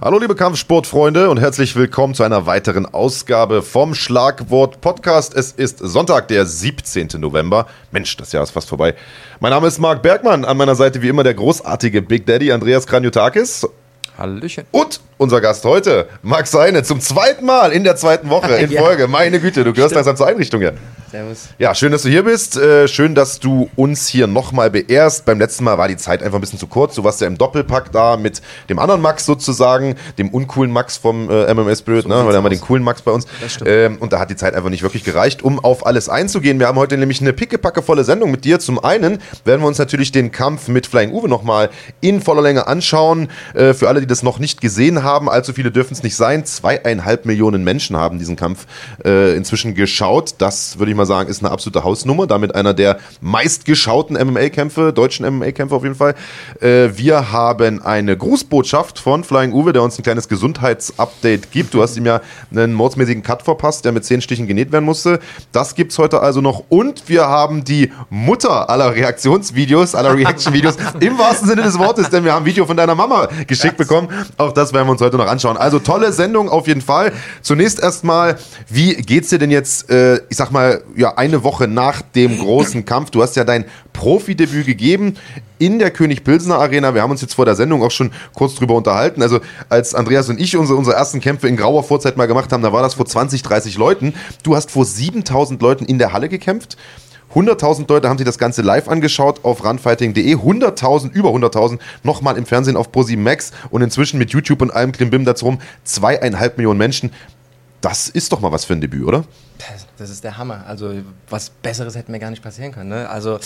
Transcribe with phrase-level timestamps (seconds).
[0.00, 5.34] Hallo liebe Kampfsportfreunde und herzlich willkommen zu einer weiteren Ausgabe vom Schlagwort Podcast.
[5.34, 7.08] Es ist Sonntag, der 17.
[7.18, 7.66] November.
[7.90, 8.94] Mensch, das Jahr ist fast vorbei.
[9.40, 12.86] Mein Name ist Marc Bergmann, an meiner Seite wie immer der großartige Big Daddy Andreas
[12.86, 13.66] Kranjotakis.
[14.16, 14.66] Hallöchen.
[14.70, 18.80] Und unser Gast heute, Max Seine, zum zweiten Mal in der zweiten Woche in ja.
[18.80, 19.08] Folge.
[19.08, 20.74] Meine Güte, du gehörst langsam zur Einrichtung hier.
[21.10, 21.48] Servus.
[21.58, 22.56] Ja, schön, dass du hier bist.
[22.58, 25.24] Äh, schön, dass du uns hier nochmal beehrst.
[25.24, 26.94] Beim letzten Mal war die Zeit einfach ein bisschen zu kurz.
[26.96, 31.30] Du warst ja im Doppelpack da mit dem anderen Max sozusagen, dem uncoolen Max vom
[31.30, 32.16] äh, MMS Spirit, so ne?
[32.16, 33.26] Weil da haben wir den coolen Max bei uns.
[33.64, 36.58] Ähm, und da hat die Zeit einfach nicht wirklich gereicht, um auf alles einzugehen.
[36.58, 38.60] Wir haben heute nämlich eine pickepackevolle Sendung mit dir.
[38.60, 41.70] Zum einen werden wir uns natürlich den Kampf mit Flying Uwe nochmal
[42.02, 43.28] in voller Länge anschauen.
[43.54, 46.44] Äh, für alle, die das noch nicht gesehen haben, allzu viele dürfen es nicht sein.
[46.44, 48.66] Zweieinhalb Millionen Menschen haben diesen Kampf
[49.06, 50.34] äh, inzwischen geschaut.
[50.36, 52.26] Das würde ich mal sagen, ist eine absolute Hausnummer.
[52.26, 56.14] Damit einer der meistgeschauten MMA-Kämpfe, deutschen MMA-Kämpfe auf jeden Fall.
[56.60, 61.74] Äh, wir haben eine Grußbotschaft von Flying Uwe, der uns ein kleines Gesundheitsupdate gibt.
[61.74, 65.20] Du hast ihm ja einen mordsmäßigen Cut verpasst, der mit zehn Stichen genäht werden musste.
[65.52, 66.64] Das gibt es heute also noch.
[66.68, 72.24] Und wir haben die Mutter aller Reaktionsvideos, aller Reaction-Videos, im wahrsten Sinne des Wortes, denn
[72.24, 74.08] wir haben ein Video von deiner Mama geschickt bekommen.
[74.36, 75.56] Auch das werden wir uns heute noch anschauen.
[75.56, 77.12] Also tolle Sendung auf jeden Fall.
[77.42, 82.02] Zunächst erstmal, wie geht's dir denn jetzt, äh, ich sag mal, ja, eine Woche nach
[82.02, 83.10] dem großen Kampf?
[83.10, 85.14] Du hast ja dein Profidebüt gegeben
[85.58, 86.94] in der König Pilsner Arena.
[86.94, 89.22] Wir haben uns jetzt vor der Sendung auch schon kurz drüber unterhalten.
[89.22, 92.62] Also als Andreas und ich unsere, unsere ersten Kämpfe in grauer Vorzeit mal gemacht haben,
[92.62, 94.14] da war das vor 20, 30 Leuten.
[94.42, 96.76] Du hast vor 7000 Leuten in der Halle gekämpft.
[97.34, 100.34] 100.000 Leute haben sich das Ganze live angeschaut auf runfighting.de.
[100.34, 104.92] 100.000, über 100.000 nochmal im Fernsehen auf ProSieben Max und inzwischen mit YouTube und allem
[104.92, 107.10] Klimbim dazu rum zweieinhalb Millionen Menschen.
[107.80, 109.24] Das ist doch mal was für ein Debüt, oder?
[109.96, 110.64] Das ist der Hammer.
[110.66, 110.92] Also
[111.28, 112.90] was Besseres hätte mir gar nicht passieren können.
[112.90, 113.08] Ne?
[113.08, 113.38] Also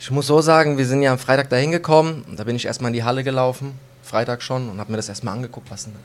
[0.00, 2.24] ich muss so sagen, wir sind ja am Freitag da hingekommen.
[2.36, 5.34] Da bin ich erstmal in die Halle gelaufen, Freitag schon, und habe mir das erstmal
[5.34, 5.96] angeguckt, was ein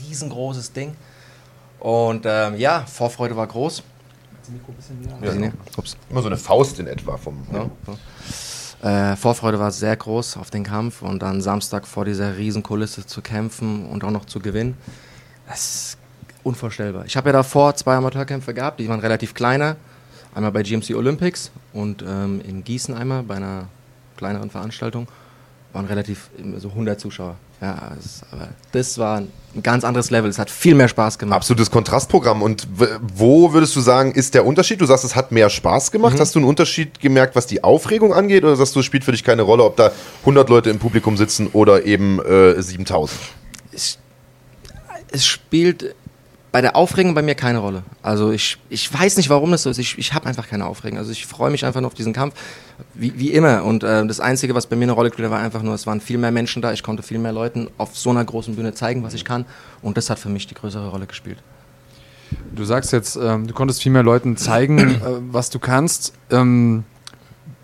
[0.00, 0.96] riesengroßes Ding.
[1.80, 3.82] Und ähm, ja, Vorfreude war groß.
[4.48, 5.16] Mikro ein bisschen näher?
[5.22, 5.52] Ja, genau.
[5.76, 5.96] Ups.
[6.10, 7.46] Immer so eine Faust in etwa vom.
[7.52, 9.12] Ja.
[9.12, 13.22] Äh, Vorfreude war sehr groß auf den Kampf und dann Samstag vor dieser Riesenkulisse zu
[13.22, 14.76] kämpfen und auch noch zu gewinnen.
[15.46, 15.93] Das ist
[16.44, 17.04] unvorstellbar.
[17.06, 19.76] Ich habe ja davor zwei Amateurkämpfe gehabt, die waren relativ kleiner.
[20.34, 23.68] Einmal bei GMC Olympics und ähm, in Gießen einmal bei einer
[24.16, 25.06] kleineren Veranstaltung.
[25.72, 27.36] Waren relativ so 100 Zuschauer.
[27.60, 30.28] Ja, das, aber das war ein ganz anderes Level.
[30.28, 31.36] Es hat viel mehr Spaß gemacht.
[31.36, 32.42] Absolutes Kontrastprogramm.
[32.42, 32.68] Und
[33.16, 34.80] wo würdest du sagen, ist der Unterschied?
[34.80, 36.14] Du sagst, es hat mehr Spaß gemacht.
[36.14, 36.20] Mhm.
[36.20, 38.44] Hast du einen Unterschied gemerkt, was die Aufregung angeht?
[38.44, 41.16] Oder sagst du, es spielt für dich keine Rolle, ob da 100 Leute im Publikum
[41.16, 43.18] sitzen oder eben äh, 7000?
[43.72, 43.98] Es,
[45.10, 45.94] es spielt
[46.54, 47.82] bei der Aufregung bei mir keine Rolle.
[48.00, 49.78] Also ich, ich weiß nicht, warum das so ist.
[49.78, 50.98] Ich, ich habe einfach keine Aufregung.
[50.98, 52.36] Also ich freue mich einfach nur auf diesen Kampf,
[52.94, 53.64] wie, wie immer.
[53.64, 55.84] Und äh, das Einzige, was bei mir eine Rolle gespielt hat, war einfach nur, es
[55.88, 56.72] waren viel mehr Menschen da.
[56.72, 59.46] Ich konnte viel mehr Leuten auf so einer großen Bühne zeigen, was ich kann.
[59.82, 61.38] Und das hat für mich die größere Rolle gespielt.
[62.54, 64.98] Du sagst jetzt, ähm, du konntest viel mehr Leuten zeigen, äh,
[65.32, 66.12] was du kannst.
[66.30, 66.84] Ähm,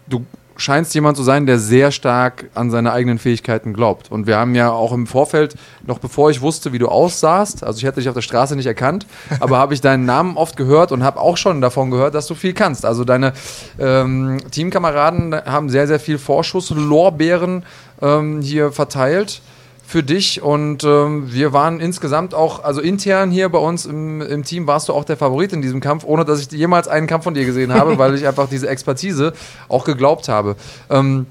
[0.09, 4.11] du scheinst jemand zu sein, der sehr stark an seine eigenen Fähigkeiten glaubt.
[4.11, 5.55] Und wir haben ja auch im Vorfeld,
[5.87, 8.67] noch bevor ich wusste, wie du aussahst, also ich hätte dich auf der Straße nicht
[8.67, 9.07] erkannt,
[9.41, 12.35] aber habe ich deinen Namen oft gehört und habe auch schon davon gehört, dass du
[12.35, 12.85] viel kannst.
[12.85, 13.33] Also deine
[13.79, 17.65] ähm, Teamkameraden haben sehr, sehr viel Vorschusslorbeeren
[18.03, 19.43] ähm, hier verteilt
[19.91, 24.45] für dich und ähm, wir waren insgesamt auch, also intern hier bei uns im, im,
[24.45, 27.25] Team warst du auch der Favorit in diesem Kampf, ohne dass ich jemals einen Kampf
[27.25, 29.33] von dir gesehen habe, weil ich einfach diese Expertise
[29.69, 30.55] auch geglaubt habe.
[30.91, 31.27] Ähm,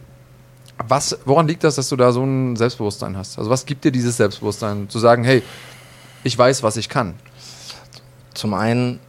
[0.86, 3.38] was, woran liegt das, dass du da so ein Selbstbewusstsein hast?
[3.38, 5.42] Also was gibt dir dieses Selbstbewusstsein, zu sagen, hey,
[6.26, 7.14] ich weiß, was ich kann?
[8.34, 9.00] Zum einen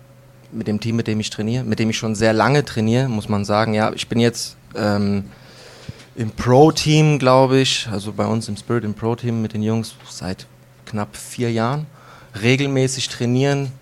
[0.53, 3.28] mit dem Team, mit dem ich trainiere, mit dem ich schon sehr lange trainiere, muss
[3.28, 5.25] man sagen, ja, ich bin jetzt ähm,
[6.21, 10.47] im Pro-Team, glaube ich, also bei uns im Spirit im Pro-Team mit den Jungs seit
[10.85, 11.87] knapp vier Jahren.
[12.43, 13.73] Regelmäßig trainieren,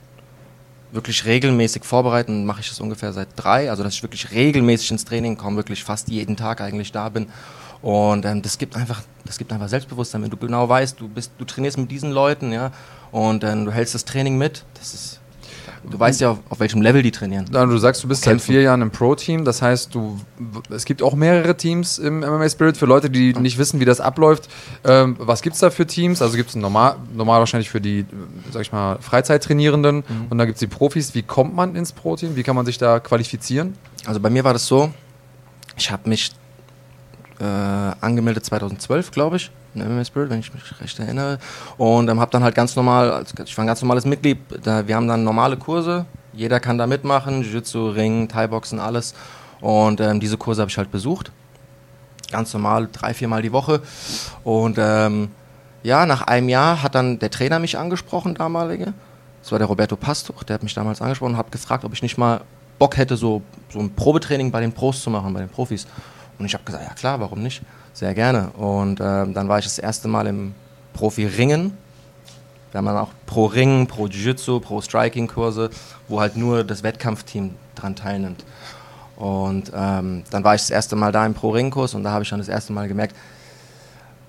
[0.93, 3.69] wirklich regelmäßig vorbereiten, mache ich das ungefähr seit drei.
[3.69, 7.27] Also dass ich wirklich regelmäßig ins Training komme, wirklich fast jeden Tag eigentlich da bin.
[7.83, 11.33] Und ähm, das gibt einfach, das gibt einfach Selbstbewusstsein, wenn du genau weißt, du bist,
[11.39, 12.71] du trainierst mit diesen Leuten, ja,
[13.11, 14.65] und ähm, du hältst das Training mit.
[14.75, 15.18] Das ist
[15.91, 17.47] Du weißt ja, auf, auf welchem Level die trainieren.
[17.51, 19.45] Du sagst, du bist seit vier Jahren im Pro-Team.
[19.45, 20.19] Das heißt, du,
[20.71, 22.77] es gibt auch mehrere Teams im MMA Spirit.
[22.77, 24.49] Für Leute, die nicht wissen, wie das abläuft,
[24.85, 26.23] ähm, was gibt es da für Teams?
[26.23, 28.07] Also gibt es normal, normal wahrscheinlich für die,
[28.51, 30.27] sag ich mal, Freizeittrainierenden mhm.
[30.31, 31.15] und dann gibt es die Profis.
[31.15, 32.37] Wie kommt man ins Pro-Team?
[32.37, 33.75] Wie kann man sich da qualifizieren?
[34.07, 34.91] Also bei mir war das so,
[35.77, 36.33] ich habe mich
[37.41, 41.39] äh, angemeldet 2012, glaube ich, in MMA Spirit, wenn ich mich recht erinnere.
[41.77, 44.97] Und ähm, habe dann halt ganz normal, ich war ein ganz normales Mitglied, da, wir
[44.97, 49.15] haben dann normale Kurse, jeder kann da mitmachen, Jiu-Jitsu, Ring, Thai-Boxen, alles.
[49.61, 51.33] Und ähm, diese Kurse habe ich halt besucht.
[52.31, 53.81] Ganz normal, drei, viermal die Woche.
[54.45, 55.31] Und ähm,
[55.83, 58.93] ja, nach einem Jahr hat dann der Trainer mich angesprochen, damalige.
[59.43, 62.03] Das war der Roberto Pastuch, der hat mich damals angesprochen und hat gefragt, ob ich
[62.03, 62.43] nicht mal
[62.79, 63.43] Bock hätte, so,
[63.73, 65.87] so ein Probetraining bei den Pros zu machen, bei den Profis.
[66.39, 67.63] Und ich habe gesagt, ja klar, warum nicht?
[67.93, 68.51] Sehr gerne.
[68.51, 70.55] Und ähm, dann war ich das erste Mal im
[70.95, 71.77] Profi-Ringen.
[72.71, 75.71] Wir haben dann auch pro Ringen, pro Jiu-Jitsu, pro Striking-Kurse,
[76.07, 78.45] wo halt nur das Wettkampfteam dran teilnimmt.
[79.17, 82.31] Und ähm, dann war ich das erste Mal da im Pro-Ring-Kurs und da habe ich
[82.31, 83.17] dann das erste Mal gemerkt,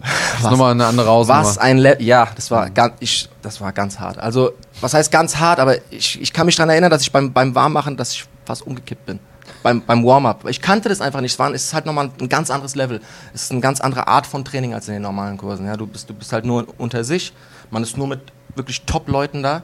[0.02, 1.42] das ist nochmal eine andere Hausnummer.
[1.42, 4.18] Was ein Le ja, das war ganz, ich, das war ganz hart.
[4.18, 7.34] Also was heißt ganz hart, aber ich, ich kann mich daran erinnern, dass ich beim,
[7.34, 9.20] beim Warmmachen, dass ich fast umgekippt bin.
[9.64, 10.46] Beim, beim Warm-up.
[10.48, 11.34] Ich kannte das einfach nicht.
[11.34, 13.02] Es, war, es ist halt nochmal ein ganz anderes Level.
[13.34, 15.66] Es ist eine ganz andere Art von Training als in den normalen Kursen.
[15.66, 17.34] Ja, du, bist, du bist halt nur unter sich.
[17.70, 18.22] Man ist nur mit
[18.56, 19.64] wirklich Top-Leuten da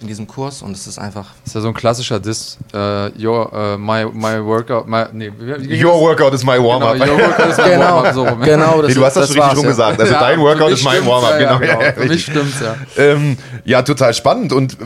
[0.00, 1.30] in diesem Kurs und es ist einfach.
[1.44, 2.58] Das ist ja so ein klassischer Diss.
[2.74, 5.30] Uh, your, uh, my, my workout, my, nee,
[5.82, 6.94] your workout is my warm-up.
[6.94, 8.14] Genau, your workout is my genau, warm-up.
[8.14, 10.00] So, genau das nee, du hast das, das schon richtig rum gesagt.
[10.00, 11.40] Also ja, dein Workout ist mein Warm-up.
[11.40, 11.80] Ja, genau.
[11.80, 12.76] Ja, für mich stimmt's, ja.
[12.96, 14.52] Ähm, ja, total spannend.
[14.52, 14.76] Und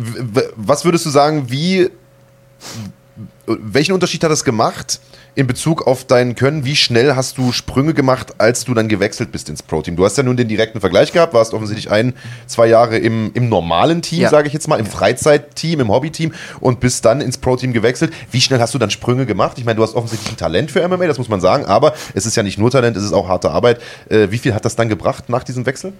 [0.56, 1.90] was würdest du sagen, wie,
[3.60, 5.00] welchen Unterschied hat das gemacht?
[5.38, 9.30] in Bezug auf dein Können, wie schnell hast du Sprünge gemacht, als du dann gewechselt
[9.30, 9.94] bist ins Pro-Team?
[9.94, 12.14] Du hast ja nun den direkten Vergleich gehabt, warst offensichtlich ein,
[12.48, 14.30] zwei Jahre im, im normalen Team, ja.
[14.30, 18.12] sage ich jetzt mal, im Freizeitteam, im Hobbyteam und bist dann ins Pro-Team gewechselt.
[18.32, 19.58] Wie schnell hast du dann Sprünge gemacht?
[19.58, 22.26] Ich meine, du hast offensichtlich ein Talent für MMA, das muss man sagen, aber es
[22.26, 23.80] ist ja nicht nur Talent, es ist auch harte Arbeit.
[24.08, 25.92] Äh, wie viel hat das dann gebracht nach diesem Wechsel?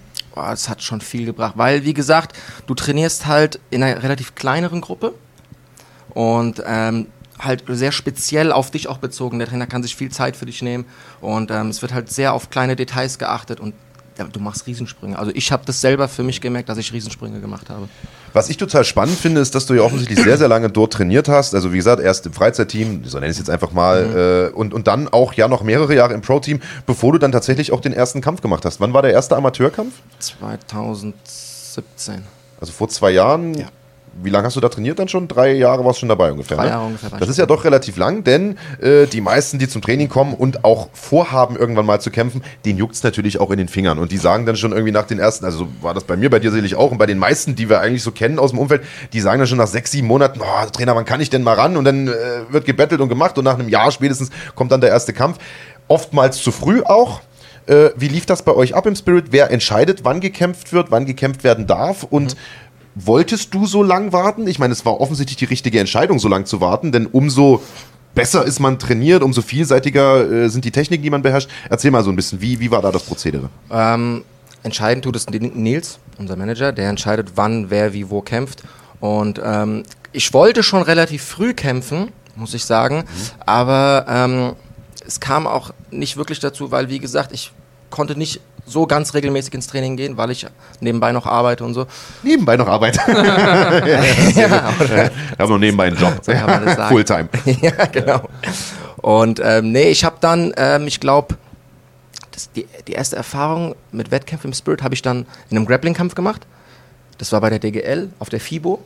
[0.53, 2.37] Es hat schon viel gebracht, weil, wie gesagt,
[2.67, 5.15] du trainierst halt in einer relativ kleineren Gruppe
[6.11, 7.07] und ähm,
[7.39, 9.39] halt sehr speziell auf dich auch bezogen.
[9.39, 10.85] Der Trainer kann sich viel Zeit für dich nehmen
[11.21, 13.75] und ähm, es wird halt sehr auf kleine Details geachtet und
[14.19, 15.19] ja, du machst Riesensprünge.
[15.19, 17.89] Also ich habe das selber für mich gemerkt, dass ich Riesensprünge gemacht habe.
[18.33, 21.29] Was ich total spannend finde, ist, dass du ja offensichtlich sehr, sehr lange dort trainiert
[21.29, 21.55] hast.
[21.55, 24.17] Also wie gesagt, erst im Freizeitteam, so nenne ich es jetzt einfach mal, mhm.
[24.17, 27.71] äh, und, und dann auch ja noch mehrere Jahre im Pro-Team, bevor du dann tatsächlich
[27.73, 28.81] auch den ersten Kampf gemacht hast.
[28.81, 29.95] Wann war der erste Amateurkampf?
[30.19, 32.25] 2017.
[32.61, 33.55] Also vor zwei Jahren.
[33.55, 33.69] Ja
[34.23, 35.29] wie lange hast du da trainiert dann schon?
[35.29, 36.57] Drei Jahre warst du schon dabei ungefähr.
[36.57, 36.71] Drei ne?
[36.71, 37.11] Jahre ungefähr.
[37.19, 40.65] Das ist ja doch relativ lang, denn äh, die meisten, die zum Training kommen und
[40.65, 43.99] auch vorhaben, irgendwann mal zu kämpfen, denen juckt es natürlich auch in den Fingern.
[43.99, 46.31] Und die sagen dann schon irgendwie nach den ersten, also so war das bei mir,
[46.31, 48.59] bei dir sicherlich auch und bei den meisten, die wir eigentlich so kennen aus dem
[48.59, 48.83] Umfeld,
[49.13, 51.55] die sagen dann schon nach sechs, sieben Monaten, oh, Trainer, wann kann ich denn mal
[51.55, 51.77] ran?
[51.77, 52.13] Und dann äh,
[52.51, 55.39] wird gebettelt und gemacht und nach einem Jahr spätestens kommt dann der erste Kampf.
[55.87, 57.21] Oftmals zu früh auch.
[57.67, 59.27] Äh, wie lief das bei euch ab im Spirit?
[59.31, 62.03] Wer entscheidet, wann gekämpft wird, wann gekämpft werden darf?
[62.03, 62.68] Und mhm
[63.05, 64.47] Wolltest du so lang warten?
[64.49, 67.63] Ich meine, es war offensichtlich die richtige Entscheidung, so lang zu warten, denn umso
[68.15, 71.49] besser ist man trainiert, umso vielseitiger äh, sind die Techniken, die man beherrscht.
[71.71, 73.51] Erzähl mal so ein bisschen, wie, wie war da das Prozedere?
[73.71, 74.25] Ähm,
[74.65, 78.65] entscheidend tut es Nils, unser Manager, der entscheidet, wann, wer, wie, wo kämpft.
[78.99, 83.05] Und ähm, ich wollte schon relativ früh kämpfen, muss ich sagen, mhm.
[83.47, 84.53] aber ähm,
[85.07, 87.53] es kam auch nicht wirklich dazu, weil, wie gesagt, ich
[87.91, 90.47] konnte nicht so ganz regelmäßig ins Training gehen, weil ich
[90.81, 91.87] nebenbei noch arbeite und so.
[92.23, 93.01] Nebenbei noch arbeite.
[93.09, 96.21] ja, ja, ich habe noch nebenbei einen Job.
[96.89, 97.29] Fulltime.
[97.61, 98.29] ja, genau.
[98.99, 101.37] Und ähm, nee, ich habe dann, ähm, ich glaube,
[102.55, 106.47] die, die erste Erfahrung mit Wettkämpfen im Spirit habe ich dann in einem Grappling-Kampf gemacht.
[107.19, 108.81] Das war bei der DGL auf der FIBO.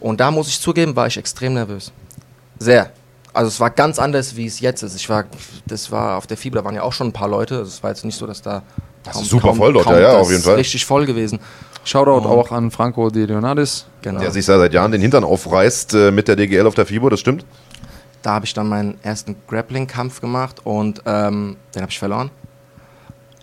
[0.00, 1.92] Und da muss ich zugeben, war ich extrem nervös.
[2.58, 2.92] Sehr.
[3.34, 4.94] Also es war ganz anders, wie es jetzt ist.
[4.94, 5.24] Ich war,
[5.66, 7.56] das war auf der Fieber, da waren ja auch schon ein paar Leute.
[7.56, 8.62] Es war jetzt nicht so, dass da
[9.02, 10.54] das ist super kaum, voll dort, ja, ja, auf jeden Fall.
[10.54, 11.38] Richtig voll gewesen.
[11.84, 13.86] Shoutout auch an Franco De Leonardis.
[14.00, 14.20] Genau.
[14.20, 17.20] Der sich seit Jahren den Hintern aufreißt äh, mit der DGL auf der FIBO, das
[17.20, 17.44] stimmt?
[18.22, 22.30] Da habe ich dann meinen ersten Grappling-Kampf gemacht und ähm, den habe ich verloren.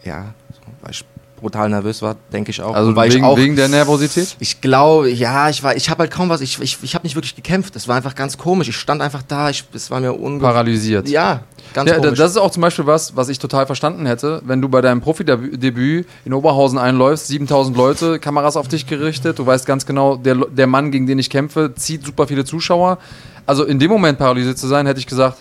[0.04, 1.06] Ja, so, weil ich
[1.42, 2.74] brutal nervös war, denke ich auch.
[2.74, 4.36] Also wegen, ich auch, wegen der Nervosität?
[4.40, 7.16] Ich glaube, ja, ich war, ich habe halt kaum was, ich, ich, ich habe nicht
[7.16, 7.76] wirklich gekämpft.
[7.76, 8.70] Es war einfach ganz komisch.
[8.70, 11.10] Ich stand einfach da, ich, es war mir unge Paralysiert.
[11.10, 11.42] Ja,
[11.74, 12.18] ganz ja, komisch.
[12.18, 15.02] Das ist auch zum Beispiel was, was ich total verstanden hätte, wenn du bei deinem
[15.02, 20.36] Profidebüt in Oberhausen einläufst, 7000 Leute, Kameras auf dich gerichtet, du weißt ganz genau, der,
[20.36, 23.00] der Mann, gegen den ich kämpfe, zieht super viele Zuschauer.
[23.46, 25.38] Also in dem Moment paralysiert zu sein, hätte ich gesagt,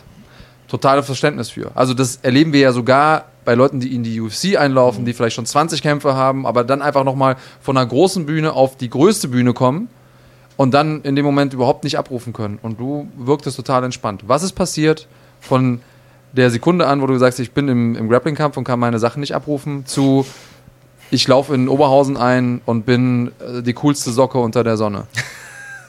[0.70, 1.72] totales Verständnis für.
[1.74, 5.36] Also das erleben wir ja sogar bei Leuten, die in die UFC einlaufen, die vielleicht
[5.36, 9.28] schon 20 Kämpfe haben, aber dann einfach nochmal von einer großen Bühne auf die größte
[9.28, 9.88] Bühne kommen
[10.56, 12.58] und dann in dem Moment überhaupt nicht abrufen können.
[12.62, 14.24] Und du wirktest total entspannt.
[14.26, 15.08] Was ist passiert
[15.40, 15.80] von
[16.32, 19.20] der Sekunde an, wo du sagst, ich bin im, im Grappling-Kampf und kann meine Sachen
[19.20, 20.24] nicht abrufen, zu
[21.10, 25.08] ich laufe in Oberhausen ein und bin äh, die coolste Socke unter der Sonne?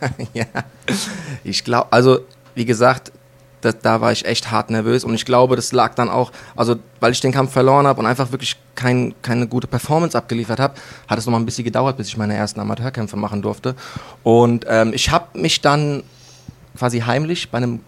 [0.33, 0.45] ja,
[1.43, 2.21] ich glaube, also
[2.55, 3.11] wie gesagt,
[3.61, 6.75] das, da war ich echt hart nervös und ich glaube, das lag dann auch, also
[6.99, 10.75] weil ich den Kampf verloren habe und einfach wirklich kein, keine gute Performance abgeliefert habe,
[11.07, 13.75] hat es noch mal ein bisschen gedauert, bis ich meine ersten Amateurkämpfe machen durfte.
[14.23, 16.03] Und ähm, ich habe mich dann
[16.77, 17.81] quasi heimlich bei einem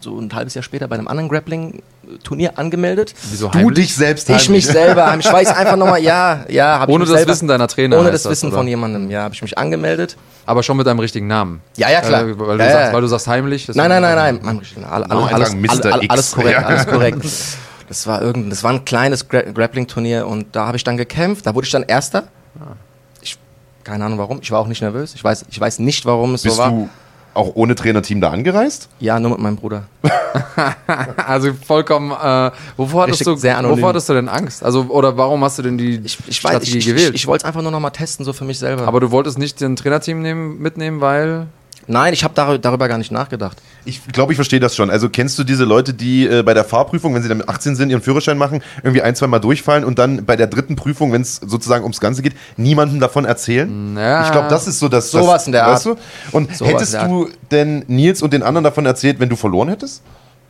[0.00, 3.14] so ein halbes Jahr später bei einem anderen Grappling-Turnier angemeldet.
[3.30, 5.16] Wieso du dich selbst Ich mich selber.
[5.18, 6.86] Ich weiß einfach nochmal, ja, ja.
[6.88, 7.98] Ohne das selber, Wissen deiner Trainer.
[7.98, 8.58] Ohne das, das Wissen oder?
[8.58, 10.16] von jemandem, ja, habe ich mich angemeldet.
[10.44, 11.60] Aber schon mit deinem richtigen Namen.
[11.76, 12.22] Ja, ja, klar.
[12.22, 13.68] Äh, weil, du ja, sagst, weil, du sagst, heimlich.
[13.68, 14.40] Nein, nein, nein, nein.
[14.42, 17.26] Mann, alles, alles, alles, alles korrekt, alles korrekt.
[17.88, 21.46] Das war irgend, das war ein kleines Gra Grappling-Turnier und da habe ich dann gekämpft.
[21.46, 22.24] Da wurde ich dann Erster.
[22.58, 22.74] Ah.
[23.20, 23.38] Ich,
[23.84, 24.40] keine Ahnung warum.
[24.42, 25.14] Ich war auch nicht nervös.
[25.14, 26.70] Ich weiß, ich weiß nicht, warum es Bist so war.
[26.70, 26.88] Du
[27.36, 28.88] auch ohne Trainerteam da angereist?
[28.98, 29.84] Ja, nur mit meinem Bruder.
[31.26, 32.10] also vollkommen.
[32.10, 34.62] Äh, wovor, hattest du, wovor hattest du denn Angst?
[34.62, 37.14] Also oder warum hast du denn die ich, ich Strategie weiß, ich, gewählt?
[37.14, 38.86] Ich, ich wollte es einfach nur noch mal testen, so für mich selber.
[38.86, 41.48] Aber du wolltest nicht den Trainerteam nehmen, mitnehmen, weil
[41.88, 43.58] Nein, ich habe dar darüber gar nicht nachgedacht.
[43.84, 44.90] Ich glaube, ich verstehe das schon.
[44.90, 47.90] Also kennst du diese Leute, die äh, bei der Fahrprüfung, wenn sie dann 18 sind,
[47.90, 51.22] ihren Führerschein machen, irgendwie ein, zwei Mal durchfallen und dann bei der dritten Prüfung, wenn
[51.22, 53.96] es sozusagen ums Ganze geht, niemandem davon erzählen?
[53.96, 54.24] Ja.
[54.24, 55.10] Ich glaube, das ist so das.
[55.10, 55.76] Sowas in der Art.
[55.76, 55.96] Weißt du?
[56.32, 60.02] Und so hättest du denn Nils und den anderen davon erzählt, wenn du verloren hättest?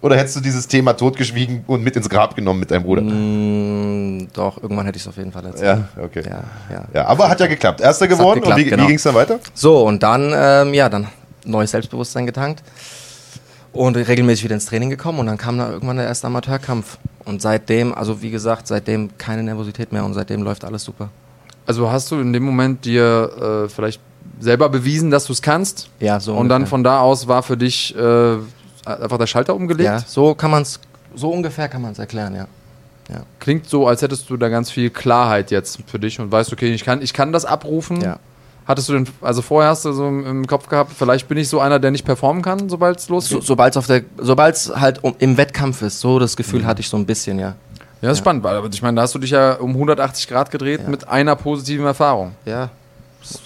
[0.02, 3.02] Oder hättest du dieses Thema totgeschwiegen und mit ins Grab genommen mit deinem Bruder?
[3.02, 5.84] Mm, doch, irgendwann hätte ich es auf jeden Fall erzählt.
[5.96, 6.22] Ja, okay.
[6.24, 6.84] Ja, ja.
[6.92, 7.80] ja aber hat ja geklappt.
[7.80, 8.40] Erster geworden.
[8.40, 8.82] Geklappt, und wie, genau.
[8.84, 9.40] wie ging es dann weiter?
[9.54, 11.08] So, und dann, ähm, ja, dann
[11.46, 12.62] neues Selbstbewusstsein getankt
[13.72, 16.98] und regelmäßig wieder ins Training gekommen und dann kam da irgendwann der erste Amateurkampf.
[17.24, 21.10] Und seitdem, also wie gesagt, seitdem keine Nervosität mehr und seitdem läuft alles super.
[21.66, 24.00] Also hast du in dem Moment dir äh, vielleicht
[24.38, 25.90] selber bewiesen, dass du es kannst?
[25.98, 26.32] Ja, so.
[26.32, 26.58] Und ungefähr.
[26.58, 28.36] dann von da aus war für dich äh,
[28.84, 29.86] einfach der Schalter umgelegt?
[29.86, 30.80] Ja, so kann man es,
[31.14, 32.46] so ungefähr kann man es erklären, ja.
[33.10, 33.22] ja.
[33.40, 36.72] Klingt so, als hättest du da ganz viel Klarheit jetzt für dich und weißt, okay,
[36.72, 38.00] ich kann, ich kann das abrufen.
[38.00, 38.18] Ja.
[38.66, 41.61] Hattest du denn, also vorher hast du so im Kopf gehabt, vielleicht bin ich so
[41.61, 43.38] einer, der nicht performen kann, sobald es losgeht?
[43.38, 46.66] So, sobald es sobald es halt um, im Wettkampf ist, so das Gefühl mhm.
[46.66, 47.54] hatte ich so ein bisschen, ja.
[48.02, 48.25] Ja, das ist ja.
[48.25, 50.88] spannend, weil ich meine, da hast du dich ja um 180 Grad gedreht ja.
[50.88, 52.32] mit einer positiven Erfahrung.
[52.44, 52.70] Ja.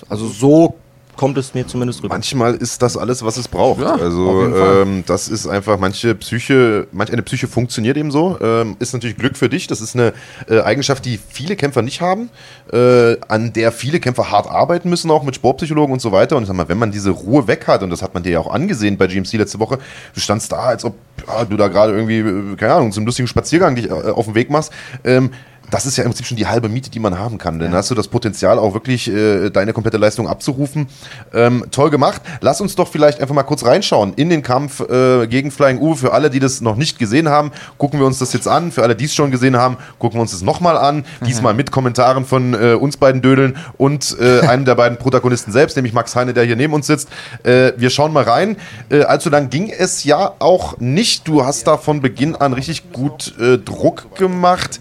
[0.08, 0.76] Also so
[1.20, 2.14] kommt es mir zumindest rüber.
[2.14, 3.82] Manchmal ist das alles, was es braucht.
[3.82, 8.38] Ja, also ähm, das ist einfach, manche Psyche, manch eine Psyche funktioniert eben so.
[8.40, 9.66] Ähm, ist natürlich Glück für dich.
[9.66, 10.14] Das ist eine
[10.48, 12.30] äh, Eigenschaft, die viele Kämpfer nicht haben,
[12.72, 16.38] äh, an der viele Kämpfer hart arbeiten müssen, auch mit Sportpsychologen und so weiter.
[16.38, 18.32] Und ich sag mal, wenn man diese Ruhe weg hat, und das hat man dir
[18.32, 19.78] ja auch angesehen bei GMC letzte Woche,
[20.14, 20.94] du standst da, als ob
[21.28, 24.34] ja, du da gerade irgendwie, äh, keine Ahnung, zum lustigen Spaziergang dich äh, auf den
[24.34, 24.72] Weg machst.
[25.04, 25.32] Ähm,
[25.70, 27.58] das ist ja im Prinzip schon die halbe Miete, die man haben kann.
[27.58, 27.78] Dann ja.
[27.78, 30.88] hast du das Potenzial, auch wirklich äh, deine komplette Leistung abzurufen.
[31.32, 32.22] Ähm, toll gemacht.
[32.40, 35.96] Lass uns doch vielleicht einfach mal kurz reinschauen in den Kampf äh, gegen Flying Uwe.
[35.96, 38.72] Für alle, die das noch nicht gesehen haben, gucken wir uns das jetzt an.
[38.72, 41.04] Für alle, die es schon gesehen haben, gucken wir uns das nochmal an.
[41.20, 41.26] Mhm.
[41.26, 45.76] Diesmal mit Kommentaren von äh, uns beiden Dödeln und äh, einem der beiden Protagonisten selbst,
[45.76, 47.08] nämlich Max Heine, der hier neben uns sitzt.
[47.42, 48.56] Äh, wir schauen mal rein.
[48.90, 51.28] Äh, allzu lang ging es ja auch nicht.
[51.28, 54.80] Du hast da von Beginn an richtig gut äh, Druck gemacht.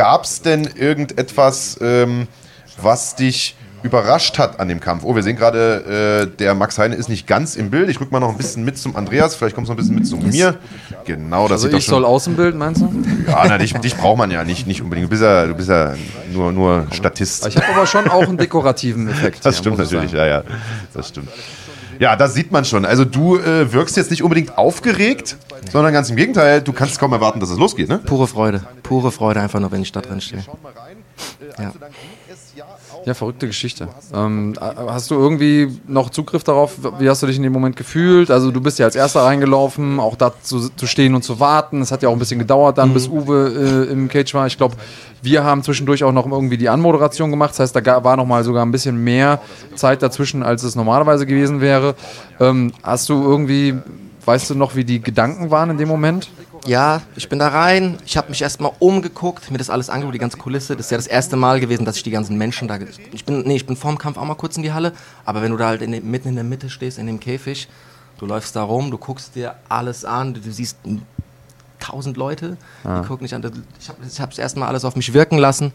[0.00, 2.26] Gab es denn irgendetwas, ähm,
[2.80, 5.04] was dich überrascht hat an dem Kampf?
[5.04, 7.90] Oh, wir sehen gerade, äh, der Max Heine ist nicht ganz im Bild.
[7.90, 9.34] Ich rück mal noch ein bisschen mit zum Andreas.
[9.34, 10.56] Vielleicht kommst du noch ein bisschen mit zu mir.
[11.04, 12.90] Genau, das also ich soll Außenbild, meinst du?
[13.26, 15.04] Ja, na, dich, dich braucht man ja nicht, nicht unbedingt.
[15.04, 15.92] Du bist ja, du bist ja
[16.32, 17.46] nur, nur Statist.
[17.46, 19.44] Ich habe aber schon auch einen dekorativen Effekt.
[19.44, 20.44] Das stimmt natürlich, ja, ja.
[20.94, 21.28] Das stimmt.
[22.00, 22.86] Ja, das sieht man schon.
[22.86, 25.36] Also du äh, wirkst jetzt nicht unbedingt aufgeregt,
[25.70, 27.98] sondern ganz im Gegenteil, du kannst kaum erwarten, dass es losgeht, ne?
[27.98, 28.64] Pure Freude.
[28.82, 30.42] Pure Freude einfach nur, wenn ich da drin stehe.
[31.58, 31.72] Ja.
[33.06, 33.88] Ja, verrückte Geschichte.
[34.14, 36.76] Ähm, hast du irgendwie noch Zugriff darauf?
[36.98, 38.30] Wie hast du dich in dem Moment gefühlt?
[38.30, 41.80] Also du bist ja als Erster reingelaufen, auch da zu, zu stehen und zu warten.
[41.80, 42.94] Es hat ja auch ein bisschen gedauert dann, mhm.
[42.94, 44.46] bis Uwe äh, im Cage war.
[44.46, 44.76] Ich glaube,
[45.22, 47.50] wir haben zwischendurch auch noch irgendwie die Anmoderation gemacht.
[47.50, 49.40] Das heißt, da war noch mal sogar ein bisschen mehr
[49.74, 51.94] Zeit dazwischen, als es normalerweise gewesen wäre.
[52.38, 53.74] Ähm, hast du irgendwie,
[54.24, 56.30] weißt du noch, wie die Gedanken waren in dem Moment?
[56.66, 60.18] Ja, ich bin da rein, ich habe mich erstmal umgeguckt, mir das alles angeguckt, die
[60.18, 60.76] ganze Kulisse.
[60.76, 62.78] Das ist ja das erste Mal gewesen, dass ich die ganzen Menschen da.
[63.12, 64.92] Ich bin, nee, ich bin vorm Kampf auch mal kurz in die Halle,
[65.24, 67.68] aber wenn du da halt in, mitten in der Mitte stehst, in dem Käfig,
[68.18, 70.76] du läufst da rum, du guckst dir alles an, du, du siehst
[71.78, 73.00] tausend Leute, ah.
[73.00, 73.64] die gucken nicht an.
[74.06, 75.72] Ich habe es erstmal alles auf mich wirken lassen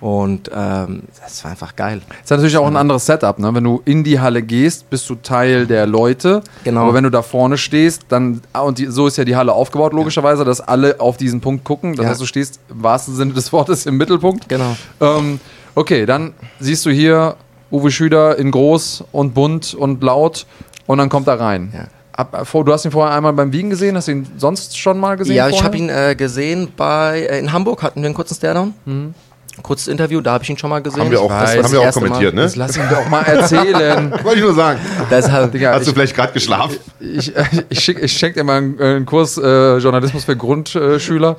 [0.00, 2.00] und ähm, das war einfach geil.
[2.08, 3.54] Das ist natürlich auch ein anderes Setup, ne?
[3.54, 6.42] Wenn du in die Halle gehst, bist du Teil der Leute.
[6.64, 6.82] Genau.
[6.82, 9.52] Aber wenn du da vorne stehst, dann, ah, und die, so ist ja die Halle
[9.52, 11.96] aufgebaut, logischerweise, dass alle auf diesen Punkt gucken.
[11.96, 12.10] Das ja.
[12.10, 14.48] heißt, du stehst im wahrsten Sinne des Wortes im Mittelpunkt.
[14.48, 14.74] Genau.
[15.02, 15.38] Ähm,
[15.74, 17.36] okay, dann siehst du hier
[17.70, 20.46] Uwe Schüder in groß und bunt und laut
[20.86, 21.72] und dann kommt er rein.
[21.74, 21.84] Ja.
[22.12, 25.16] Ab, du hast ihn vorher einmal beim Wiegen gesehen, hast du ihn sonst schon mal
[25.16, 25.36] gesehen?
[25.36, 25.58] Ja, vorher?
[25.58, 28.74] ich habe ihn äh, gesehen bei äh, in Hamburg, hatten wir einen kurzen Stairdown.
[28.86, 29.14] Mhm
[29.62, 31.00] kurzes Interview, da habe ich ihn schon mal gesehen.
[31.00, 32.42] Haben wir auch, weiß, haben wir auch kommentiert, mal.
[32.42, 32.46] ne?
[32.46, 34.10] Das lass ihn doch mal erzählen.
[34.22, 34.80] Wollte ich nur sagen.
[35.10, 36.76] Deshalb, Digga, Hast ich, du vielleicht gerade geschlafen?
[37.00, 41.36] Ich, ich, ich, schick, ich schenke dir mal einen, einen Kurs äh, Journalismus für Grundschüler.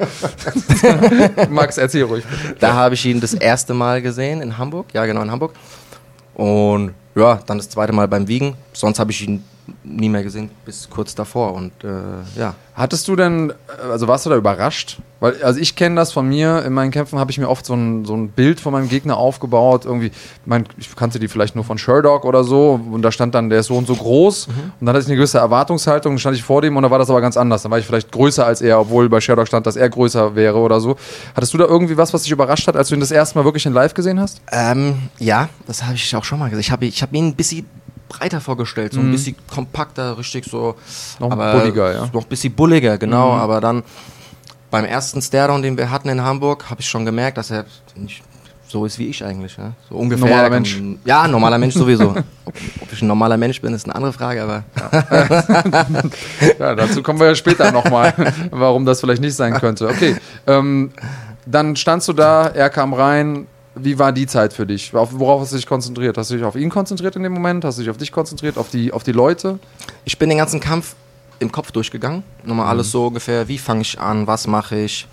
[1.50, 2.24] Max, erzähl ruhig.
[2.60, 4.88] Da habe ich ihn das erste Mal gesehen in Hamburg.
[4.94, 5.54] Ja, genau, in Hamburg.
[6.34, 8.56] Und ja, dann das zweite Mal beim Wiegen.
[8.74, 9.44] Sonst habe ich ihn
[9.84, 12.56] nie mehr gesehen bis kurz davor und äh, ja.
[12.74, 13.54] Hattest du denn,
[13.92, 15.00] also warst du da überrascht?
[15.20, 17.76] Weil, also ich kenne das von mir, in meinen Kämpfen habe ich mir oft so
[17.76, 19.86] ein, so ein Bild von meinem Gegner aufgebaut.
[19.86, 20.12] Irgendwie,
[20.46, 23.60] mein, ich kannte die vielleicht nur von Sherdog oder so und da stand dann, der
[23.60, 24.54] ist so und so groß mhm.
[24.80, 26.98] und dann hatte ich eine gewisse Erwartungshaltung, dann stand ich vor dem und da war
[26.98, 27.62] das aber ganz anders.
[27.62, 30.58] Dann war ich vielleicht größer als er, obwohl bei Sherdog stand, dass er größer wäre
[30.58, 30.96] oder so.
[31.36, 33.46] Hattest du da irgendwie was, was dich überrascht hat, als du ihn das erste Mal
[33.46, 34.42] wirklich in live gesehen hast?
[34.52, 36.66] Ähm, ja, das habe ich auch schon mal gesagt.
[36.66, 37.68] Ich habe ich hab ihn ein bisschen
[38.12, 39.12] breiter vorgestellt, so ein mhm.
[39.12, 40.76] bisschen kompakter, richtig so.
[41.20, 42.10] Noch bulliger, ja.
[42.12, 43.34] Noch ein bisschen bulliger, genau.
[43.34, 43.40] Mhm.
[43.40, 43.84] Aber dann
[44.70, 47.66] beim ersten Stairdown, den wir hatten in Hamburg, habe ich schon gemerkt, dass er
[47.96, 48.24] nicht
[48.68, 49.58] so ist wie ich eigentlich.
[49.58, 49.74] Ja?
[49.90, 50.28] So ungefähr.
[50.28, 50.82] Normaler Mensch.
[51.04, 52.12] Ja, normaler Mensch sowieso.
[52.46, 54.64] ob, ob, ich ein normaler Mensch bin, ist eine andere Frage, aber.
[54.80, 58.14] Ja, ja dazu kommen wir ja später nochmal,
[58.52, 59.90] warum das vielleicht nicht sein könnte.
[59.90, 60.16] Okay.
[60.48, 60.92] Ähm,
[61.46, 64.94] dann standst du da, er kam rein, wie war die Zeit für dich?
[64.94, 66.18] Worauf hast du dich konzentriert?
[66.18, 67.64] Hast du dich auf ihn konzentriert in dem Moment?
[67.64, 68.58] Hast du dich auf dich konzentriert?
[68.58, 69.60] Auf die, auf die Leute?
[70.04, 70.96] Ich bin den ganzen Kampf
[71.40, 72.24] im Kopf durchgegangen.
[72.44, 72.92] Nochmal alles mhm.
[72.92, 75.08] so ungefähr, wie fange ich an, was mache ich,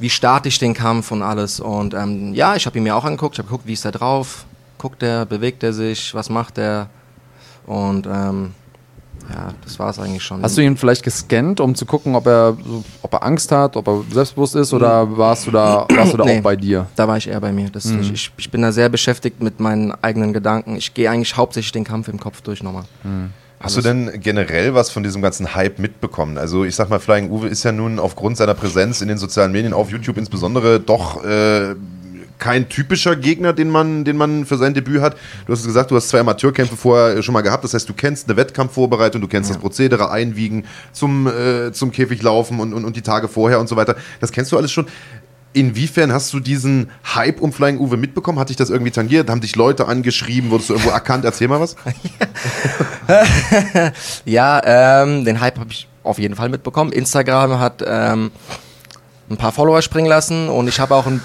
[0.00, 1.60] wie starte ich den Kampf und alles.
[1.60, 3.36] Und ähm, ja, ich habe ihn mir auch angeguckt.
[3.36, 4.44] Ich habe geguckt, wie ist er drauf?
[4.78, 6.88] Guckt er, bewegt er sich, was macht er?
[7.66, 8.54] Und ähm,
[9.32, 10.42] ja, das war es eigentlich schon.
[10.42, 12.56] Hast du ihn vielleicht gescannt, um zu gucken, ob er,
[13.02, 16.24] ob er Angst hat, ob er selbstbewusst ist oder warst du da, warst du da
[16.24, 16.86] nee, auch bei dir?
[16.96, 17.70] Da war ich eher bei mir.
[17.70, 18.00] Das, mhm.
[18.00, 20.76] ich, ich, bin da sehr beschäftigt mit meinen eigenen Gedanken.
[20.76, 22.84] Ich gehe eigentlich hauptsächlich den Kampf im Kopf durch nochmal.
[23.04, 23.30] Mhm.
[23.62, 26.36] Hast du denn generell was von diesem ganzen Hype mitbekommen?
[26.36, 29.52] Also ich sag mal, Flying Uwe ist ja nun aufgrund seiner Präsenz in den sozialen
[29.52, 31.76] Medien, auf YouTube insbesondere, doch äh,
[32.42, 35.16] kein typischer Gegner, den man, den man für sein Debüt hat.
[35.46, 37.62] Du hast gesagt, du hast zwei Amateurkämpfe vorher schon mal gehabt.
[37.62, 39.54] Das heißt, du kennst eine Wettkampfvorbereitung, du kennst ja.
[39.54, 43.68] das Prozedere, Einwiegen, zum, äh, zum Käfig laufen und, und, und die Tage vorher und
[43.68, 43.94] so weiter.
[44.18, 44.86] Das kennst du alles schon.
[45.52, 48.40] Inwiefern hast du diesen Hype um Flying Uwe mitbekommen?
[48.40, 49.30] Hat dich das irgendwie tangiert?
[49.30, 50.50] Haben dich Leute angeschrieben?
[50.50, 51.24] Wurdest du irgendwo erkannt?
[51.24, 51.76] Erzähl mal was.
[54.24, 56.90] ja, ähm, den Hype habe ich auf jeden Fall mitbekommen.
[56.90, 58.32] Instagram hat ähm,
[59.30, 61.20] ein paar Follower springen lassen und ich habe auch ein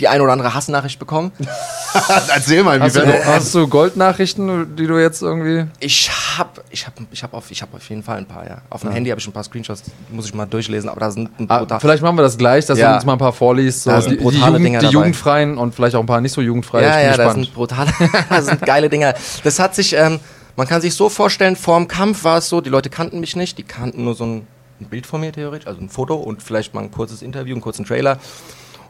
[0.00, 1.32] die ein oder andere Hassnachricht bekommen.
[2.34, 5.66] Erzähl mal, wie hast, du, hast du Goldnachrichten, die du jetzt irgendwie.
[5.78, 8.58] Ich habe ich hab, ich hab auf, hab auf jeden Fall ein paar, ja.
[8.70, 8.96] Auf dem ja.
[8.96, 11.78] Handy habe ich ein paar Screenshots, muss ich mal durchlesen, aber da sind ein ah,
[11.78, 12.90] Vielleicht machen wir das gleich, dass ja.
[12.90, 13.82] du uns mal ein paar vorliest.
[13.82, 16.86] So die, die, Jugend, die Jugendfreien und vielleicht auch ein paar nicht so jugendfreie.
[16.86, 17.92] Ja, ja, das sind brutale,
[18.28, 19.14] das sind geile Dinger.
[19.44, 20.20] Das hat sich, ähm,
[20.56, 23.36] man kann sich so vorstellen, vor dem Kampf war es so, die Leute kannten mich
[23.36, 24.46] nicht, die kannten nur so ein,
[24.80, 27.62] ein Bild von mir theoretisch, also ein Foto und vielleicht mal ein kurzes Interview, einen
[27.62, 28.18] kurzen Trailer.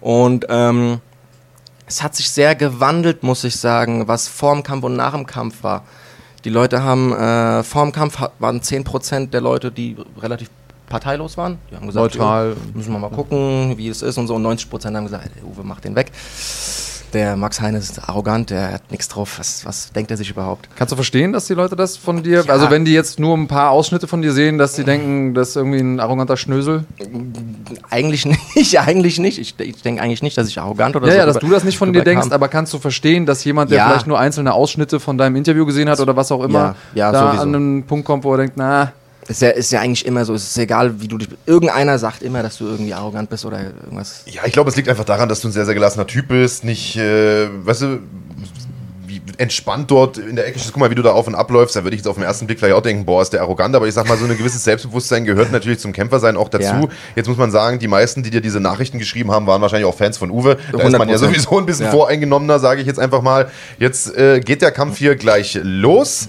[0.00, 1.00] Und ähm,
[1.86, 5.26] es hat sich sehr gewandelt, muss ich sagen, was vor dem Kampf und nach dem
[5.26, 5.84] Kampf war.
[6.44, 10.48] Die Leute haben, äh, vor dem Kampf waren 10% der Leute, die relativ
[10.88, 11.58] parteilos waren.
[11.70, 12.56] Die haben gesagt, Neutral.
[12.74, 14.34] müssen wir mal gucken, wie es ist und so.
[14.36, 16.10] Und 90% haben gesagt, Uwe, mach den weg
[17.10, 19.38] der Max Heine ist arrogant, der hat nichts drauf.
[19.38, 20.68] Was, was denkt er sich überhaupt?
[20.76, 22.52] Kannst du verstehen, dass die Leute das von dir, ja.
[22.52, 25.50] also wenn die jetzt nur ein paar Ausschnitte von dir sehen, dass sie denken, das
[25.50, 26.84] ist irgendwie ein arroganter Schnösel?
[27.90, 29.38] Eigentlich nicht, eigentlich nicht.
[29.38, 31.18] Ich, ich denke eigentlich nicht, dass ich arrogant oder ja, so.
[31.18, 33.78] Ja, dass du das nicht von dir denkst, aber kannst du verstehen, dass jemand, der
[33.78, 33.88] ja.
[33.88, 37.28] vielleicht nur einzelne Ausschnitte von deinem Interview gesehen hat oder was auch immer, ja, da
[37.28, 37.42] sowieso.
[37.42, 38.92] an einen Punkt kommt, wo er denkt, na,
[39.28, 41.28] ist ja, ist ja eigentlich immer so, es ist egal, wie du dich.
[41.46, 44.22] Irgendeiner sagt immer, dass du irgendwie arrogant bist oder irgendwas.
[44.26, 46.64] Ja, ich glaube, es liegt einfach daran, dass du ein sehr, sehr gelassener Typ bist,
[46.64, 47.98] nicht, äh, weißt du,
[49.06, 50.72] wie entspannt dort in der Ecke stehst.
[50.72, 52.46] Guck mal, wie du da auf und abläufst, da würde ich jetzt auf den ersten
[52.46, 54.64] Blick vielleicht auch denken, boah, ist der arrogant, aber ich sag mal, so ein gewisses
[54.64, 56.64] Selbstbewusstsein gehört natürlich zum Kämpfersein auch dazu.
[56.64, 56.88] Ja.
[57.16, 59.96] Jetzt muss man sagen, die meisten, die dir diese Nachrichten geschrieben haben, waren wahrscheinlich auch
[59.96, 60.56] Fans von Uwe.
[60.72, 60.86] Da 100%.
[60.86, 61.90] ist man ja sowieso ein bisschen ja.
[61.90, 63.50] voreingenommener, sage ich jetzt einfach mal.
[63.78, 66.28] Jetzt äh, geht der Kampf hier gleich los.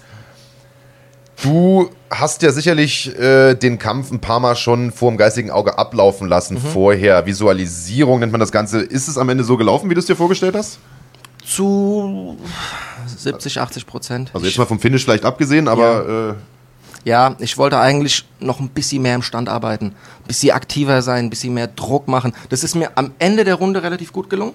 [1.41, 5.77] Du hast ja sicherlich äh, den Kampf ein paar Mal schon vor dem geistigen Auge
[5.77, 6.59] ablaufen lassen mhm.
[6.59, 7.25] vorher.
[7.25, 8.81] Visualisierung nennt man das Ganze.
[8.81, 10.77] Ist es am Ende so gelaufen, wie du es dir vorgestellt hast?
[11.43, 12.37] Zu
[13.07, 14.31] 70, 80 Prozent.
[14.33, 16.07] Also jetzt mal vom Finish vielleicht abgesehen, aber...
[16.07, 16.29] Ja.
[16.31, 16.33] Äh
[17.03, 21.25] ja, ich wollte eigentlich noch ein bisschen mehr im Stand arbeiten, ein bisschen aktiver sein,
[21.25, 22.33] ein bisschen mehr Druck machen.
[22.49, 24.53] Das ist mir am Ende der Runde relativ gut gelungen.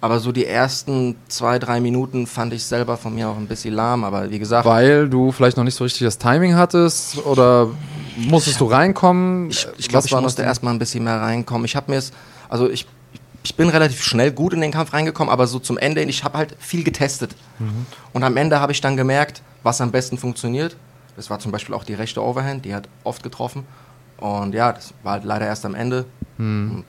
[0.00, 3.74] Aber so die ersten zwei, drei Minuten fand ich selber von mir auch ein bisschen
[3.74, 4.04] lahm.
[4.04, 4.64] Aber wie gesagt.
[4.64, 7.68] Weil du vielleicht noch nicht so richtig das Timing hattest oder
[8.16, 9.50] musstest du reinkommen?
[9.50, 11.64] Ich, ich glaube, ich musste erstmal ein bisschen mehr reinkommen.
[11.64, 12.12] Ich habe mir es,
[12.48, 12.86] also ich,
[13.42, 16.38] ich bin relativ schnell gut in den Kampf reingekommen, aber so zum Ende, ich habe
[16.38, 17.34] halt viel getestet.
[17.58, 17.86] Mhm.
[18.12, 20.76] Und am Ende habe ich dann gemerkt, was am besten funktioniert.
[21.16, 23.66] Das war zum Beispiel auch die rechte Overhand, die hat oft getroffen.
[24.18, 26.04] Und ja, das war halt leider erst am Ende.
[26.36, 26.84] Mhm.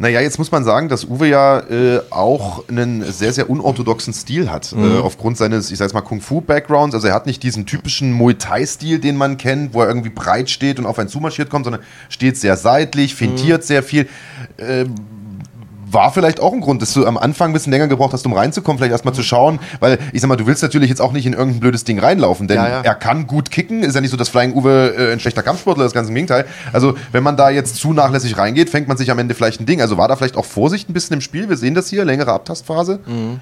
[0.00, 4.48] Naja, jetzt muss man sagen, dass Uwe ja äh, auch einen sehr, sehr unorthodoxen Stil
[4.48, 4.72] hat.
[4.72, 4.96] Mhm.
[4.96, 6.94] Äh, aufgrund seines, ich sag mal, Kung-Fu-Backgrounds.
[6.94, 10.50] Also er hat nicht diesen typischen Muay Thai-Stil, den man kennt, wo er irgendwie breit
[10.50, 13.66] steht und auf einen zumarschiert kommt, sondern steht sehr seitlich, fintiert mhm.
[13.66, 14.08] sehr viel.
[14.56, 14.84] Äh,
[15.90, 18.32] war vielleicht auch ein Grund, dass du am Anfang ein bisschen länger gebraucht hast, um
[18.32, 21.26] reinzukommen, vielleicht erstmal zu schauen, weil ich sag mal, du willst natürlich jetzt auch nicht
[21.26, 22.80] in irgendein blödes Ding reinlaufen, denn ja, ja.
[22.82, 25.84] er kann gut kicken, ist ja nicht so, dass Flying Uwe äh, ein schlechter Kampfsportler
[25.84, 26.46] ist, ganz im Gegenteil.
[26.72, 29.66] Also, wenn man da jetzt zu nachlässig reingeht, fängt man sich am Ende vielleicht ein
[29.66, 29.80] Ding.
[29.80, 31.48] Also war da vielleicht auch Vorsicht ein bisschen im Spiel?
[31.48, 33.00] Wir sehen das hier, längere Abtastphase.
[33.06, 33.40] Mhm.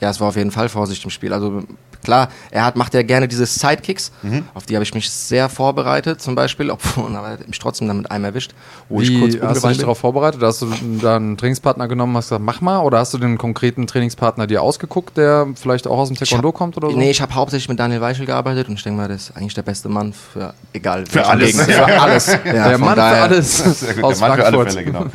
[0.00, 1.32] Ja, es war auf jeden Fall Vorsicht im Spiel.
[1.32, 1.62] Also
[2.02, 4.44] klar, er hat, macht ja gerne diese Sidekicks, mhm.
[4.54, 8.10] auf die habe ich mich sehr vorbereitet, zum Beispiel, obwohl er hat mich trotzdem damit
[8.10, 8.52] einem erwischt.
[8.88, 10.42] Wo Wie, ich kurz hast du dich darauf vorbereitet?
[10.42, 10.68] Hast du
[11.00, 12.80] da einen Trainingspartner genommen, hast gesagt, mach mal?
[12.80, 16.54] Oder hast du den konkreten Trainingspartner dir ausgeguckt, der vielleicht auch aus dem Taekwondo hab,
[16.54, 16.96] kommt oder so?
[16.96, 19.54] Nee, ich habe hauptsächlich mit Daniel Weichel gearbeitet und ich denke mal, das ist eigentlich
[19.54, 21.06] der beste Mann für egal.
[21.06, 21.52] Für alles.
[21.52, 22.26] Gegend, für alles.
[22.26, 23.58] Ja, der Mann daher, für alles.
[23.80, 24.52] Sehr gut, aus der Mann Frankfurt.
[24.52, 25.06] für alle Fälle, genau.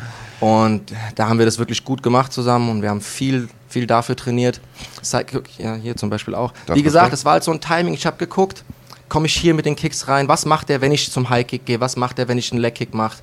[0.43, 4.17] Und da haben wir das wirklich gut gemacht zusammen und wir haben viel, viel dafür
[4.17, 4.59] trainiert.
[5.57, 6.51] Ja, hier zum Beispiel auch.
[6.65, 7.93] Das Wie gesagt, es war halt so ein Timing.
[7.93, 8.65] Ich habe geguckt,
[9.07, 10.27] komme ich hier mit den Kicks rein?
[10.27, 11.79] Was macht der, wenn ich zum High Kick gehe?
[11.79, 13.19] Was macht der, wenn ich einen Leg Kick mache?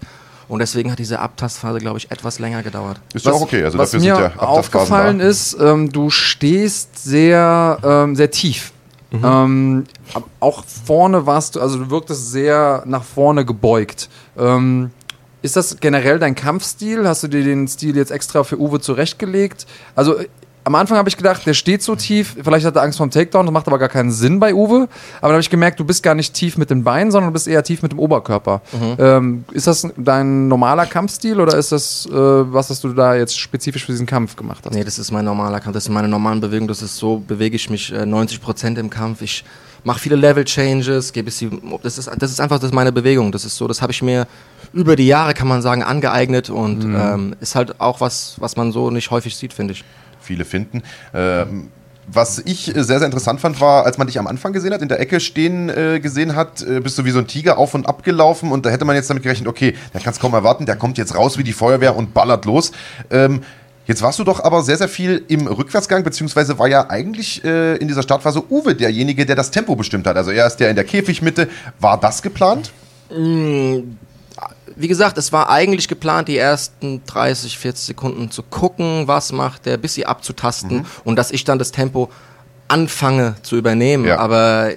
[0.49, 3.03] Und deswegen hat diese Abtastphase, glaube ich, etwas länger gedauert.
[3.13, 3.65] Ist ja auch okay.
[3.65, 5.27] Also was mir ja aufgefallen da.
[5.27, 8.73] ist, ähm, du stehst sehr, ähm, sehr tief.
[9.11, 9.25] Mhm.
[9.25, 9.85] Ähm,
[10.39, 14.09] auch vorne warst du, also du wirktest sehr nach vorne gebeugt.
[14.39, 14.91] Ähm,
[15.43, 17.07] ist das generell dein Kampfstil?
[17.07, 19.67] Hast du dir den Stil jetzt extra für Uwe zurechtgelegt?
[19.95, 20.17] Also
[20.65, 23.11] am Anfang habe ich gedacht, der steht so tief, vielleicht hat er Angst vor dem
[23.11, 24.89] Takedown, das macht aber gar keinen Sinn bei Uwe.
[25.19, 27.33] Aber dann habe ich gemerkt, du bist gar nicht tief mit den Beinen, sondern du
[27.33, 28.61] bist eher tief mit dem Oberkörper.
[28.73, 28.97] Mhm.
[28.99, 33.39] Ähm, ist das dein normaler Kampfstil oder ist das äh, was, was du da jetzt
[33.39, 34.75] spezifisch für diesen Kampf gemacht hast?
[34.75, 37.57] Nee, das ist mein normaler Kampf, das ist meine normalen Bewegungen, das ist so, bewege
[37.57, 39.23] ich mich äh, 90 Prozent im Kampf.
[39.23, 39.45] Ich
[39.85, 41.45] mache viele Level-Changes, gebe es
[41.83, 43.33] das ist, das ist einfach das ist meine Bewegung.
[43.33, 44.27] Das ist so, das habe ich mir
[44.73, 46.97] über die Jahre, kann man sagen, angeeignet und mhm.
[46.97, 49.85] ähm, ist halt auch was, was man so nicht häufig sieht, finde ich.
[50.21, 50.83] Viele finden.
[51.15, 51.71] Ähm
[52.13, 54.89] was ich sehr, sehr interessant fand, war, als man dich am Anfang gesehen hat, in
[54.89, 57.89] der Ecke stehen äh, gesehen hat, äh, bist du wie so ein Tiger auf und
[57.89, 60.67] ab gelaufen und da hätte man jetzt damit gerechnet, okay, der kann es kaum erwarten,
[60.67, 62.73] der kommt jetzt raus wie die Feuerwehr und ballert los.
[63.11, 63.43] Ähm,
[63.91, 67.75] Jetzt warst du doch aber sehr, sehr viel im Rückwärtsgang, beziehungsweise war ja eigentlich äh,
[67.79, 70.17] in dieser Startphase Uwe derjenige, der das Tempo bestimmt hat.
[70.17, 71.49] Also er ist ja in der Käfigmitte.
[71.81, 72.71] War das geplant?
[73.13, 73.97] Mm,
[74.77, 79.67] wie gesagt, es war eigentlich geplant, die ersten 30, 40 Sekunden zu gucken, was macht
[79.67, 80.87] der, bis sie abzutasten mhm.
[81.03, 82.11] und dass ich dann das Tempo
[82.69, 84.05] anfange zu übernehmen.
[84.05, 84.19] Ja.
[84.19, 84.71] Aber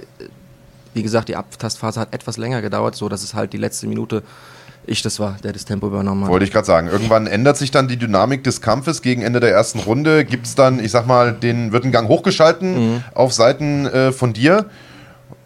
[0.95, 4.23] wie gesagt, die Abtastphase hat etwas länger gedauert, so dass es halt die letzte Minute
[4.86, 6.30] ich das war, der das Tempo übernommen hat.
[6.30, 6.88] Wollte ich gerade sagen.
[6.88, 10.26] Irgendwann ändert sich dann die Dynamik des Kampfes gegen Ende der ersten Runde.
[10.26, 13.04] Gibt es dann, ich sag mal, den wird ein Gang hochgeschalten mhm.
[13.13, 14.65] auf Seiten äh, von dir.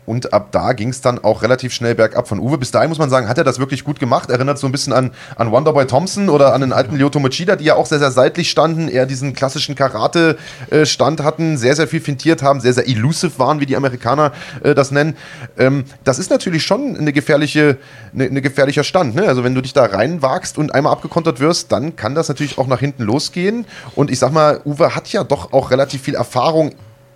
[0.08, 2.58] Und ab da ging es dann auch relativ schnell bergab von Uwe.
[2.58, 4.30] Bis dahin muss man sagen, hat er das wirklich gut gemacht.
[4.30, 7.66] Erinnert so ein bisschen an, an Wonderboy Thompson oder an den alten Lyoto Mochida, die
[7.66, 12.42] ja auch sehr, sehr seitlich standen, eher diesen klassischen Karate-Stand hatten, sehr, sehr viel fintiert
[12.42, 14.32] haben, sehr, sehr elusive waren, wie die Amerikaner
[14.64, 15.18] äh, das nennen.
[15.58, 17.76] Ähm, das ist natürlich schon eine gefährliche,
[18.14, 19.14] eine, eine gefährlicher Stand.
[19.14, 19.28] Ne?
[19.28, 22.68] Also wenn du dich da reinwagst und einmal abgekontert wirst, dann kann das natürlich auch
[22.68, 23.66] nach hinten losgehen.
[23.94, 26.72] Und ich sag mal, Uwe hat ja doch auch relativ viel Erfahrung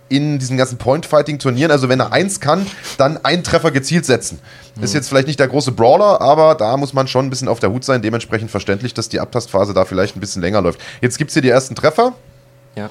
[0.08, 1.70] in diesen ganzen Point-Fighting-Turnieren.
[1.70, 2.66] Also wenn er eins kann,
[2.98, 4.40] dann einen Treffer gezielt setzen.
[4.76, 4.82] Mhm.
[4.82, 7.60] Ist jetzt vielleicht nicht der große Brawler, aber da muss man schon ein bisschen auf
[7.60, 8.02] der Hut sein.
[8.02, 10.80] Dementsprechend verständlich, dass die Abtastphase da vielleicht ein bisschen länger läuft.
[11.00, 12.12] Jetzt gibt es hier die ersten Treffer.
[12.76, 12.90] Ja.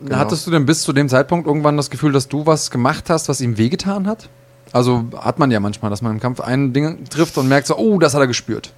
[0.00, 0.16] Genau.
[0.16, 3.28] Hattest du denn bis zu dem Zeitpunkt irgendwann das Gefühl, dass du was gemacht hast,
[3.28, 4.28] was ihm wehgetan hat?
[4.72, 7.76] Also hat man ja manchmal, dass man im Kampf ein Ding trifft und merkt so,
[7.76, 8.72] oh, das hat er gespürt.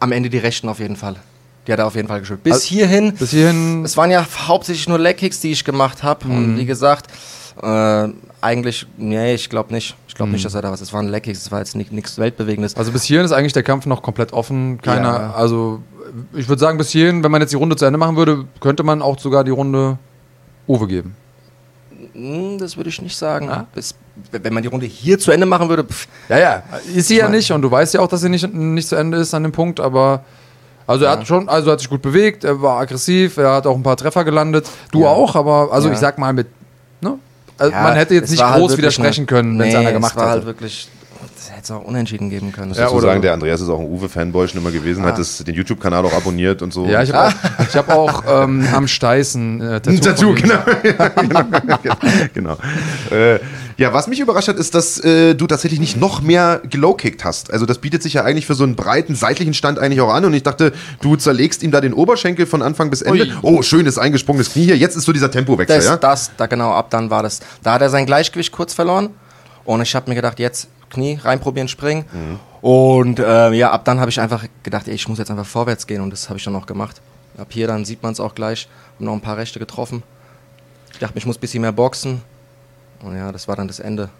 [0.00, 1.16] Am Ende die Rechten auf jeden Fall.
[1.70, 2.42] Die hat er auf jeden Fall gespielt.
[2.42, 3.14] Bis also, hierhin.
[3.14, 3.84] Bis hierhin.
[3.84, 6.26] Es waren ja hauptsächlich nur Leg-Kicks, die ich gemacht habe.
[6.26, 6.36] Mhm.
[6.36, 7.06] Und wie gesagt,
[7.62, 8.08] äh,
[8.40, 9.94] eigentlich, nee, ich glaube nicht.
[10.08, 10.32] Ich glaube mhm.
[10.32, 10.80] nicht, dass er da was.
[10.80, 12.74] Es waren Leg-Kicks, es war jetzt nichts Weltbewegendes.
[12.74, 14.82] Also bis hierhin ist eigentlich der Kampf noch komplett offen.
[14.82, 15.32] Keiner, ja.
[15.32, 15.80] also
[16.34, 18.82] ich würde sagen, bis hierhin, wenn man jetzt die Runde zu Ende machen würde, könnte
[18.82, 19.96] man auch sogar die Runde
[20.66, 21.14] Uwe geben.
[22.14, 23.46] Hm, das würde ich nicht sagen.
[23.46, 23.68] Ja?
[23.72, 23.94] Bis,
[24.32, 25.84] wenn man die Runde hier zu Ende machen würde.
[25.84, 26.08] Pff.
[26.30, 26.62] Ja, ja.
[26.92, 29.18] Ist sie ja nicht und du weißt ja auch, dass sie nicht, nicht zu Ende
[29.18, 30.24] ist an dem Punkt, aber
[30.90, 33.76] also er hat schon, also hat sich gut bewegt, er war aggressiv, er hat auch
[33.76, 34.68] ein paar Treffer gelandet.
[34.90, 35.06] Du ja.
[35.06, 35.94] auch, aber also ja.
[35.94, 36.48] ich sag mal mit,
[37.00, 37.16] ne?
[37.58, 40.26] Also man hätte jetzt nicht halt groß halt widersprechen können, wenn es einer gemacht hätte.
[40.26, 40.88] Halt wirklich
[41.50, 42.72] hätte es auch unentschieden geben können.
[42.74, 45.08] Ja, oder sagen, der Andreas ist auch ein Uwe-Fanboy schon immer gewesen, ah.
[45.08, 46.86] hat das, den YouTube-Kanal auch abonniert und so.
[46.86, 47.62] Ja, ich habe ah.
[47.62, 49.90] auch, hab auch ähm, am Steißen äh, Tattoo.
[49.90, 50.58] Ein Tattoo, genau.
[51.16, 51.46] genau.
[52.34, 52.56] genau.
[53.10, 53.40] Äh,
[53.76, 57.50] ja, was mich überrascht hat, ist, dass äh, du tatsächlich nicht noch mehr gelowkickt hast.
[57.50, 60.26] Also das bietet sich ja eigentlich für so einen breiten seitlichen Stand eigentlich auch an
[60.26, 63.22] und ich dachte, du zerlegst ihm da den Oberschenkel von Anfang bis Ende.
[63.22, 63.32] Ui.
[63.40, 64.76] Oh, schönes eingesprungenes Knie hier.
[64.76, 65.96] Jetzt ist so dieser Tempowechsel, das, ja?
[65.96, 67.40] Das, da genau, ab dann war das.
[67.62, 69.10] Da hat er sein Gleichgewicht kurz verloren
[69.64, 72.04] und ich habe mir gedacht, jetzt Knie reinprobieren, springen.
[72.12, 72.38] Mhm.
[72.60, 75.86] Und äh, ja, ab dann habe ich einfach gedacht, ey, ich muss jetzt einfach vorwärts
[75.86, 77.00] gehen und das habe ich dann auch gemacht.
[77.38, 80.02] Ab hier dann sieht man es auch gleich, habe noch ein paar Rechte getroffen.
[80.92, 82.20] Ich dachte, ich muss ein bisschen mehr boxen
[83.02, 84.10] und ja, das war dann das Ende.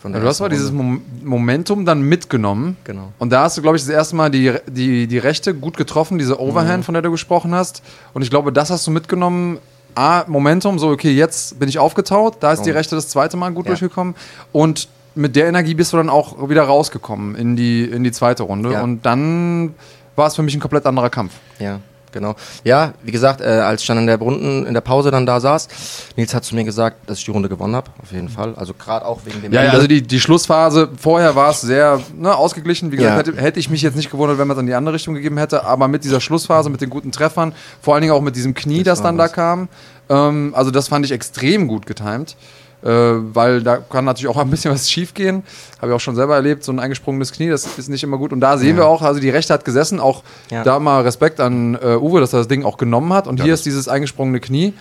[0.00, 2.78] Von der du hast aber dieses Mom Momentum dann mitgenommen.
[2.84, 3.12] Genau.
[3.18, 6.18] Und da hast du, glaube ich, das erste Mal die, die, die Rechte gut getroffen,
[6.18, 6.84] diese Overhand, mhm.
[6.84, 7.82] von der du gesprochen hast.
[8.14, 9.58] Und ich glaube, das hast du mitgenommen.
[9.94, 12.36] A, Momentum, so, okay, jetzt bin ich aufgetaut.
[12.40, 12.64] Da ist oh.
[12.64, 13.72] die Rechte das zweite Mal gut ja.
[13.72, 14.14] durchgekommen.
[14.52, 18.44] Und mit der Energie bist du dann auch wieder rausgekommen in die, in die zweite
[18.44, 18.72] Runde.
[18.72, 18.82] Ja.
[18.82, 19.74] Und dann
[20.16, 21.32] war es für mich ein komplett anderer Kampf.
[21.58, 21.80] Ja
[22.12, 22.34] genau.
[22.64, 25.40] Ja, wie gesagt, äh, als ich dann in der Runden, in der Pause dann da
[25.40, 25.68] saß,
[26.16, 28.54] Nils hat zu mir gesagt, dass ich die Runde gewonnen habe, auf jeden Fall.
[28.56, 29.74] Also gerade auch wegen dem Ja, Ende.
[29.74, 32.92] also die, die Schlussphase, vorher war es sehr ne, ausgeglichen.
[32.92, 33.32] Wie gesagt, ja.
[33.32, 35.38] hätte, hätte, ich mich jetzt nicht gewundert, wenn man es in die andere Richtung gegeben
[35.38, 38.54] hätte, aber mit dieser Schlussphase, mit den guten Treffern, vor allen Dingen auch mit diesem
[38.54, 39.30] Knie, das, das dann was.
[39.30, 39.68] da kam,
[40.08, 42.36] ähm, also das fand ich extrem gut getimt
[42.82, 45.42] weil da kann natürlich auch ein bisschen was schief gehen.
[45.78, 48.32] Habe ich auch schon selber erlebt, so ein eingesprungenes Knie, das ist nicht immer gut.
[48.32, 48.82] Und da sehen ja.
[48.82, 50.62] wir auch, also die Rechte hat gesessen, auch ja.
[50.64, 53.26] da mal Respekt an äh, Uwe, dass er das Ding auch genommen hat.
[53.26, 54.74] Und ja, hier ist dieses eingesprungene Knie.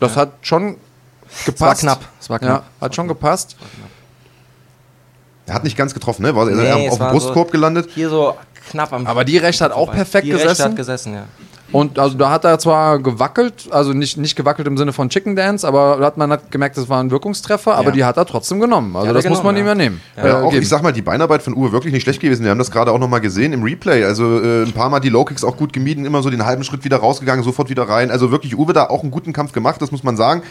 [0.00, 0.76] Das hat schon
[1.46, 1.82] gepasst.
[1.82, 2.08] Es war knapp.
[2.20, 2.64] Es war knapp.
[2.80, 3.56] hat schon gepasst.
[5.46, 6.34] Er hat nicht ganz getroffen, ne?
[6.34, 7.90] War er nee, auf dem Brustkorb so gelandet?
[7.94, 8.36] Hier so
[8.70, 10.48] knapp am Aber die Rechte hat auch perfekt die gesessen.
[10.48, 11.24] Rechte hat gesessen, ja.
[11.72, 15.34] Und also da hat er zwar gewackelt, also nicht, nicht gewackelt im Sinne von Chicken
[15.34, 17.78] Dance, aber da hat man hat gemerkt, das war ein Wirkungstreffer, ja.
[17.78, 18.94] aber die hat er trotzdem genommen.
[18.94, 20.00] Also das genommen, muss man ihm ja nehmen.
[20.16, 22.44] Ja, äh, auch, ich sag mal, die Beinarbeit von Uwe wirklich nicht schlecht gewesen.
[22.44, 24.04] Wir haben das gerade auch nochmal gesehen im Replay.
[24.04, 26.62] Also äh, ein paar Mal die Low Kicks auch gut gemieden, immer so den halben
[26.64, 28.10] Schritt wieder rausgegangen, sofort wieder rein.
[28.10, 30.42] Also wirklich Uwe da auch einen guten Kampf gemacht, das muss man sagen.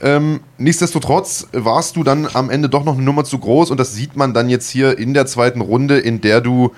[0.00, 3.94] Ähm, nichtsdestotrotz warst du dann am Ende doch noch eine Nummer zu groß und das
[3.94, 6.72] sieht man dann jetzt hier in der zweiten Runde, in der du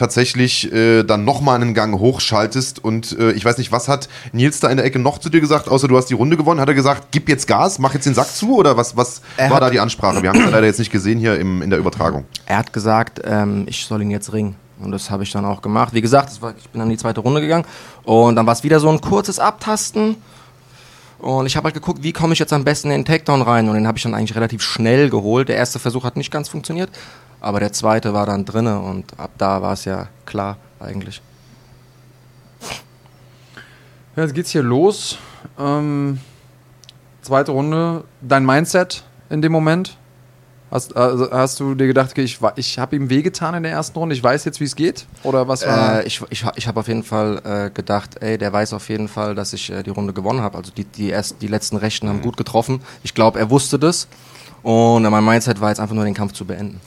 [0.00, 2.82] tatsächlich äh, dann nochmal einen Gang hochschaltest.
[2.82, 5.40] Und äh, ich weiß nicht, was hat Nils da in der Ecke noch zu dir
[5.40, 6.60] gesagt, außer du hast die Runde gewonnen?
[6.60, 8.56] Hat er gesagt, gib jetzt Gas, mach jetzt den Sack zu?
[8.56, 10.22] Oder was, was war da die Ansprache?
[10.22, 12.24] Wir haben es leider jetzt nicht gesehen hier im, in der Übertragung.
[12.46, 14.56] Er hat gesagt, ähm, ich soll ihn jetzt ringen.
[14.80, 15.92] Und das habe ich dann auch gemacht.
[15.92, 17.66] Wie gesagt, war, ich bin dann in die zweite Runde gegangen.
[18.04, 20.16] Und dann war es wieder so ein kurzes Abtasten.
[21.18, 23.68] Und ich habe halt geguckt, wie komme ich jetzt am besten in den Takedown rein.
[23.68, 25.50] Und den habe ich dann eigentlich relativ schnell geholt.
[25.50, 26.88] Der erste Versuch hat nicht ganz funktioniert.
[27.40, 31.22] Aber der zweite war dann drinne und ab da war es ja klar eigentlich.
[34.16, 35.18] Ja, jetzt geht's hier los.
[35.58, 36.20] Ähm,
[37.22, 38.04] zweite Runde.
[38.20, 39.96] Dein Mindset in dem Moment?
[40.70, 43.98] Hast, also hast du dir gedacht, okay, ich, ich habe ihm wehgetan in der ersten
[43.98, 45.04] Runde, ich weiß jetzt, wie es geht?
[45.24, 46.00] Oder was war?
[46.00, 49.08] Äh, ich ich, ich habe auf jeden Fall äh, gedacht, ey, der weiß auf jeden
[49.08, 50.56] Fall, dass ich äh, die Runde gewonnen habe.
[50.56, 52.22] Also die, die, erst, die letzten Rechten haben mhm.
[52.22, 52.82] gut getroffen.
[53.02, 54.06] Ich glaube, er wusste das.
[54.62, 56.80] Und mein Mindset war jetzt einfach nur, den Kampf zu beenden.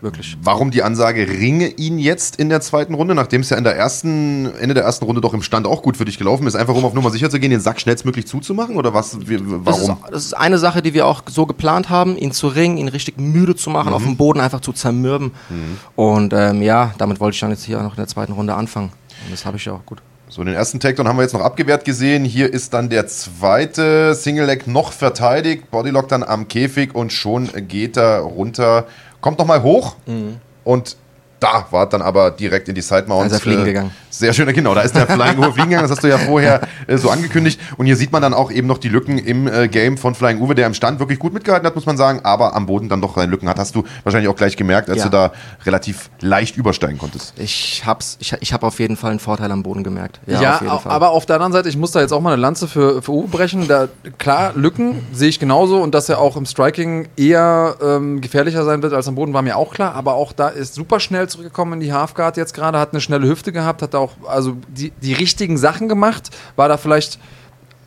[0.00, 0.38] Wirklich.
[0.42, 3.76] Warum die Ansage, ringe ihn jetzt in der zweiten Runde, nachdem es ja in der
[3.76, 6.74] ersten, Ende der ersten Runde doch im Stand auch gut für dich gelaufen ist, einfach
[6.74, 8.76] um auf Nummer sicher zu gehen, den Sack schnellstmöglich zuzumachen?
[8.76, 9.18] Oder was?
[9.20, 9.64] Warum?
[9.64, 12.78] Das ist, das ist, eine Sache, die wir auch so geplant haben, ihn zu ringen,
[12.78, 13.94] ihn richtig müde zu machen, mhm.
[13.94, 15.32] auf dem Boden einfach zu zermürben.
[15.50, 15.78] Mhm.
[15.96, 18.92] Und ähm, ja, damit wollte ich dann jetzt hier noch in der zweiten Runde anfangen.
[19.24, 20.00] Und das habe ich ja auch gut.
[20.30, 22.24] So, den ersten Takedown haben wir jetzt noch abgewehrt gesehen.
[22.24, 25.72] Hier ist dann der zweite Single Leg noch verteidigt.
[25.72, 28.86] Bodylock dann am Käfig und schon geht er runter
[29.20, 30.40] kommt noch mal hoch mhm.
[30.64, 30.96] und
[31.40, 33.22] da war dann aber direkt in die Side Mount.
[33.22, 33.90] Da ist er fliegen äh, gegangen.
[34.10, 34.74] Sehr schön, genau.
[34.74, 35.88] Da ist der Flying Uwe fliegen gegangen.
[35.88, 37.58] Das hast du ja vorher äh, so angekündigt.
[37.78, 40.40] Und hier sieht man dann auch eben noch die Lücken im äh, Game von Flying
[40.40, 43.00] Uwe, der im Stand wirklich gut mitgehalten hat, muss man sagen, aber am Boden dann
[43.00, 43.58] doch seine Lücken hat.
[43.58, 45.04] Hast du wahrscheinlich auch gleich gemerkt, als ja.
[45.04, 45.32] du da
[45.64, 47.32] relativ leicht übersteigen konntest.
[47.38, 50.20] Ich hab's, ich, ich habe auf jeden Fall einen Vorteil am Boden gemerkt.
[50.26, 52.42] Ja, ja auf aber auf der anderen Seite, ich muss da jetzt auch mal eine
[52.42, 53.68] Lanze für, für Uwe brechen.
[53.68, 58.64] Da, klar, Lücken sehe ich genauso und dass er auch im Striking eher ähm, gefährlicher
[58.64, 59.94] sein wird als am Boden, war mir auch klar.
[59.94, 63.26] Aber auch da ist super schnell zurückgekommen in die Halfguard jetzt gerade, hat eine schnelle
[63.26, 67.18] Hüfte gehabt, hat auch also die, die richtigen Sachen gemacht, war da vielleicht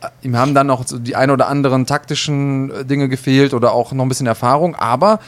[0.00, 3.92] äh, ihm haben dann noch die ein oder anderen taktischen äh, Dinge gefehlt oder auch
[3.92, 5.20] noch ein bisschen Erfahrung, aber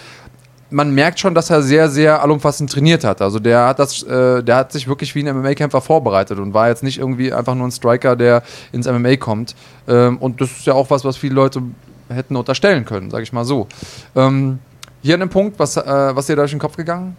[0.71, 3.23] man merkt schon, dass er sehr, sehr allumfassend trainiert hat.
[3.23, 6.69] Also der hat das, äh, der hat sich wirklich wie ein MMA-Kämpfer vorbereitet und war
[6.69, 9.55] jetzt nicht irgendwie einfach nur ein Striker, der ins MMA kommt.
[9.87, 11.63] Ähm, und das ist ja auch was, was viele Leute
[12.09, 13.69] hätten unterstellen können, sage ich mal so.
[14.15, 14.59] Ähm,
[15.03, 17.17] hier an dem Punkt, was, äh, was dir da durch den Kopf gegangen?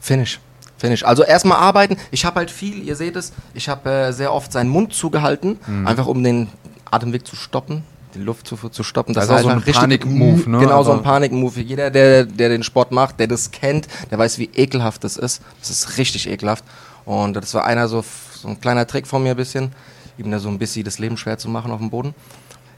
[0.00, 0.40] Finish.
[0.78, 1.04] Finish.
[1.04, 1.96] Also erstmal arbeiten.
[2.10, 5.58] Ich habe halt viel, ihr seht es, ich habe äh, sehr oft seinen Mund zugehalten,
[5.66, 5.86] mhm.
[5.86, 6.48] einfach um den
[6.90, 7.84] Atemweg zu stoppen,
[8.14, 9.14] die Luft zu, zu stoppen.
[9.14, 10.58] Das, das ist also so ein Panik-Move, ne?
[10.58, 11.60] Genau, so ein Panik-Move.
[11.60, 15.42] Jeder, der, der den Sport macht, der das kennt, der weiß, wie ekelhaft das ist.
[15.60, 16.64] Das ist richtig ekelhaft.
[17.04, 18.02] Und das war einer so,
[18.34, 19.72] so ein kleiner Trick von mir ein bisschen,
[20.16, 22.14] ihm da so ein bisschen das Leben schwer zu machen auf dem Boden.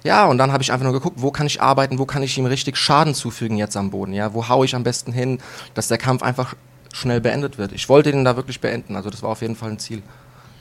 [0.04, 2.36] Ja, und dann habe ich einfach nur geguckt, wo kann ich arbeiten, wo kann ich
[2.36, 5.38] ihm richtig Schaden zufügen jetzt am Boden, ja, wo haue ich am besten hin,
[5.74, 6.56] dass der Kampf einfach
[6.92, 7.72] schnell beendet wird.
[7.72, 8.96] Ich wollte ihn da wirklich beenden.
[8.96, 10.02] Also das war auf jeden Fall ein Ziel,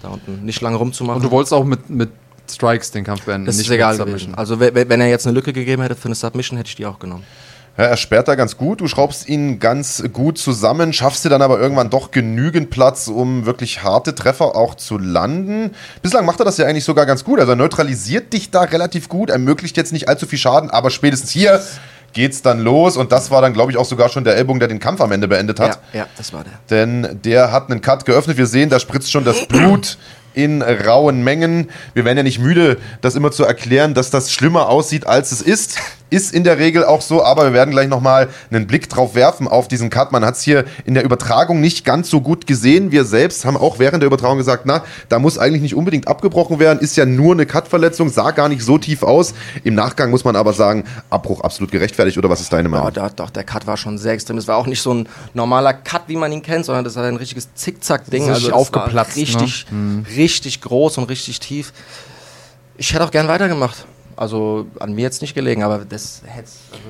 [0.01, 1.21] da unten nicht lange rumzumachen.
[1.21, 2.09] Und du wolltest auch mit, mit
[2.49, 4.35] Strikes den Kampf beenden, das nicht ist egal gewesen.
[4.35, 6.99] Also wenn er jetzt eine Lücke gegeben hätte für eine Submission, hätte ich die auch
[6.99, 7.23] genommen.
[7.77, 11.41] Ja, er sperrt da ganz gut, du schraubst ihn ganz gut zusammen, schaffst dir dann
[11.41, 15.71] aber irgendwann doch genügend Platz, um wirklich harte Treffer auch zu landen.
[16.01, 19.07] Bislang macht er das ja eigentlich sogar ganz gut, also er neutralisiert dich da relativ
[19.07, 21.61] gut, ermöglicht jetzt nicht allzu viel Schaden, aber spätestens hier
[22.13, 24.67] geht's dann los und das war dann, glaube ich, auch sogar schon der Ellbogen, der
[24.67, 25.79] den Kampf am Ende beendet hat.
[25.93, 26.53] Ja, ja, das war der.
[26.69, 28.37] Denn der hat einen Cut geöffnet.
[28.37, 29.97] Wir sehen, da spritzt schon das Blut
[30.33, 31.69] in rauen Mengen.
[31.93, 35.41] Wir werden ja nicht müde, das immer zu erklären, dass das schlimmer aussieht, als es
[35.41, 35.77] ist.
[36.11, 39.47] Ist in der Regel auch so, aber wir werden gleich nochmal einen Blick drauf werfen
[39.47, 40.11] auf diesen Cut.
[40.11, 42.91] Man hat es hier in der Übertragung nicht ganz so gut gesehen.
[42.91, 46.59] Wir selbst haben auch während der Übertragung gesagt, na, da muss eigentlich nicht unbedingt abgebrochen
[46.59, 49.33] werden, ist ja nur eine Cut-Verletzung, sah gar nicht so tief aus.
[49.63, 52.91] Im Nachgang muss man aber sagen, Abbruch absolut gerechtfertigt oder was ist deine Meinung?
[52.93, 54.37] Ja, doch, der Cut war schon sehr extrem.
[54.37, 57.05] Es war auch nicht so ein normaler Cut, wie man ihn kennt, sondern das war
[57.05, 58.29] ein richtiges Zickzack-Ding.
[58.29, 59.15] Also aufgeplatzt.
[59.15, 60.03] Richtig, ne?
[60.17, 61.71] richtig groß und richtig tief.
[62.75, 63.85] Ich hätte auch gern weitergemacht.
[64.21, 66.83] Also an mir jetzt nicht gelegen, aber das hätte also,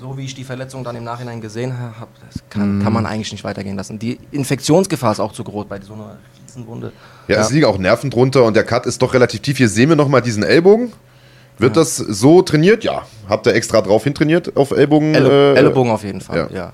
[0.00, 2.10] so wie ich die Verletzung dann im Nachhinein gesehen habe,
[2.48, 2.82] kann, mm.
[2.82, 3.98] kann, man eigentlich nicht weitergehen lassen.
[3.98, 6.94] Die Infektionsgefahr ist auch zu groß bei so einer Riesenwunde.
[7.26, 7.40] Ja, ja.
[7.42, 9.58] es liegen auch Nerven drunter und der Cut ist doch relativ tief.
[9.58, 10.94] Hier sehen wir nochmal diesen Ellbogen.
[11.58, 11.82] Wird ja.
[11.82, 12.84] das so trainiert?
[12.84, 13.02] Ja.
[13.28, 15.14] Habt ihr extra drauf hintrainiert auf Ellbogen?
[15.14, 16.56] Elle äh, Ellbogen auf jeden Fall, ja.
[16.56, 16.72] ja.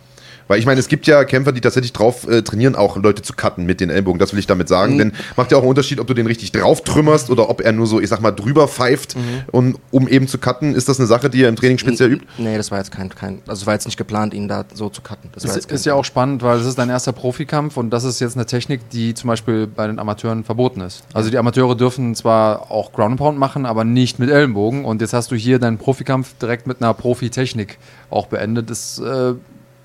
[0.48, 3.32] Weil ich meine, es gibt ja Kämpfer, die tatsächlich drauf äh, trainieren, auch Leute zu
[3.34, 4.18] cutten mit den Ellbogen.
[4.18, 4.94] Das will ich damit sagen.
[4.94, 4.98] Mhm.
[4.98, 7.72] Denn macht ja auch einen Unterschied, ob du den richtig drauf trümmerst oder ob er
[7.72, 9.22] nur so, ich sag mal, drüber pfeift, mhm.
[9.50, 10.74] und, um eben zu cutten.
[10.74, 12.26] Ist das eine Sache, die ihr im Training speziell übt?
[12.38, 15.02] Nee, das war jetzt kein, kein also war jetzt nicht geplant, ihn da so zu
[15.02, 15.30] cutten.
[15.32, 18.20] Das ist, ist ja auch spannend, weil das ist dein erster Profikampf und das ist
[18.20, 21.04] jetzt eine Technik, die zum Beispiel bei den Amateuren verboten ist.
[21.12, 24.84] Also die Amateure dürfen zwar auch Ground Pound machen, aber nicht mit Ellenbogen.
[24.84, 27.78] Und jetzt hast du hier deinen Profikampf direkt mit einer Profi-Technik
[28.10, 28.70] auch beendet.
[28.70, 29.34] Das äh,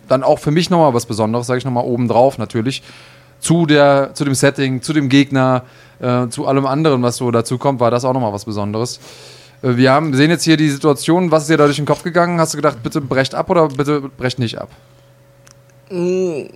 [0.10, 2.84] dann auch für mich nochmal was Besonderes, sage ich nochmal obendrauf natürlich.
[3.40, 5.64] Zu, der, zu dem Setting, zu dem Gegner,
[6.00, 9.00] äh, zu allem anderen, was so dazu kommt, war das auch nochmal was Besonderes.
[9.62, 12.04] Äh, wir haben, sehen jetzt hier die Situation, was ist dir da durch den Kopf
[12.04, 12.40] gegangen?
[12.40, 14.70] Hast du gedacht, bitte brecht ab oder bitte brecht nicht ab?
[15.90, 16.48] Mm,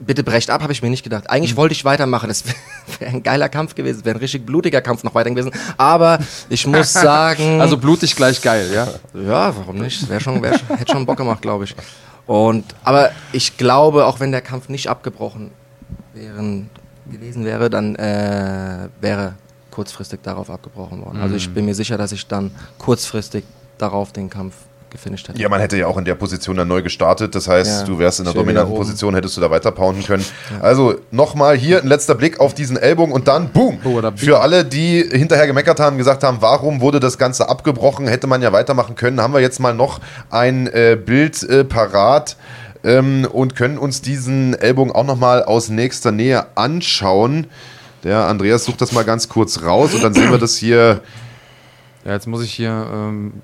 [0.00, 1.28] bitte brecht ab, habe ich mir nicht gedacht.
[1.30, 1.58] Eigentlich mhm.
[1.58, 2.28] wollte ich weitermachen.
[2.28, 2.44] Das
[2.98, 5.50] wäre ein geiler Kampf gewesen, wäre ein richtig blutiger Kampf noch weiter gewesen.
[5.76, 7.60] Aber ich muss sagen.
[7.60, 8.88] Also blutig gleich geil, ja?
[9.20, 10.08] Ja, warum nicht?
[10.08, 11.74] Wär schon, wär, hätte schon Bock gemacht, glaube ich.
[12.28, 15.50] Und, aber ich glaube, auch wenn der Kampf nicht abgebrochen
[16.12, 16.68] wären,
[17.10, 19.34] gewesen wäre, dann äh, wäre
[19.70, 21.16] kurzfristig darauf abgebrochen worden.
[21.16, 21.22] Mhm.
[21.22, 21.54] Also ich mhm.
[21.54, 23.44] bin mir sicher, dass ich dann kurzfristig
[23.78, 24.54] darauf den Kampf
[24.90, 25.40] gefinisht hätte.
[25.40, 27.34] Ja, man hätte ja auch in der Position dann neu gestartet.
[27.34, 30.24] Das heißt, ja, du wärst in der dominanten Position, hättest du da weiter pounden können.
[30.50, 30.60] Ja.
[30.60, 33.78] Also nochmal hier ein letzter Blick auf diesen Ellbogen und dann boom.
[33.84, 38.26] Oh, Für alle, die hinterher gemeckert haben, gesagt haben, warum wurde das Ganze abgebrochen, hätte
[38.26, 42.36] man ja weitermachen können, haben wir jetzt mal noch ein äh, Bild äh, parat.
[42.84, 47.48] Ähm, und können uns diesen Ellbogen auch nochmal aus nächster Nähe anschauen.
[48.04, 51.00] Der Andreas sucht das mal ganz kurz raus und dann sehen wir das hier
[52.08, 53.34] ja, jetzt muss ich hier, ähm,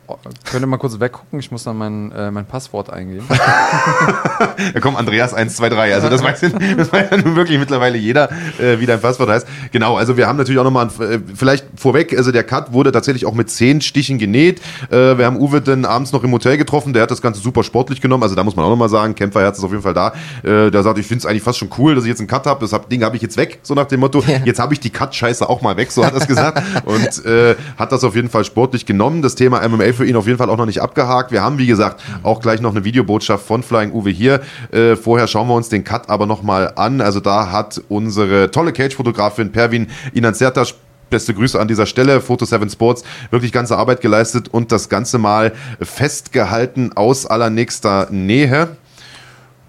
[0.51, 3.27] könnt ihr mal kurz weggucken, ich muss dann mein, äh, mein Passwort eingeben.
[3.29, 6.41] ja, komm, Andreas 123, also das weiß,
[6.79, 9.47] das weiß ja nun wirklich mittlerweile jeder, äh, wie dein Passwort heißt.
[9.71, 13.27] Genau, also wir haben natürlich auch nochmal, äh, vielleicht vorweg, also der Cut wurde tatsächlich
[13.27, 14.63] auch mit zehn Stichen genäht.
[14.89, 17.65] Äh, wir haben Uwe dann abends noch im Hotel getroffen, der hat das Ganze super
[17.65, 20.15] sportlich genommen, also da muss man auch nochmal sagen, Kämpferherz ist auf jeden Fall da.
[20.43, 22.47] Äh, der sagt, ich finde es eigentlich fast schon cool, dass ich jetzt einen Cut
[22.47, 24.39] habe, das hab, Ding habe ich jetzt weg, so nach dem Motto, ja.
[24.47, 26.63] jetzt habe ich die Cut-Scheiße auch mal weg, so hat er es gesagt.
[26.87, 29.21] Und äh, hat das auf jeden Fall sportlich genommen.
[29.21, 31.33] Das Thema MMA für ihn auf jeden Fall auch noch nicht abgehakt.
[31.33, 34.43] Wir haben, wie gesagt, auch gleich noch eine Videobotschaft von Flying Uwe hier.
[34.71, 37.01] Äh, vorher schauen wir uns den Cut aber nochmal an.
[37.01, 40.65] Also da hat unsere tolle Cage-Fotografin Pervin Inanzerta
[41.11, 42.21] beste Grüße an dieser Stelle.
[42.21, 48.69] Photo 7 Sports wirklich ganze Arbeit geleistet und das Ganze mal festgehalten aus allernächster Nähe.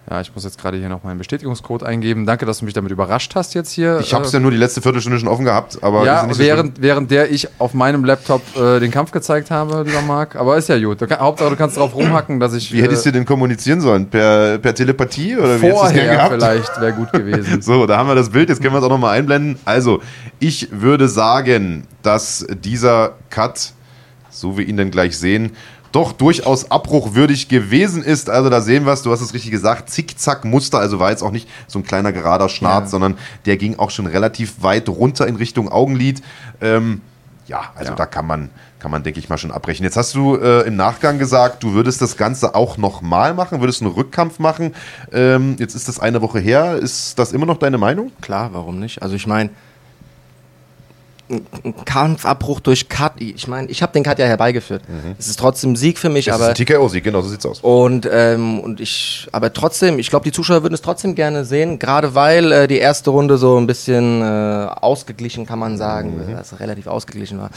[0.10, 2.28] Ja, ich muss jetzt gerade hier noch meinen Bestätigungscode eingeben.
[2.28, 4.00] Danke, dass du mich damit überrascht hast jetzt hier.
[4.02, 6.84] Ich habe es ja nur die letzte Viertelstunde schon offen gehabt, aber ja, während, so
[6.84, 10.36] während der ich auf meinem Laptop äh, den Kampf gezeigt habe, lieber Marc.
[10.36, 11.02] Aber ist ja gut.
[11.02, 12.72] Du, Hauptsache, du kannst drauf rumhacken, dass ich.
[12.72, 14.08] Wie hättest du denn kommunizieren sollen?
[14.08, 17.64] Per, per Telepathie oder wie Vorher vielleicht wäre gut gewesen.
[17.64, 18.50] so, da haben wir das Bild.
[18.50, 19.58] Jetzt können wir es auch nochmal einblenden.
[19.66, 20.02] Also,
[20.40, 23.74] ich würde sagen, dass dieser Cut,
[24.30, 25.52] so wie wir ihn dann gleich sehen,
[25.96, 28.30] doch durchaus abbruchwürdig gewesen ist.
[28.30, 31.32] Also da sehen wir es, du hast es richtig gesagt, Zickzack-Muster, also war jetzt auch
[31.32, 32.90] nicht so ein kleiner gerader Schnarz, ja.
[32.90, 36.22] sondern der ging auch schon relativ weit runter in Richtung Augenlid.
[36.60, 37.02] Ähm,
[37.48, 37.96] ja, also ja.
[37.96, 39.84] da kann man, kann man, denke ich mal, schon abbrechen.
[39.84, 43.82] Jetzt hast du äh, im Nachgang gesagt, du würdest das Ganze auch nochmal machen, würdest
[43.82, 44.74] einen Rückkampf machen.
[45.14, 46.76] Ähm, jetzt ist das eine Woche her.
[46.76, 48.12] Ist das immer noch deine Meinung?
[48.20, 49.02] Klar, warum nicht?
[49.02, 49.52] Also ich meine,
[51.30, 53.14] ein Kampfabbruch durch Cut.
[53.20, 54.88] Ich meine, ich habe den Cut ja herbeigeführt.
[54.88, 55.16] Mhm.
[55.18, 56.52] Es ist trotzdem ein Sieg für mich, es aber.
[56.52, 57.60] Ist ein TKO-Sieg, genau, so sieht's aus.
[57.62, 61.80] Und, ähm, und ich, aber trotzdem, ich glaube, die Zuschauer würden es trotzdem gerne sehen,
[61.80, 66.32] gerade weil äh, die erste Runde so ein bisschen äh, ausgeglichen, kann man sagen, mhm.
[66.36, 67.50] dass relativ ausgeglichen war.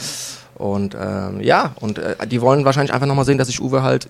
[0.55, 4.09] Und ähm, ja, und äh, die wollen wahrscheinlich einfach nochmal sehen, dass ich Uwe halt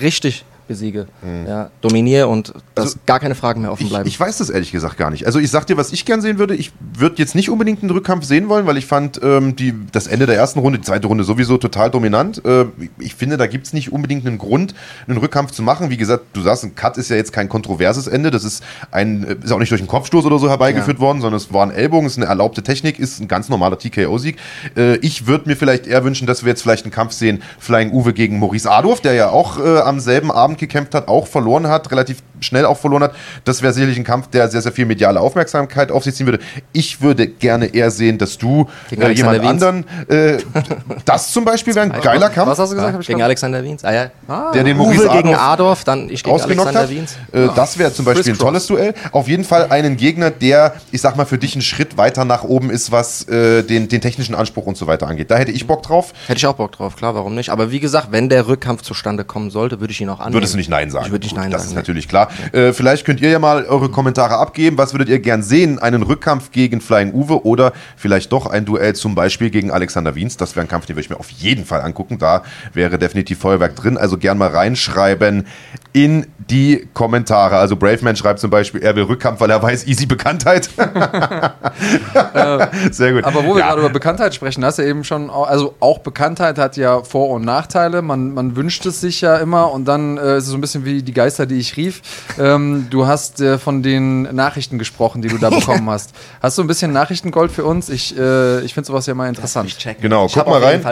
[0.00, 1.06] richtig besiege.
[1.22, 1.46] Mhm.
[1.46, 4.06] Ja, dominiere und dass also, gar keine Fragen mehr offen bleiben.
[4.06, 5.26] Ich, ich, weiß das ehrlich gesagt gar nicht.
[5.26, 6.54] Also ich sag dir, was ich gern sehen würde.
[6.54, 10.06] Ich würde jetzt nicht unbedingt einen Rückkampf sehen wollen, weil ich fand ähm, die, das
[10.06, 12.44] Ende der ersten Runde, die zweite Runde sowieso total dominant.
[12.44, 12.66] Äh,
[12.98, 14.74] ich finde, da gibt es nicht unbedingt einen Grund,
[15.06, 15.90] einen Rückkampf zu machen.
[15.90, 18.30] Wie gesagt, du sagst, ein Cut ist ja jetzt kein kontroverses Ende.
[18.30, 21.02] Das ist ein, ist auch nicht durch einen Kopfstoß oder so herbeigeführt ja.
[21.02, 24.36] worden, sondern es war ein Ellbogen, ist eine erlaubte Technik, ist ein ganz normaler TKO-Sieg.
[24.76, 27.92] Äh, ich würde mir vielleicht eher wünschen, dass wir jetzt vielleicht einen Kampf sehen, Flying
[27.92, 31.66] Uwe gegen Maurice Adorf, der ja auch äh, am selben Abend gekämpft hat, auch verloren
[31.66, 33.14] hat, relativ schnell auch verloren hat.
[33.44, 36.40] Das wäre sicherlich ein Kampf, der sehr, sehr viel mediale Aufmerksamkeit auf sich ziehen würde.
[36.72, 40.38] Ich würde gerne eher sehen, dass du äh, jemand anderen, äh,
[41.04, 42.50] das zum Beispiel wäre ein geiler Kampf.
[42.50, 42.94] Was hast du gesagt?
[42.94, 43.84] Ja, gegen Alexander Wiens.
[43.84, 44.10] Ah, ja.
[44.28, 46.90] Ah, der den Maurice Uwe gegen Adorf, dann ich gegen Alexander hat.
[46.90, 47.16] Wiens.
[47.32, 48.94] Äh, das wäre zum Beispiel ein tolles Duell.
[49.12, 52.44] Auf jeden Fall einen Gegner, der, ich sag mal, für dich einen Schritt weiter nach
[52.44, 55.30] oben ist, was äh, den, den technischen Anspruch und so weiter angeht.
[55.30, 56.12] Da hätte ich Bock drauf.
[56.26, 57.50] Hätte ich auch Bock drauf, klar, warum nicht?
[57.50, 60.34] Aber wie gesagt, wenn der Rückkampf zustande kommen sollte, würde ich ihn auch annehmen.
[60.34, 61.06] Würdest du nicht Nein sagen?
[61.06, 61.74] Ich würde nicht Nein das sagen.
[61.74, 62.25] Das ist natürlich klar.
[62.52, 64.78] Äh, vielleicht könnt ihr ja mal eure Kommentare abgeben.
[64.78, 65.78] Was würdet ihr gern sehen?
[65.78, 70.36] Einen Rückkampf gegen Flying Uwe oder vielleicht doch ein Duell zum Beispiel gegen Alexander Wiens?
[70.36, 72.18] Das wäre ein Kampf, den würde ich mir auf jeden Fall angucken.
[72.18, 73.96] Da wäre definitiv Feuerwerk drin.
[73.96, 75.46] Also gern mal reinschreiben
[75.92, 77.56] in die Kommentare.
[77.56, 80.68] Also Braveman schreibt zum Beispiel, er will Rückkampf, weil er weiß, easy Bekanntheit.
[82.34, 83.24] Äh, Sehr gut.
[83.24, 83.68] Aber wo wir ja.
[83.68, 87.44] gerade über Bekanntheit sprechen, hast du eben schon, also auch Bekanntheit hat ja Vor- und
[87.44, 88.02] Nachteile.
[88.02, 90.84] Man, man wünscht es sich ja immer und dann äh, ist es so ein bisschen
[90.84, 92.02] wie die Geister, die ich rief.
[92.38, 96.10] Ähm, du hast äh, von den Nachrichten gesprochen, die du da bekommen hast.
[96.42, 97.88] Hast du ein bisschen Nachrichtengold für uns?
[97.88, 99.68] Ich, äh, ich finde sowas ja mal interessant.
[99.68, 100.02] Ich checken.
[100.02, 100.82] Genau, ich guck mal rein.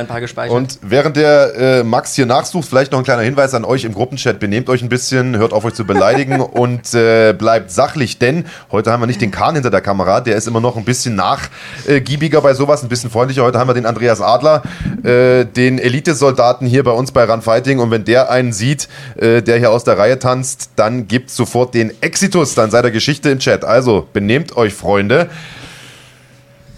[0.50, 3.94] Und während der äh, Max hier nachsucht, vielleicht noch ein kleiner Hinweis an euch im
[3.94, 4.38] Gruppenchat.
[4.38, 8.92] Benehmt euch ein bisschen, hört auf euch zu beleidigen und äh, bleibt sachlich, denn heute
[8.92, 12.40] haben wir nicht den Kahn hinter der Kamera, der ist immer noch ein bisschen nachgiebiger
[12.40, 13.42] bei sowas, ein bisschen freundlicher.
[13.42, 14.62] Heute haben wir den Andreas Adler,
[15.02, 19.42] äh, den Elitesoldaten hier bei uns bei Run Fighting und wenn der einen sieht, äh,
[19.42, 23.30] der hier aus der Reihe tanzt, dann gibt sofort den Exitus, dann seid ihr Geschichte
[23.30, 23.64] im Chat.
[23.64, 25.30] Also benehmt euch, Freunde.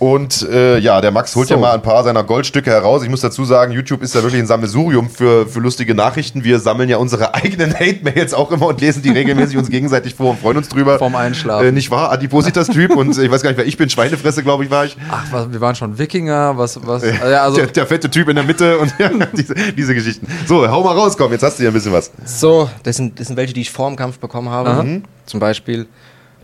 [0.07, 1.54] Und äh, ja, der Max holt so.
[1.54, 3.02] ja mal ein paar seiner Goldstücke heraus.
[3.02, 6.44] Ich muss dazu sagen, YouTube ist ja wirklich ein Sammelsurium für, für lustige Nachrichten.
[6.44, 10.30] Wir sammeln ja unsere eigenen Hate-Mails auch immer und lesen die regelmäßig uns gegenseitig vor
[10.30, 11.00] und freuen uns drüber.
[11.00, 11.66] Vorm Einschlafen.
[11.66, 12.12] Äh, nicht wahr?
[12.12, 13.90] Adipositas-Typ und ich weiß gar nicht, wer ich bin.
[13.90, 14.96] Schweinefresse, glaube ich, war ich.
[15.11, 17.02] Ach, was, wir waren schon Wikinger, was, was.
[17.02, 20.28] Ja, also der, der, fette Typ in der Mitte und ja, diese, diese Geschichten.
[20.46, 22.12] So, hau mal raus, komm, jetzt hast du ja ein bisschen was.
[22.24, 24.84] So, das sind, das sind welche, die ich vor dem Kampf bekommen habe.
[24.84, 25.02] Mhm.
[25.24, 25.88] Zum Beispiel.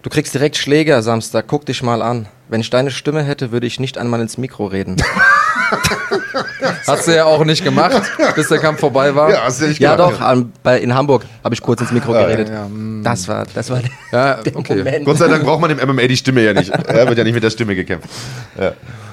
[0.02, 2.26] Du kriegst direkt Schläge Samstag, guck dich mal an.
[2.48, 4.96] Wenn ich deine Stimme hätte, würde ich nicht einmal ins Mikro reden.
[6.86, 8.02] Hast du ja auch nicht gemacht,
[8.34, 9.30] bis der Kampf vorbei war.
[9.30, 12.12] Ja, hast du nicht ja doch, an, bei, in Hamburg habe ich kurz ins Mikro
[12.12, 12.48] geredet.
[12.48, 13.02] Ja, ja, mm.
[13.02, 13.80] das war, das war
[14.10, 14.76] ja, der okay.
[14.76, 15.04] Moment.
[15.04, 16.70] Gott sei Dank braucht man im MMA die Stimme ja nicht.
[16.86, 18.08] Er wird ja nicht mit der Stimme gekämpft.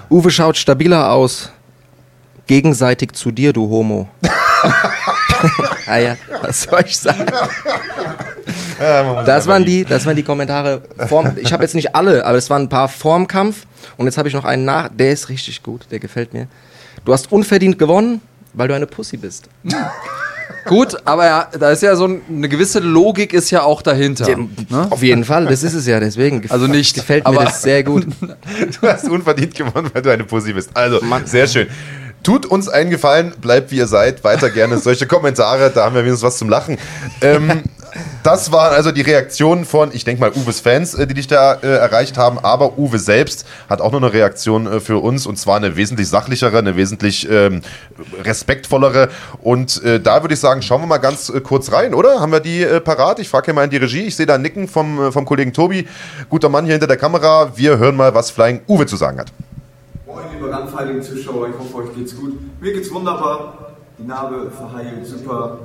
[0.09, 1.51] Uwe schaut stabiler aus.
[2.47, 4.09] Gegenseitig zu dir, du Homo.
[5.87, 7.25] ah ja, was soll ich sagen?
[8.77, 10.81] das, waren die, das waren die Kommentare.
[11.07, 13.65] Vorm, ich habe jetzt nicht alle, aber es waren ein paar vorm Kampf.
[13.97, 14.89] Und jetzt habe ich noch einen nach.
[14.89, 16.47] Der ist richtig gut, der gefällt mir.
[17.05, 18.21] Du hast unverdient gewonnen,
[18.53, 19.49] weil du eine Pussy bist.
[20.65, 24.29] Gut, aber ja, da ist ja so eine gewisse Logik ist ja auch dahinter.
[24.29, 24.87] Ja, ne?
[24.89, 26.43] Auf jeden Fall, das ist es ja, deswegen.
[26.49, 26.93] Also nicht.
[26.95, 28.05] Gefällt mir das sehr gut.
[28.81, 30.69] du hast unverdient gewonnen, weil du eine Pussy bist.
[30.75, 31.25] Also, Mann.
[31.25, 31.67] sehr schön.
[32.23, 36.03] Tut uns einen Gefallen, bleibt wie ihr seid, weiter gerne solche Kommentare, da haben wir
[36.03, 36.77] wenigstens was zum Lachen.
[37.21, 37.63] Ähm,
[38.23, 41.53] das waren also die Reaktionen von, ich denke mal, Uwes Fans, äh, die dich da
[41.53, 45.37] äh, erreicht haben, aber Uwe selbst hat auch noch eine Reaktion äh, für uns und
[45.37, 47.61] zwar eine wesentlich sachlichere, eine wesentlich ähm,
[48.23, 49.09] respektvollere
[49.41, 52.19] und äh, da würde ich sagen, schauen wir mal ganz äh, kurz rein, oder?
[52.19, 53.19] Haben wir die äh, parat?
[53.19, 55.87] Ich frage hier mal in die Regie, ich sehe da Nicken vom, vom Kollegen Tobi,
[56.27, 59.31] guter Mann hier hinter der Kamera, wir hören mal, was Flying Uwe zu sagen hat.
[60.39, 62.33] Moin, liebe Randfighting-Zuschauer, ich hoffe, euch geht's gut.
[62.61, 63.75] Mir geht's wunderbar.
[63.97, 65.59] Die Narbe verheilt super.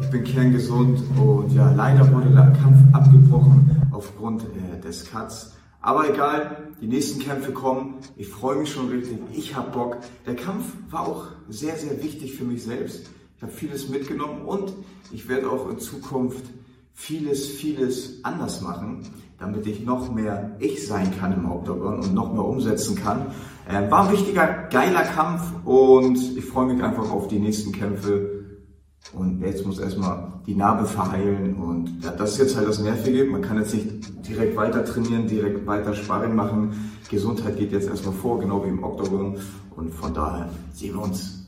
[0.00, 5.54] Ich bin kerngesund und ja, leider wurde der Kampf abgebrochen aufgrund äh, des Cuts.
[5.80, 7.98] Aber egal, die nächsten Kämpfe kommen.
[8.16, 9.18] Ich freue mich schon richtig.
[9.32, 9.98] Ich habe Bock.
[10.26, 13.10] Der Kampf war auch sehr, sehr wichtig für mich selbst.
[13.36, 14.72] Ich habe vieles mitgenommen und
[15.12, 16.44] ich werde auch in Zukunft
[16.94, 19.02] vieles, vieles anders machen,
[19.38, 23.26] damit ich noch mehr ich sein kann im Octagon und noch mehr umsetzen kann.
[23.68, 28.44] Ähm, war ein wichtiger, geiler Kampf und ich freue mich einfach auf die nächsten Kämpfe.
[29.12, 33.24] Und jetzt muss erstmal die Narbe verheilen und ja, das ist jetzt halt das Nervige.
[33.24, 36.92] Man kann jetzt nicht direkt weiter trainieren, direkt weiter Sparring machen.
[37.08, 39.36] Gesundheit geht jetzt erstmal vor, genau wie im Octagon.
[39.74, 41.46] Und von daher sehen wir uns.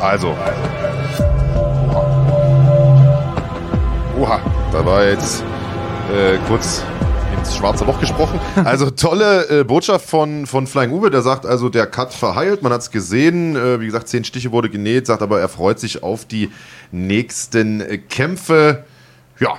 [0.00, 0.28] Also.
[4.20, 4.40] Oha,
[4.72, 5.42] da war jetzt
[6.12, 6.84] äh, kurz
[7.48, 8.38] ins schwarze Loch gesprochen.
[8.64, 12.72] Also tolle äh, Botschaft von, von Flying Uwe, der sagt also, der Cut verheilt, man
[12.72, 16.02] hat es gesehen, äh, wie gesagt, zehn Stiche wurde genäht, sagt aber, er freut sich
[16.02, 16.50] auf die
[16.90, 18.84] nächsten äh, Kämpfe.
[19.38, 19.58] Ja,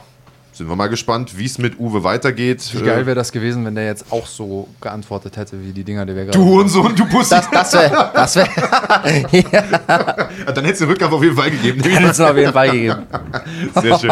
[0.60, 2.70] sind wir mal gespannt, wie es mit Uwe weitergeht.
[2.74, 6.06] Wie geil wäre das gewesen, wenn der jetzt auch so geantwortet hätte, wie die Dinger,
[6.06, 6.38] die wir gerade.
[6.38, 7.30] Du und so und du Pussy.
[7.30, 8.12] Das, das wäre.
[8.14, 8.50] Das wär,
[9.32, 10.28] ja.
[10.54, 11.82] Dann hättest du den Rückkampf auf jeden Fall gegeben.
[11.82, 13.04] Dann hättest du auf jeden Fall gegeben.
[13.82, 14.12] Sehr schön.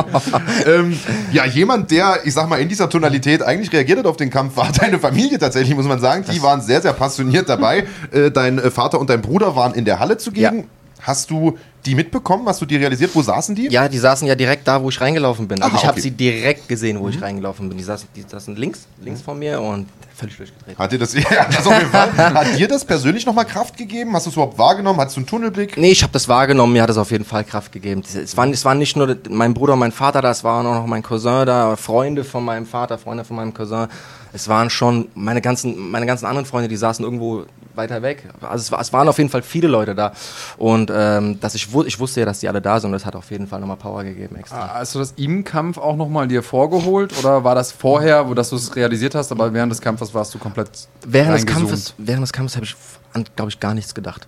[0.66, 0.98] ähm,
[1.34, 4.56] ja, jemand, der, ich sag mal, in dieser Tonalität eigentlich reagiert hat auf den Kampf,
[4.56, 6.24] war deine Familie tatsächlich, muss man sagen.
[6.32, 7.86] Die waren sehr, sehr passioniert dabei.
[8.12, 10.60] Äh, dein Vater und dein Bruder waren in der Halle zugegen.
[10.60, 10.64] Ja.
[11.02, 12.48] Hast du die mitbekommen?
[12.48, 13.12] Hast du die realisiert?
[13.14, 13.70] Wo saßen die?
[13.70, 15.62] Ja, die saßen ja direkt da, wo ich reingelaufen bin.
[15.62, 17.10] Also Aha, ich habe sie direkt gesehen, wo mhm.
[17.10, 17.78] ich reingelaufen bin.
[17.78, 20.78] Die saßen, die saßen links, links von mir und völlig durchgedreht.
[20.78, 22.12] Hat dir das, ja, das auf jeden Fall.
[22.18, 24.14] Hat dir das persönlich nochmal Kraft gegeben?
[24.14, 25.00] Hast du es überhaupt wahrgenommen?
[25.00, 25.78] Hattest du einen Tunnelblick?
[25.78, 26.74] Nee, ich habe das wahrgenommen.
[26.74, 28.02] Mir hat es auf jeden Fall Kraft gegeben.
[28.02, 30.64] Es waren, es waren nicht nur mein Bruder und mein Vater da, es war auch
[30.64, 33.88] noch mein Cousin da, Freunde von meinem Vater, Freunde von meinem Cousin.
[34.34, 37.46] Es waren schon meine ganzen, meine ganzen anderen Freunde, die saßen irgendwo
[37.78, 38.24] weiter weg.
[38.42, 40.14] Also es, war, es waren auf jeden Fall viele Leute da.
[40.58, 43.16] Und ähm, dass ich, ich wusste ja, dass die alle da sind und das hat
[43.16, 44.66] auf jeden Fall nochmal Power gegeben extra.
[44.66, 48.34] Ah, hast du das im Kampf auch nochmal dir vorgeholt oder war das vorher, wo
[48.34, 50.70] dass du es realisiert hast, aber während des Kampfes warst du komplett
[51.06, 52.76] Während des Kampfes, während des Kampfes habe ich
[53.14, 54.28] an, glaube ich, gar nichts gedacht.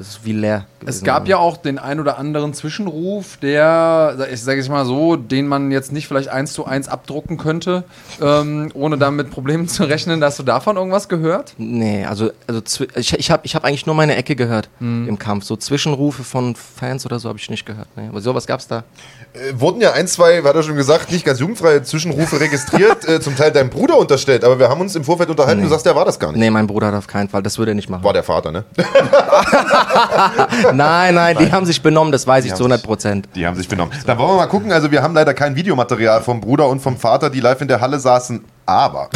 [0.00, 0.64] Das ist wie leer.
[0.86, 5.16] Es gab ja auch den ein oder anderen Zwischenruf, der, ich sage es mal so,
[5.16, 7.84] den man jetzt nicht vielleicht eins zu eins abdrucken könnte,
[8.18, 10.24] ähm, ohne damit Problemen zu rechnen.
[10.24, 11.52] Hast du davon irgendwas gehört?
[11.58, 12.62] Nee, also, also
[12.94, 15.06] ich, ich habe ich hab eigentlich nur meine Ecke gehört hm.
[15.06, 15.44] im Kampf.
[15.44, 17.88] So Zwischenrufe von Fans oder so habe ich nicht gehört.
[17.94, 18.08] Nee.
[18.08, 18.84] Aber sowas gab es da.
[19.32, 23.20] Äh, wurden ja ein, zwei, hat er schon gesagt, nicht ganz jugendfreie Zwischenrufe registriert, äh,
[23.20, 24.42] zum Teil deinem Bruder unterstellt.
[24.42, 25.66] Aber wir haben uns im Vorfeld unterhalten, nee.
[25.66, 26.40] du sagst, der war das gar nicht.
[26.40, 28.02] Nee, mein Bruder hat auf keinen Fall, das würde er nicht machen.
[28.02, 28.64] War der Vater, ne?
[30.74, 33.28] nein, nein, die haben sich benommen, das weiß die ich zu 100 Prozent.
[33.36, 33.94] Die haben sich benommen.
[34.04, 34.72] Dann wollen wir mal gucken.
[34.72, 37.80] Also, wir haben leider kein Videomaterial vom Bruder und vom Vater, die live in der
[37.80, 38.44] Halle saßen.
[38.66, 39.10] Aber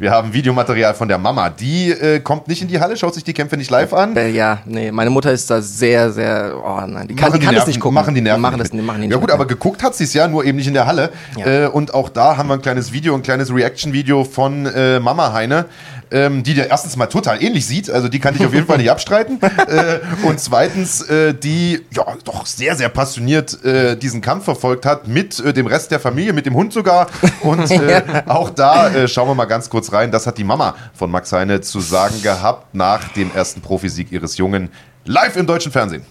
[0.00, 1.50] wir haben Videomaterial von der Mama.
[1.50, 4.16] Die äh, kommt nicht in die Halle, schaut sich die Kämpfe nicht live an.
[4.16, 6.54] Äh, ja, nee, meine Mutter ist da sehr, sehr.
[6.56, 7.94] Oh nein, die kann, die kann Nerven, das nicht gucken.
[7.96, 8.40] Machen die Nerven.
[8.40, 10.56] Machen das, machen die nicht ja, gut, aber geguckt hat sie es ja, nur eben
[10.56, 11.10] nicht in der Halle.
[11.36, 11.64] Ja.
[11.64, 15.34] Äh, und auch da haben wir ein kleines Video, ein kleines Reaction-Video von äh, Mama
[15.34, 15.66] Heine
[16.10, 18.78] ähm, die dir erstens mal total ähnlich sieht, also die kann ich auf jeden Fall
[18.78, 19.40] nicht abstreiten.
[19.40, 25.08] Äh, und zweitens, äh, die ja doch sehr, sehr passioniert äh, diesen Kampf verfolgt hat
[25.08, 27.08] mit äh, dem Rest der Familie, mit dem Hund sogar.
[27.42, 30.10] Und äh, auch da äh, schauen wir mal ganz kurz rein.
[30.10, 34.36] Das hat die Mama von Max Heine zu sagen gehabt nach dem ersten Profisieg ihres
[34.36, 34.70] Jungen
[35.04, 36.04] live im deutschen Fernsehen.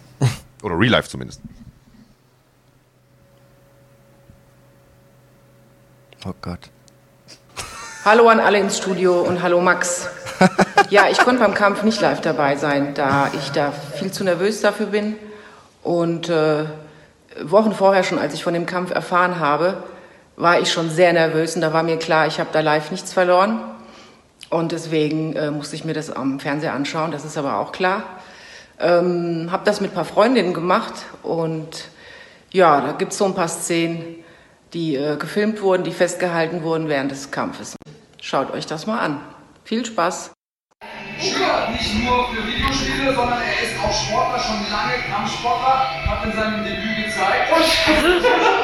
[0.61, 1.41] Oder real life zumindest.
[6.25, 6.69] Oh Gott.
[8.05, 10.07] Hallo an alle ins Studio und hallo Max.
[10.89, 14.61] Ja, ich konnte beim Kampf nicht live dabei sein, da ich da viel zu nervös
[14.61, 15.17] dafür bin.
[15.83, 16.63] Und äh,
[17.43, 19.83] Wochen vorher schon, als ich von dem Kampf erfahren habe,
[20.37, 23.13] war ich schon sehr nervös und da war mir klar, ich habe da live nichts
[23.13, 23.59] verloren.
[24.49, 28.03] Und deswegen äh, musste ich mir das am Fernseher anschauen, das ist aber auch klar.
[28.79, 31.89] Ähm, habe das mit ein paar Freundinnen gemacht und
[32.49, 34.15] ja, da gibt es so ein paar Szenen,
[34.73, 37.75] die äh, gefilmt wurden, die festgehalten wurden während des Kampfes.
[38.21, 39.21] Schaut euch das mal an.
[39.63, 40.31] Viel Spaß!
[41.19, 46.31] Schüler nicht nur für Videospiele, sondern er ist auch Sportler, schon lange Kampfsportler, hat in
[46.31, 47.49] seinem Debüt gezeigt.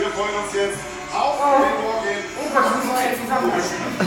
[0.00, 0.78] Wir freuen uns jetzt
[1.12, 2.24] auf den Morgen.
[2.40, 3.52] Oh Gott, das muss man jetzt zusammen.
[3.52, 3.89] Ja.
[4.00, 4.06] Ach,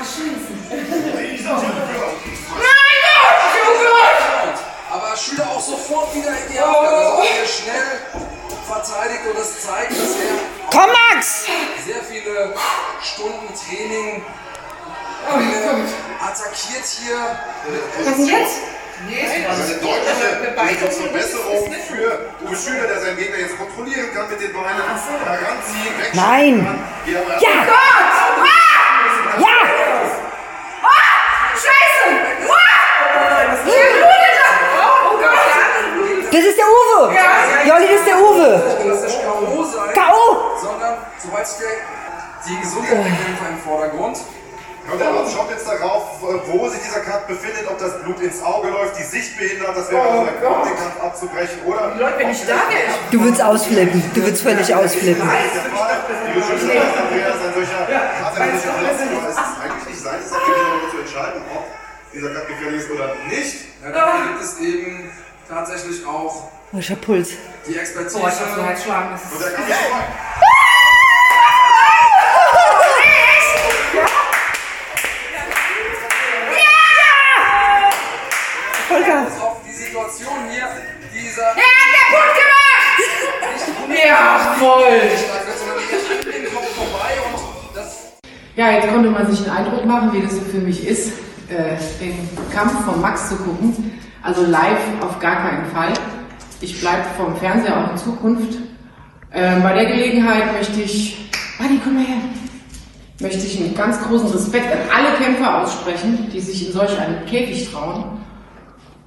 [0.00, 0.52] scheiße.
[0.70, 0.86] Nein,
[3.04, 3.38] Gott!
[3.62, 3.94] Junge!
[4.90, 6.88] Aber Schüler auch sofort wieder in die Aufgabe.
[6.88, 8.00] Also auch sehr schnell
[8.66, 10.34] verteidigt und das zeigt, dass er
[10.72, 11.46] Komm, Max!
[11.86, 12.54] sehr viele
[13.00, 14.24] Stunden Training
[15.28, 17.38] äh, attackiert hier.
[18.04, 18.73] Was ist jetzt?
[19.06, 24.30] Nee, das ist eine deutliche Verbesserung für Uwe Schüler, der seinen Gegner jetzt kontrollieren kann
[24.30, 26.64] mit den Beinen, heranziehen, wegschieben Nein!
[26.64, 26.78] kann.
[27.12, 27.50] Ja!
[27.66, 28.14] Gott!
[28.38, 28.54] Ah!
[29.40, 29.56] Ja!
[30.82, 30.88] Ah!
[31.54, 32.06] Scheiße!
[32.48, 32.74] Ah!
[33.66, 33.84] Oh!
[36.30, 37.14] Das ist der Uwe!
[37.14, 37.22] Ja.
[37.66, 38.62] Jolli, das ist der Uwe!
[38.88, 39.64] Das ist K.O.
[39.64, 40.58] sein, K.O.
[40.60, 41.46] sondern sobald
[42.46, 43.48] die Gesundheit oh.
[43.50, 44.18] im Vordergrund.
[45.24, 48.98] Arzt schaut jetzt darauf, wo sich dieser Cut befindet, ob das Blut ins Auge läuft,
[48.98, 51.94] die Sicht behindert, das wäre oh ein Grund, den Kampf abzubrechen, oder?
[51.98, 55.26] Leute, wenn ich da wäre, Du würdest ausflippen, du würdest völlig ausflippen.
[55.26, 56.64] Das ist.
[56.64, 60.90] Die Andreas, ein solcher Cut, ein solcher Verletzung, ist es eigentlich nicht seine Sache, genau
[60.90, 61.64] zu entscheiden, ob
[62.12, 63.56] dieser Cut gefährlich ist oder nicht.
[63.82, 65.10] Ja, da gibt es eben
[65.48, 67.30] tatsächlich auch oh, ich hab Puls.
[67.66, 68.18] die Expertise.
[68.22, 69.10] Oh, ich hab so Herzschlag.
[69.12, 70.04] Und der Kampf ist vorbei.
[81.36, 84.06] Er hat kaputt gemacht!
[84.06, 85.00] ja, voll!
[88.56, 91.08] Ja, jetzt konnte man sich einen Eindruck machen, wie das für mich ist,
[91.48, 94.00] äh, den Kampf von Max zu gucken.
[94.22, 95.92] Also live auf gar keinen Fall.
[96.60, 98.58] Ich bleibe vom Fernseher auch in Zukunft.
[99.32, 102.18] Ähm, bei der Gelegenheit möchte ich, Buddy, komm mal her,
[103.18, 107.26] möchte ich einen ganz großen Respekt an alle Kämpfer aussprechen, die sich in solch einem
[107.26, 108.20] Käfig trauen.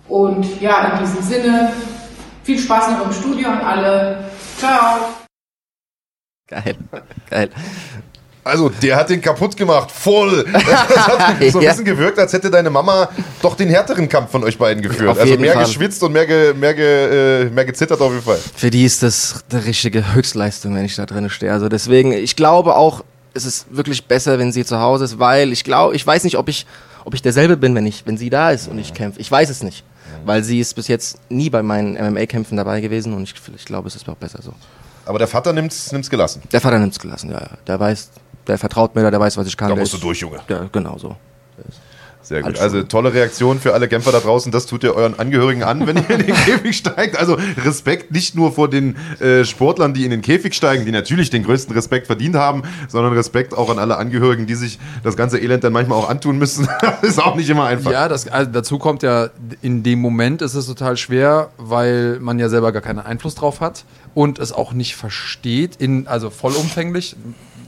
[0.10, 1.72] Und ja, in diesem Sinne
[2.48, 4.24] viel Spaß noch im Studio an alle.
[4.58, 5.00] Ciao.
[6.48, 6.76] Geil,
[7.30, 7.50] geil.
[8.42, 10.46] Also, der hat den kaputt gemacht, voll.
[10.54, 11.72] Das hat so ein Ja.
[11.72, 13.10] bisschen gewirkt, als hätte deine Mama
[13.42, 15.10] doch den härteren Kampf von euch beiden geführt.
[15.10, 15.66] Auf also mehr Fall.
[15.66, 18.40] geschwitzt und mehr, ge, mehr, ge, äh, mehr gezittert auf jeden Fall.
[18.56, 21.52] Für die ist das die richtige Höchstleistung, wenn ich da drin stehe.
[21.52, 25.52] Also deswegen, ich glaube auch, es ist wirklich besser, wenn sie zu Hause ist, weil
[25.52, 26.66] ich glaube, ich weiß nicht, ob ich,
[27.04, 29.20] ob ich derselbe bin, wenn ich, wenn sie da ist und ich kämpfe.
[29.20, 29.84] Ich weiß es nicht.
[30.26, 33.88] Weil sie ist bis jetzt nie bei meinen MMA-Kämpfen dabei gewesen und ich, ich glaube,
[33.88, 34.54] es ist auch besser so.
[35.06, 36.42] Aber der Vater nimmt's, nimmt's gelassen.
[36.52, 37.50] Der Vater nimmt's gelassen, ja.
[37.66, 38.10] Der weiß,
[38.48, 39.70] der vertraut mir, der weiß, was ich kann.
[39.70, 40.40] Da musst du durch, Junge.
[40.50, 41.16] Ja, genau so.
[42.28, 42.60] Sehr gut.
[42.60, 44.52] Also tolle Reaktion für alle Kämpfer da draußen.
[44.52, 47.18] Das tut ihr euren Angehörigen an, wenn ihr in den Käfig steigt.
[47.18, 51.30] Also Respekt nicht nur vor den äh, Sportlern, die in den Käfig steigen, die natürlich
[51.30, 55.40] den größten Respekt verdient haben, sondern Respekt auch an alle Angehörigen, die sich das ganze
[55.40, 56.68] Elend dann manchmal auch antun müssen.
[56.82, 57.92] Das ist auch nicht immer einfach.
[57.92, 59.30] Ja, das, also dazu kommt ja,
[59.62, 63.62] in dem Moment ist es total schwer, weil man ja selber gar keinen Einfluss drauf
[63.62, 67.16] hat und es auch nicht versteht, in, also vollumfänglich.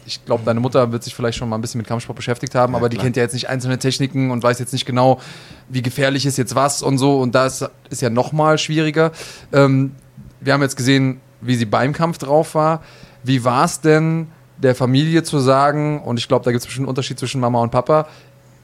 [0.10, 2.76] Ich glaube, deine Mutter wird sich vielleicht schon mal ein bisschen mit Kampfsport beschäftigt haben,
[2.76, 5.20] aber die kennt ja jetzt nicht einzelne Techniken und weiß jetzt nicht genau,
[5.68, 7.20] wie gefährlich ist jetzt was und so.
[7.20, 9.12] Und das ist ja noch mal schwieriger.
[9.54, 9.92] Ähm,
[10.40, 12.82] wir haben jetzt gesehen, wie sie beim Kampf drauf war.
[13.24, 16.86] Wie war es denn, der Familie zu sagen, und ich glaube, da gibt es bestimmt
[16.86, 18.08] einen Unterschied zwischen Mama und Papa,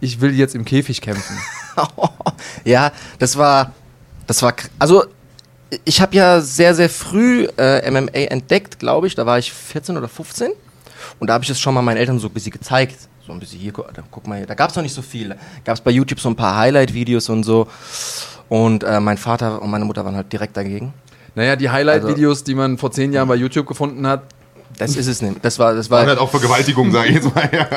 [0.01, 1.37] ich will jetzt im Käfig kämpfen.
[2.65, 3.71] ja, das war,
[4.25, 5.05] das war, also
[5.83, 9.13] ich habe ja sehr, sehr früh äh, MMA entdeckt, glaube ich.
[9.13, 10.51] Da war ich 14 oder 15
[11.19, 12.97] und da habe ich es schon mal meinen Eltern so ein bisschen gezeigt.
[13.25, 14.45] So ein bisschen hier, guck mal hier.
[14.45, 15.35] Da gab es noch nicht so viel.
[15.63, 17.67] Gab es bei YouTube so ein paar Highlight-Videos und so.
[18.49, 20.93] Und äh, mein Vater und meine Mutter waren halt direkt dagegen.
[21.33, 24.23] Naja, die Highlight-Videos, die man vor zehn Jahren bei YouTube gefunden hat,
[24.77, 25.43] Das ist es nicht.
[25.43, 27.49] Das war, das Waren war halt auch Vergewaltigung, sage ich jetzt mal.
[27.53, 27.67] Ja.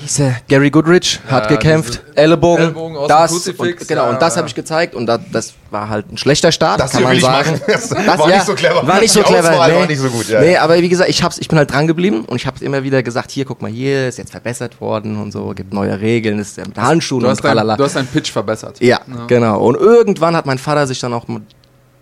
[0.00, 0.36] Hieß er?
[0.48, 4.38] Gary Goodrich hat Ja, gekämpft, aus dem das und, genau ja, und das ja.
[4.38, 7.60] habe ich gezeigt und da, das war halt ein schlechter Start, Das kann man sagen.
[7.66, 8.86] Das war nicht so clever.
[8.86, 9.50] War nicht so clever.
[9.50, 9.78] Auswahl nee.
[9.78, 10.40] war nicht so gut, ja.
[10.40, 12.82] nee, aber wie gesagt, ich hab's, ich bin halt dran geblieben und ich habe immer
[12.82, 16.38] wieder gesagt, hier guck mal, hier ist jetzt verbessert worden und so, gibt neue Regeln,
[16.38, 17.76] ist ja mit Handschuhen du und hast, dein, tralala.
[17.76, 18.80] du hast deinen Pitch verbessert.
[18.80, 19.60] Ja, genau.
[19.60, 21.26] Und irgendwann hat mein Vater sich dann auch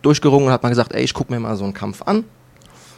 [0.03, 2.24] durchgerungen und hat mal gesagt, ey, ich guck mir mal so einen Kampf an.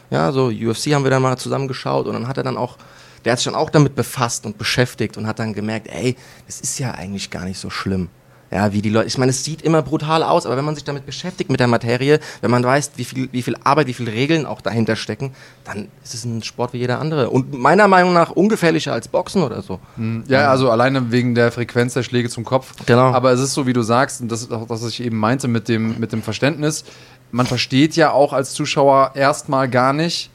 [0.09, 2.77] Ja, so UFC haben wir dann mal zusammengeschaut und dann hat er dann auch,
[3.25, 6.15] der hat sich dann auch damit befasst und beschäftigt und hat dann gemerkt, ey,
[6.45, 8.09] das ist ja eigentlich gar nicht so schlimm.
[8.53, 10.83] Ja, wie die Leute, ich meine, es sieht immer brutal aus, aber wenn man sich
[10.83, 14.11] damit beschäftigt mit der Materie, wenn man weiß, wie viel, wie viel Arbeit, wie viele
[14.11, 17.31] Regeln auch dahinter stecken, dann ist es ein Sport wie jeder andere.
[17.31, 19.79] Und meiner Meinung nach ungefährlicher als Boxen oder so.
[20.27, 22.75] Ja, also alleine wegen der Frequenz der Schläge zum Kopf.
[22.85, 23.11] Genau.
[23.11, 25.17] Aber es ist so, wie du sagst, und das ist auch das, was ich eben
[25.17, 26.83] meinte mit dem, mit dem Verständnis.
[27.31, 30.29] Man versteht ja auch als Zuschauer erstmal gar nicht,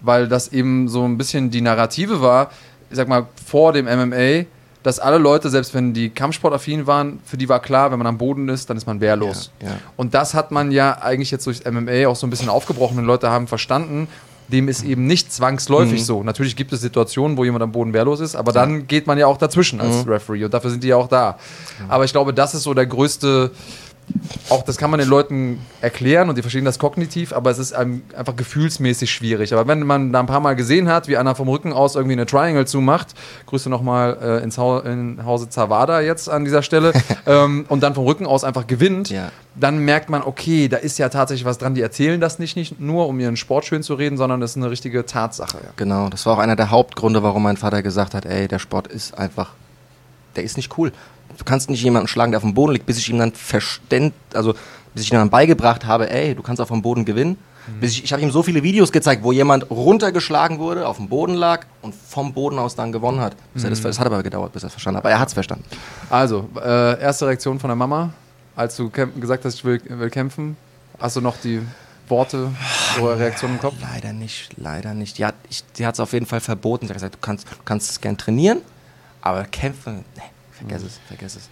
[0.00, 2.50] weil das eben so ein bisschen die Narrative war,
[2.90, 4.46] ich sag mal, vor dem MMA,
[4.82, 8.16] dass alle Leute, selbst wenn die Kampfsportaffin waren, für die war klar, wenn man am
[8.16, 9.50] Boden ist, dann ist man wehrlos.
[9.60, 9.74] Ja, ja.
[9.96, 13.04] Und das hat man ja eigentlich jetzt durchs MMA auch so ein bisschen aufgebrochen und
[13.04, 14.08] Leute haben verstanden,
[14.48, 16.22] dem ist eben nicht zwangsläufig so.
[16.22, 19.26] Natürlich gibt es Situationen, wo jemand am Boden wehrlos ist, aber dann geht man ja
[19.26, 21.38] auch dazwischen als Referee und dafür sind die ja auch da.
[21.88, 23.50] Aber ich glaube, das ist so der größte,
[24.50, 27.72] auch das kann man den Leuten erklären und die verstehen das kognitiv, aber es ist
[27.72, 29.52] einfach gefühlsmäßig schwierig.
[29.52, 32.14] Aber wenn man da ein paar Mal gesehen hat, wie einer vom Rücken aus irgendwie
[32.14, 33.08] eine Triangle zumacht,
[33.46, 36.92] Grüße nochmal äh, ins Hau in Hause Zawada jetzt an dieser Stelle,
[37.26, 39.30] ähm, und dann vom Rücken aus einfach gewinnt, Ja.
[39.54, 41.74] dann merkt man, okay, da ist ja tatsächlich was dran.
[41.74, 44.56] Die erzählen das nicht, nicht nur, um ihren Sport schön zu reden, sondern das ist
[44.56, 45.58] eine richtige Tatsache.
[45.58, 45.70] Ja.
[45.76, 48.86] Genau, das war auch einer der Hauptgründe, warum mein Vater gesagt hat, ey, der Sport
[48.88, 49.50] ist einfach,
[50.36, 50.92] der ist nicht cool.
[51.38, 54.12] Du kannst nicht jemanden schlagen, der auf dem Boden liegt, bis ich ihm dann verständ,
[54.34, 54.54] also
[54.92, 57.38] bis ich ihm dann beigebracht habe, ey, du kannst auf dem Boden gewinnen.
[57.80, 61.08] Bis ich ich habe ihm so viele Videos gezeigt, wo jemand runtergeschlagen wurde, auf dem
[61.08, 63.36] Boden lag und vom Boden aus dann gewonnen hat.
[63.52, 65.04] Bis er das, das hat aber gedauert, bis er es verstanden hat.
[65.04, 65.64] Aber er hat es verstanden.
[66.08, 68.14] Also, äh, erste Reaktion von der Mama,
[68.56, 70.56] als du gesagt hast, ich will, will kämpfen.
[70.98, 71.60] Hast du noch die
[72.08, 72.50] Worte
[73.02, 73.74] oder Reaktion im Kopf?
[73.82, 75.18] Leider nicht, leider nicht.
[75.18, 75.34] Die hat
[75.94, 76.86] es auf jeden Fall verboten.
[76.86, 78.62] Sie hat gesagt, du kannst, du kannst es gern trainieren,
[79.20, 80.22] aber kämpfen, nee,
[80.58, 81.48] vergiss es, vergiss es.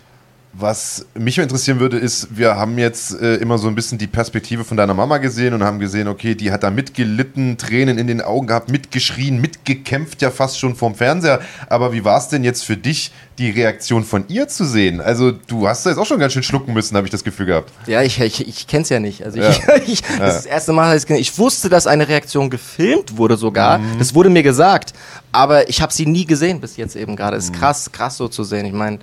[0.59, 4.65] Was mich interessieren würde, ist, wir haben jetzt äh, immer so ein bisschen die Perspektive
[4.65, 8.23] von deiner Mama gesehen und haben gesehen, okay, die hat da mitgelitten, Tränen in den
[8.23, 11.41] Augen gehabt, mitgeschrien, mitgekämpft, ja fast schon vorm Fernseher.
[11.69, 15.03] Aber wie war es denn jetzt für dich, die Reaktion von ihr zu sehen?
[15.03, 17.47] Also, du hast da jetzt auch schon ganz schön schlucken müssen, habe ich das Gefühl
[17.47, 17.71] gehabt.
[17.87, 19.23] Ja, ich, ich, ich kenne es ja nicht.
[19.25, 19.51] Also, Ja.
[19.51, 23.19] ich, ich, das ist das erste Mal, dass ich, ich wusste, dass eine Reaktion gefilmt
[23.19, 23.79] wurde sogar.
[23.99, 24.95] Das wurde mir gesagt.
[25.33, 27.37] Aber ich habe sie nie gesehen bis jetzt eben gerade.
[27.37, 28.65] Ist krass, krass so zu sehen.
[28.65, 29.01] Ich meine,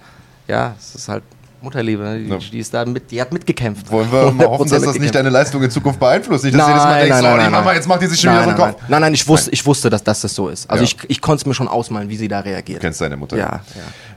[0.47, 1.23] ja, es ist halt
[1.63, 2.03] Mutterliebe.
[2.03, 2.19] ne?
[2.19, 2.37] Die, Ja.
[2.37, 3.89] die ist da mit, die hat mitgekämpft.
[3.89, 6.43] Wollen wir mal hoffen, 100% dass das nicht deine Leistung in Zukunft beeinflusst?
[6.43, 7.75] Nicht, dass Nein, du jedes Mal denkst, nein, oh, nein, die nein, Mama, nein.
[7.77, 8.89] jetzt macht die sich schon nein, wieder so einen nein, Kopf.
[8.89, 10.69] nein, nein, ich wusste, ich wusste, dass, dass das so ist.
[10.69, 10.89] Also Ja.
[10.89, 12.77] ich, ich konnte es mir schon ausmalen, wie sie da reagiert.
[12.79, 13.37] Du kennst deine Mutter.
[13.37, 13.61] Ja,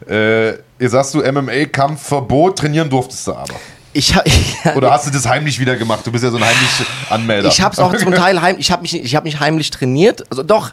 [0.09, 0.15] ja.
[0.15, 3.55] Äh, ihr sagst du MMA-Kampfverbot, trainieren durftest du aber.
[3.93, 4.25] Ich, ha-
[4.75, 6.01] Oder hast du das heimlich wieder gemacht?
[6.07, 6.69] Du bist ja so ein heimlich
[7.11, 7.49] Anmelder.
[7.49, 10.25] Ich habe es auch zum Teil heim, ich habe mich, ich habe mich heimlich trainiert.
[10.31, 10.71] Also doch,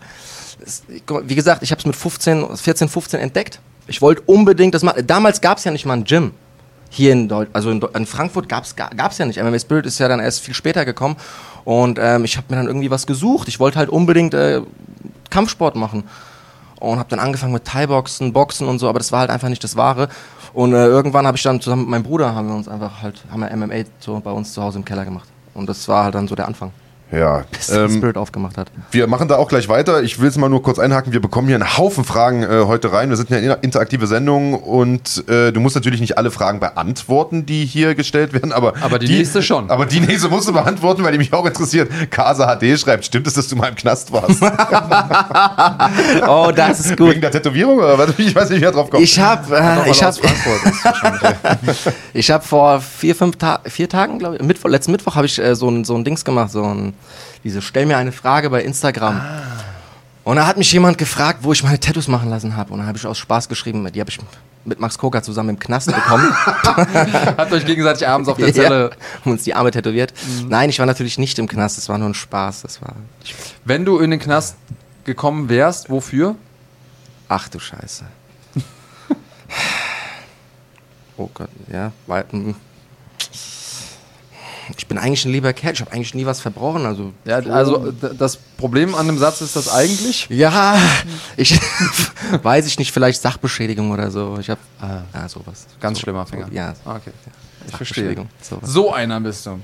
[1.26, 3.60] wie gesagt, ich habe es mit 15, 14, 15 entdeckt.
[3.88, 5.06] Ich wollte unbedingt das machen.
[5.08, 6.32] Damals gab es ja nicht mal ein Gym.
[6.96, 9.42] Hier in, Deu also in, in Frankfurt gab es ja nicht.
[9.42, 11.16] MMA Spirit ist ja dann erst viel später gekommen.
[11.66, 13.48] Und ähm, ich habe mir dann irgendwie was gesucht.
[13.48, 14.62] Ich wollte halt unbedingt äh,
[15.32, 16.04] Kampfsport machen.
[16.80, 19.64] Und habe dann angefangen mit Thai-Boxen, Boxen und so, aber das war halt einfach nicht
[19.64, 20.08] das Wahre.
[20.54, 23.24] Und äh, irgendwann habe ich dann zusammen mit meinem Bruder, haben wir uns einfach halt,
[23.32, 25.28] haben wir MMA so bei uns zu Hause im Keller gemacht.
[25.56, 26.72] Und das war halt dann so der Anfang
[27.14, 27.44] Ja.
[27.52, 28.72] bis Ähm, Spirit aufgemacht hat.
[28.92, 30.02] wir machen da auch gleich weiter.
[30.02, 31.14] Ich will es mal nur kurz einhaken.
[31.14, 33.10] Wir bekommen hier einen Haufen Fragen äh, heute rein.
[33.10, 37.46] Wir sind ja eine interaktive Sendung und äh, du musst natürlich nicht alle Fragen beantworten,
[37.46, 39.70] die hier gestellt werden, aber, Aber die nächste schon.
[39.70, 41.90] Aber die nächste musst du beantworten, weil die mich auch interessiert.
[42.10, 44.42] Kasa HD schreibt, stimmt es, dass du mal im Knast warst?
[46.28, 47.12] Oh, das ist gut.
[47.12, 48.14] Wegen der Tätowierung oder was?
[48.18, 49.04] Ich weiß nicht, wie er drauf kommt.
[49.04, 49.90] Ich habe äh,
[52.14, 55.40] ich hab vor vier, fünf Ta vier Tagen, glaube ich, Mittwoch, letzten Mittwoch habe ich
[55.40, 56.94] äh, so, ein, so ein Dings gemacht, so ein,
[57.44, 59.22] diese Stell mir eine Frage bei Instagram.
[60.24, 62.72] Und da hat mich jemand gefragt, wo ich meine Tattoos machen lassen habe.
[62.72, 64.20] Und dann habe ich aus Spaß geschrieben, die habe ich
[64.66, 66.34] mit Max Koga zusammen im Knast bekommen.
[66.46, 68.92] Habt euch gegenseitig abends auf der Ja, Zelle.
[69.22, 70.14] haben uns die Arme tätowiert.
[70.48, 72.62] Nein, ich war natürlich nicht im Knast, das war nur ein Spaß.
[72.62, 72.96] Das war.
[73.66, 74.56] Wenn du in den Knast
[75.04, 76.36] gekommen wärst, wofür?
[77.28, 78.06] Ach du Scheiße.
[81.16, 81.92] Oh Gott, ja.
[82.08, 82.56] Weil, mm.
[84.78, 86.86] Ich bin eigentlich ein lieber Kerl, ich habe eigentlich nie was verbrochen.
[86.86, 90.28] Also, Ja, also d- das Problem an dem Satz ist das eigentlich.
[90.30, 90.76] ja,
[91.38, 91.60] ich
[92.44, 94.38] weiß ich nicht, vielleicht Sachbeschädigung oder so.
[94.40, 95.66] Ich habe ah, sowas.
[95.80, 96.48] Ganz so, schlimmer Finger.
[96.50, 97.12] So, ja, Ah, Okay.
[97.66, 98.04] Ich verstehe.
[98.08, 98.30] Sachbeschädigung.
[98.42, 98.70] Sowas.
[98.70, 99.58] So einer bist du.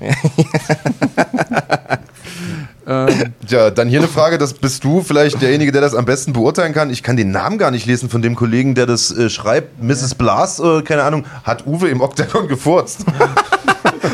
[2.86, 6.32] ähm, Ja, dann hier eine Frage, das bist du vielleicht derjenige, der das am besten
[6.32, 6.88] beurteilen kann.
[6.90, 9.82] Ich kann den Namen gar nicht lesen von dem Kollegen, der das äh, schreibt.
[9.82, 10.14] Mrs.
[10.14, 13.04] Blas, äh, keine Ahnung, hat Uwe im Oktagon gefurzt.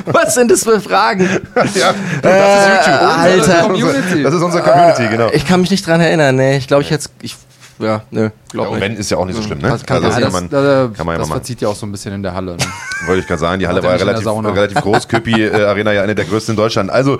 [0.06, 1.22] Was sind das für Fragen?
[1.54, 3.02] ja, das ist YouTube.
[3.02, 3.36] Alter.
[3.36, 4.22] Das ist unsere, Community.
[4.22, 5.30] das ist unsere Community, genau.
[5.32, 6.56] Ich kann mich nicht dran erinnern, nee.
[6.56, 7.10] Ich glaube, ich jetzt.
[7.22, 7.36] Ich,
[7.78, 8.82] ja, nö, Ja, glaub und nicht.
[8.82, 9.68] wenn, ist ja auch nicht so schlimm, ne?
[9.68, 11.68] Das kann Also, ja, das das, kann man, äh, kann man ja das verzieht ja
[11.68, 12.52] auch so ein bisschen in der Halle.
[12.52, 12.64] Ne?
[13.06, 15.08] Wollte ich gerade sagen, die Halle war der relativ, relativ groß.
[15.08, 16.90] Köpi äh, Arena ja eine der größten in Deutschland.
[16.90, 17.18] Also,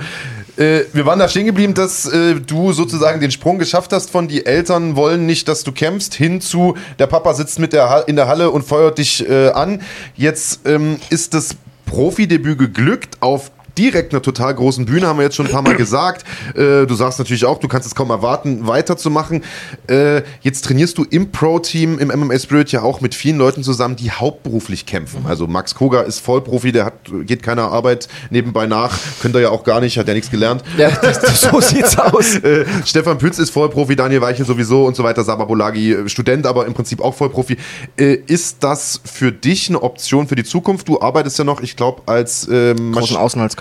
[0.56, 4.28] äh, wir waren da stehen geblieben, dass äh, du sozusagen den Sprung geschafft hast von
[4.28, 8.00] die Eltern wollen nicht, dass du kämpfst, hin zu der Papa sitzt mit der ha
[8.00, 9.82] in der Halle und feuert dich äh, an.
[10.14, 11.56] Jetzt ähm, ist das
[11.86, 15.74] Profidebüt geglückt auf direkt einer total großen Bühne, haben wir jetzt schon ein paar Mal
[15.76, 16.24] gesagt.
[16.54, 19.42] Äh, du sagst natürlich auch, du kannst es kaum erwarten, weiterzumachen.
[19.88, 23.96] Äh, jetzt trainierst du im Pro-Team, im MMA Spirit ja auch mit vielen Leuten zusammen,
[23.96, 25.26] die hauptberuflich kämpfen.
[25.26, 29.50] Also Max Koga ist Vollprofi, der hat, geht keiner Arbeit nebenbei nach, könnte er ja
[29.50, 30.62] auch gar nicht, hat ja nichts gelernt.
[30.76, 32.36] Ja, das, das, so sieht's aus.
[32.36, 36.46] Äh, Stefan Pütz ist Vollprofi, Daniel Weichel sowieso und so weiter, Saba Bolagi äh, Student,
[36.46, 37.56] aber im Prinzip auch Vollprofi.
[37.96, 40.88] Äh, ist das für dich eine Option für die Zukunft?
[40.88, 43.16] Du arbeitest ja noch, ich glaube, als ähm, Großen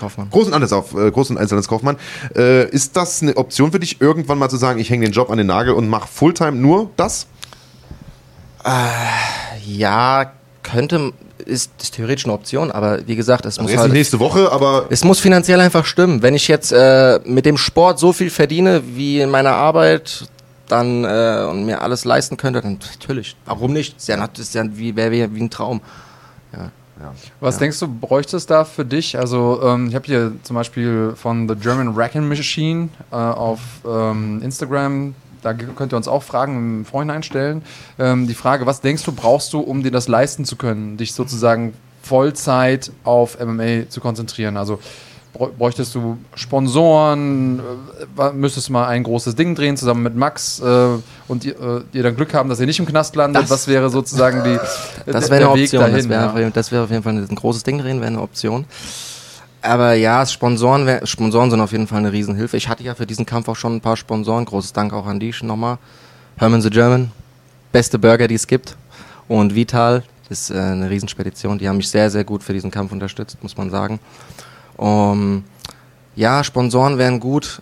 [0.06, 0.30] Außenhandelskaufmann.
[0.30, 1.96] Großen Anteilsauf, äh, großen Einzelhandelskaufmann.
[2.34, 5.30] Äh, ist das eine Option für dich, irgendwann mal zu sagen, ich hänge den Job
[5.30, 7.26] an den Nagel und mache Fulltime nur das?
[9.64, 10.32] Ja,
[10.64, 11.12] könnte,
[11.44, 14.86] ist, ist theoretisch eine Option, aber wie gesagt, es muss Jetzt halt, nächste Woche, aber
[14.90, 16.22] es muss finanziell einfach stimmen.
[16.22, 20.28] Wenn ich jetzt äh, mit dem Sport so viel verdiene wie in meiner Arbeit,
[20.68, 23.36] dann äh, und mir alles leisten könnte, dann natürlich.
[23.44, 23.96] Warum nicht?
[23.96, 25.80] Ist ja, ist ja wie, wär, wie, wie ein Traum.
[27.40, 29.18] Was denkst du, bräuchte es da für dich?
[29.18, 34.40] Also, ähm, ich habe hier zum Beispiel von The German Wrecking Machine äh, auf ähm,
[34.42, 37.62] Instagram, da könnt ihr uns auch Fragen im Vorhinein stellen.
[37.98, 41.12] Ähm, die Frage, was denkst du, brauchst du, um dir das leisten zu können, dich
[41.12, 44.56] sozusagen Vollzeit auf MMA zu konzentrieren?
[44.56, 44.80] Also,
[45.36, 47.60] bräuchtest du Sponsoren?
[48.18, 50.88] Äh, müsstest mal ein großes Ding drehen zusammen mit Max äh,
[51.28, 53.42] und ihr, äh, ihr dann Glück haben, dass ihr nicht im Knast landet?
[53.42, 54.58] Das- was wäre sozusagen die,
[55.12, 55.80] Das wäre eine Weg Option.
[55.80, 56.50] dahin, das wäre ja.
[56.50, 58.64] das wäre auf jeden Fall ein großes Ding drehen, wäre eine Option.
[59.62, 62.56] Aber ja, Sponsoren, wär, Sponsoren sind auf jeden Fall eine Riesenhilfe.
[62.56, 64.44] Ich hatte ja für diesen Kampf auch schon ein paar Sponsoren.
[64.44, 65.78] Großes Dank auch an die schon nochmal.
[66.36, 67.10] Herman the German,
[67.72, 68.76] beste Burger, die es gibt.
[69.26, 71.58] Und Vital, ist äh, eine Riesenspedition.
[71.58, 74.00] Die haben mich sehr, sehr gut für diesen Kampf unterstützt, muss man sagen.
[74.76, 75.44] Um,
[76.14, 77.60] ja, Sponsoren wären gut.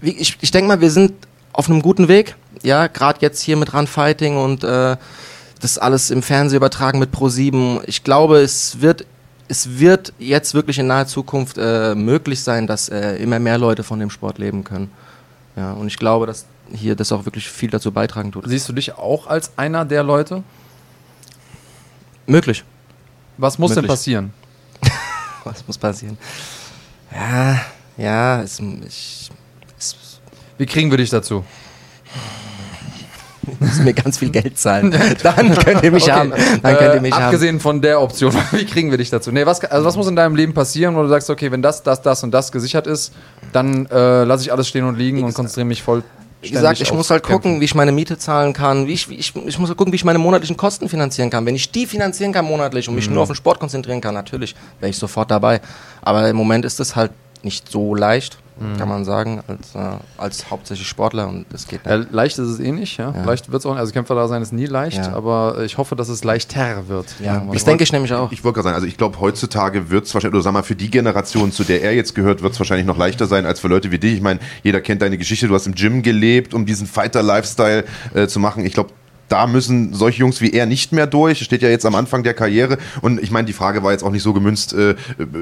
[0.00, 1.12] Ich ich denke mal, wir sind
[1.52, 2.36] auf einem guten Weg.
[2.62, 4.96] Ja, gerade jetzt hier mit Run Fighting und äh,
[5.60, 7.82] das alles im Fernsehen übertragen mit Pro7.
[7.86, 9.06] Ich glaube, es wird
[9.48, 13.82] es wird jetzt wirklich in naher Zukunft äh, möglich sein, dass äh, immer mehr Leute
[13.82, 14.90] von dem Sport leben können.
[15.56, 18.44] Ja, und ich glaube, dass hier das auch wirklich viel dazu beitragen tut.
[18.48, 20.42] Siehst du dich auch als einer der Leute?
[22.26, 22.64] Möglich.
[23.36, 23.90] Was muss denn Möglich.
[23.90, 24.32] passieren?
[25.44, 26.18] Was muss passieren?
[27.12, 27.60] Ja,
[27.96, 29.30] ja, es, ich,
[29.78, 30.20] es
[30.58, 31.44] Wie kriegen wir dich dazu?
[33.60, 34.90] müssen mir ganz viel Geld zahlen.
[35.22, 36.32] Dann könnt ihr mich Okay, haben.
[36.62, 37.24] Dann könnt ihr mich äh, haben.
[37.24, 39.30] abgesehen von der Option, wie kriegen wir dich dazu?
[39.32, 41.82] Nee, was, also was muss in deinem Leben passieren, wo du sagst, okay, wenn das,
[41.82, 43.12] das, das und das gesichert ist,
[43.52, 46.02] dann äh, lasse ich alles stehen und liegen und konzentriere mich voll.
[46.44, 49.14] Wie gesagt, ich muss halt gucken, wie ich meine Miete zahlen kann, wie ich, wie
[49.14, 51.44] ich, ich muss halt gucken, wie ich meine monatlichen Kosten finanzieren kann.
[51.46, 53.14] Wenn ich die finanzieren kann monatlich und mich Mhm.
[53.14, 55.60] nur auf den Sport konzentrieren kann, natürlich wäre ich sofort dabei.
[56.02, 58.76] Aber im Moment ist es halt nicht so leicht, Mhm.
[58.78, 62.12] kann man sagen, als, äh, als hauptsächlich Sportler und das geht Ja, nicht.
[62.12, 63.12] leicht ist es eh nicht, ja.
[63.14, 63.24] Ja.
[63.24, 63.80] Leicht wird es auch nicht.
[63.80, 65.12] Also Kämpfer da sein ist nie leicht, Ja.
[65.12, 67.06] aber ich hoffe, dass es leichter wird.
[67.20, 67.70] Ja, das mal.
[67.70, 68.30] denke ich nämlich auch.
[68.32, 70.76] Ich wollte gerade sagen, also ich glaube, heutzutage wird es wahrscheinlich, oder sag mal, für
[70.76, 73.68] die Generation, zu der er jetzt gehört, wird es wahrscheinlich noch leichter sein als für
[73.68, 74.14] Leute wie dich.
[74.14, 77.84] Ich meine, jeder kennt deine Geschichte, du hast im Gym gelebt, um diesen Fighter-Lifestyle
[78.14, 78.64] äh, zu machen.
[78.64, 78.90] Ich glaube,
[79.34, 81.40] da müssen solche Jungs wie er nicht mehr durch.
[81.42, 82.78] Steht ja jetzt am Anfang der Karriere.
[83.00, 84.94] Und ich meine, die Frage war jetzt auch nicht so gemünzt, äh,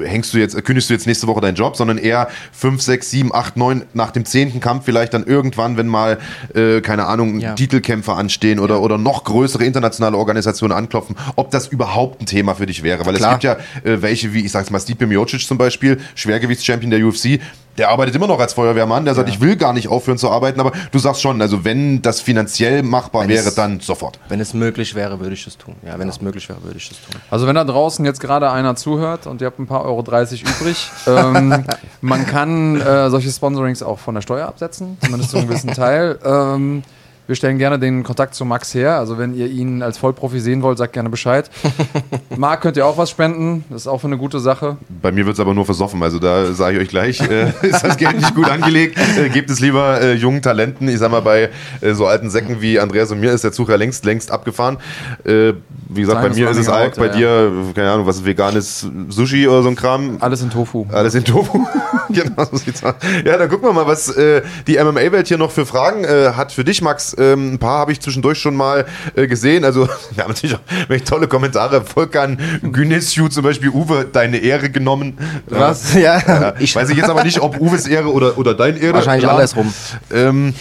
[0.03, 3.11] hängst du jetzt, äh, kündigst du jetzt nächste Woche deinen Job, sondern eher fünf, sechs,
[3.11, 6.17] sieben, acht, neun nach dem zehnten Kampf vielleicht dann irgendwann, wenn mal,
[6.55, 7.53] äh, keine Ahnung, Ja.
[7.53, 12.65] Titelkämpfe anstehen oder, oder noch größere internationale Organisationen anklopfen, ob das überhaupt ein Thema für
[12.65, 13.05] dich wäre.
[13.05, 13.33] Weil Klar.
[13.35, 17.05] es gibt ja äh, welche, wie ich sag's mal, Stipe Miocic zum Beispiel, Schwergewichtschampion der
[17.05, 17.39] UFC,
[17.77, 20.59] der arbeitet immer noch als Feuerwehrmann, der sagt, ich will gar nicht aufhören zu arbeiten,
[20.59, 24.19] aber du sagst schon, also wenn das finanziell machbar Wenn wäre, es- dann sofort.
[24.29, 25.75] Wenn es möglich wäre, würde ich es tun.
[25.85, 27.19] Ja, wenn es möglich wäre, würde ich es tun.
[27.31, 30.43] Also wenn da draußen jetzt gerade einer zuhört und ihr habt ein paar Euro 30
[30.43, 31.65] übrig, ähm,
[32.01, 36.19] man kann äh, solche Sponsorings auch von der Steuer absetzen, zumindest zu einem gewissen Teil.
[36.23, 36.83] Ähm,
[37.25, 38.97] wir stellen gerne den Kontakt zu Max her.
[38.99, 41.49] Also wenn ihr ihn als Vollprofi sehen wollt, sagt gerne Bescheid.
[42.37, 43.63] Marc könnt ihr auch was spenden.
[43.69, 44.77] Das ist auch für eine gute Sache.
[45.01, 47.97] Bei mir wird's aber nur versoffen, also da sage ich euch gleich, äh, ist das
[47.97, 50.87] Geld nicht gut angelegt, äh, gebt es lieber äh, jungen Talenten.
[50.87, 51.49] Ich sag mal, bei
[51.81, 54.77] äh, so alten Säcken wie Andreas und mir ist der Zug ja längst, längst abgefahren.
[55.25, 55.53] Äh,
[55.89, 58.25] wie gesagt, bei Seines mir ist es Alk, bei ja, dir, keine Ahnung, was ist
[58.25, 60.17] veganes Sushi oder so ein Kram.
[60.19, 60.85] Alles in Tofu.
[60.91, 61.65] Alles in Tofu.
[62.09, 62.95] genau, so sieht's aus.
[63.25, 66.63] Ja, dann gucken wir mal, was äh, die MMA-Welt hier noch für Fragen hat für
[66.63, 67.15] dich, Max.
[67.17, 69.63] Ähm, ein paar habe ich zwischendurch schon mal gesehen.
[69.63, 71.81] Also, wir haben natürlich auch welche tolle Kommentare.
[72.23, 75.17] Volkan Günescu zum Beispiel, Uwe, deine Ehre genommen.
[75.47, 75.93] Was?
[75.93, 78.93] Ja, Ja, ich weiß ich jetzt aber nicht, ob Uwes Ehre oder, oder dein Ehre.
[78.95, 79.31] wahrscheinlich Ja.
[79.31, 79.73] andersrum.
[80.13, 80.53] Ähm,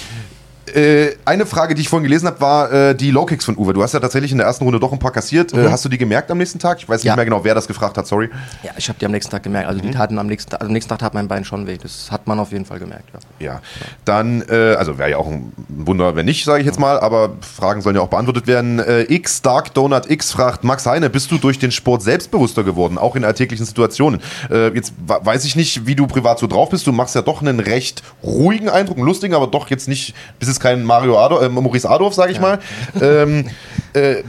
[0.66, 3.72] äh, eine Frage, die ich vorhin gelesen habe, war äh, die Low Kicks von Uwe.
[3.72, 5.52] Du hast ja tatsächlich in der ersten Runde doch ein paar kassiert.
[5.52, 6.78] Äh, hast du die gemerkt am nächsten Tag?
[6.78, 7.16] Ich weiß nicht Ja.
[7.16, 8.30] mehr genau, wer das gefragt hat, sorry.
[8.62, 9.68] Ja, ich habe die am nächsten Tag gemerkt.
[9.68, 11.76] Also die taten am nächsten, Tag- am nächsten Tag tat mein Bein schon weh.
[11.82, 13.08] Das hat man auf jeden Fall gemerkt.
[13.12, 13.18] Ja.
[13.52, 13.60] Ja,
[14.04, 17.30] dann, äh, also wäre ja auch ein Wunder, wenn nicht, sage ich jetzt mal, aber
[17.40, 18.78] Fragen sollen ja auch beantwortet werden.
[18.78, 22.98] Äh, X, Dark Donut X fragt, Max Heine, bist du durch den Sport selbstbewusster geworden,
[22.98, 24.20] auch in alltäglichen Situationen?
[24.50, 27.40] Äh, jetzt weiß ich nicht, wie du privat so drauf bist, du machst ja doch
[27.40, 31.42] einen recht ruhigen Eindruck, einen lustigen, aber doch jetzt nicht, bist jetzt kein Mario Adolf,
[31.42, 32.58] äh, Maurice Adolf, sage ich mal.
[33.00, 33.48] Ähm,
[33.94, 34.22] äh,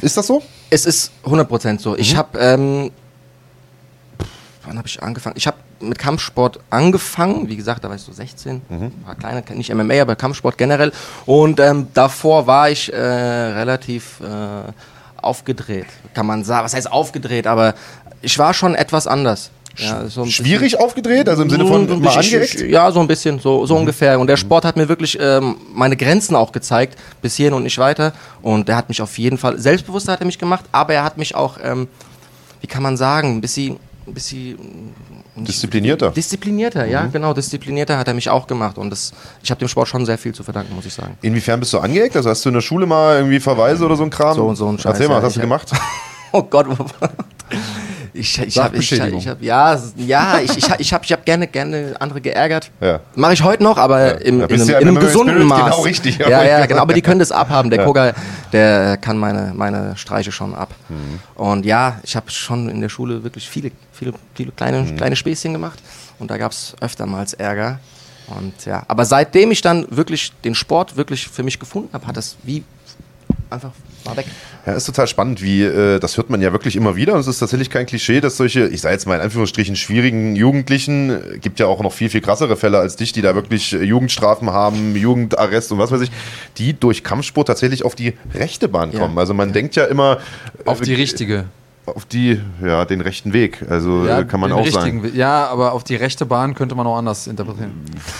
[0.00, 0.42] ist das so?
[0.70, 1.96] Es ist 100% so.
[1.96, 2.90] Ich habe, ähm,
[4.64, 5.36] wann habe ich angefangen?
[5.36, 7.48] Ich habe mit Kampfsport angefangen.
[7.48, 8.62] Wie gesagt, da war ich so 16,
[9.04, 10.92] war kleiner, nicht MMA, aber Kampfsport generell.
[11.26, 14.72] Und ähm, davor war ich äh, relativ äh,
[15.20, 16.64] aufgedreht, kann man sagen.
[16.64, 17.46] Was heißt aufgedreht?
[17.46, 17.74] Aber
[18.20, 19.50] ich war schon etwas anders.
[19.78, 22.60] Ja, so bisschen- Schwierig aufgedreht, also im Sinne von so ein mal angeeckt?
[22.62, 24.18] Ja, so ein bisschen, so, so ungefähr.
[24.18, 27.78] Und der Sport hat mir wirklich ähm, meine Grenzen auch gezeigt, bis hierhin und nicht
[27.78, 28.12] weiter.
[28.42, 31.16] Und der hat mich auf jeden Fall, selbstbewusster hat er mich gemacht, aber er hat
[31.18, 31.88] mich auch, ähm,
[32.60, 33.76] wie kann man sagen, ein bisschen,
[34.06, 34.58] ein bisschen
[35.36, 36.10] Disziplinierter.
[36.10, 38.76] Disziplinierter, ja, genau, disziplinierter hat er mich auch gemacht.
[38.78, 39.12] Und das,
[39.42, 41.16] ich habe dem Sport schon sehr viel zu verdanken, muss ich sagen.
[41.22, 42.16] Inwiefern bist du angeeckt?
[42.16, 44.34] Also hast du in der Schule mal irgendwie Verweise oder so ein Kram?
[44.34, 45.18] So und so ein Scheiß, Erzähl mal, ja.
[45.18, 45.70] was hast du gemacht?
[46.30, 46.66] Oh Gott,
[48.12, 51.46] ich, ich habe, ich, ich hab, ja, ja, ich, ich, ich habe, ich hab gerne,
[51.46, 52.70] gerne andere geärgert.
[52.80, 53.00] Ja.
[53.14, 55.64] Mache ich heute noch, aber im, Da in einem, ja in einem gesunden Spirit Maß.
[55.64, 56.82] genau richtig, ja, ja, ja, genau.
[56.82, 57.70] Aber die können das abhaben.
[57.70, 58.12] Der Koga,
[58.52, 60.70] der kann meine, meine Streiche schon ab.
[60.88, 61.20] Mhm.
[61.34, 64.96] Und ja, ich habe schon in der Schule wirklich viele, viele, viele kleine, Mhm.
[64.96, 65.78] kleine Späßchen gemacht.
[66.18, 67.80] Und da gab es öftermals Ärger.
[68.28, 72.16] Und ja, aber seitdem ich dann wirklich den Sport wirklich für mich gefunden habe, hat
[72.16, 72.62] das wie
[73.50, 73.70] einfach
[74.04, 74.26] war weg.
[74.66, 77.26] Ja, ist total spannend, wie äh, das hört man ja wirklich immer wieder und es
[77.26, 81.38] ist tatsächlich kein Klischee, dass solche, ich sage jetzt mal in Anführungsstrichen, schwierigen Jugendlichen, äh,
[81.38, 84.50] gibt ja auch noch viel, viel krassere Fälle als dich, die da wirklich äh, Jugendstrafen
[84.50, 86.10] haben, Jugendarrest und was weiß ich,
[86.58, 89.14] die durch Kampfsport tatsächlich auf die rechte Bahn kommen.
[89.14, 89.20] Ja.
[89.20, 90.18] Also man denkt ja immer
[90.64, 91.46] Auf äh, die richtige.
[91.94, 93.64] Auf die, ja, den rechten Weg.
[93.68, 95.02] Also äh, kann man auch richtigen sagen.
[95.02, 95.14] Weg.
[95.14, 97.72] Ja, aber auf die rechte Bahn könnte man auch anders interpretieren.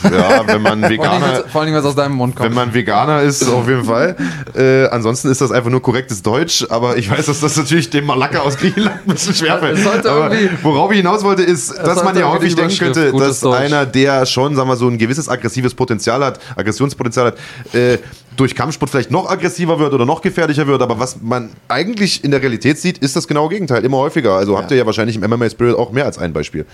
[0.04, 2.48] Ja, wenn man Veganer, wenn's- vor allem, wenn es aus deinem Mund kommt.
[2.48, 4.16] Wenn man Veganer ist, auf jeden Fall.
[4.56, 8.06] Äh, ansonsten ist das einfach nur korrektes Deutsch, aber ich weiß, dass das natürlich dem
[8.06, 9.78] Malaka aus Griechenland ein bisschen schwerfällt.
[10.06, 10.30] Aber
[10.62, 13.56] worauf ich hinaus wollte, ist, dass man ja häufig denken könnte, dass Deutsch.
[13.60, 17.98] einer, der schon, sagen wir so, ein gewisses aggressives Potenzial hat, Aggressionspotenzial hat, äh,
[18.38, 20.80] durch Kampfsport vielleicht noch aggressiver wird oder noch gefährlicher wird.
[20.80, 24.34] Aber was man eigentlich in der Realität sieht, ist das genaue Gegenteil, immer häufiger.
[24.34, 26.64] Also habt ihr ja wahrscheinlich im MMA Spirit auch mehr als ein Beispiel.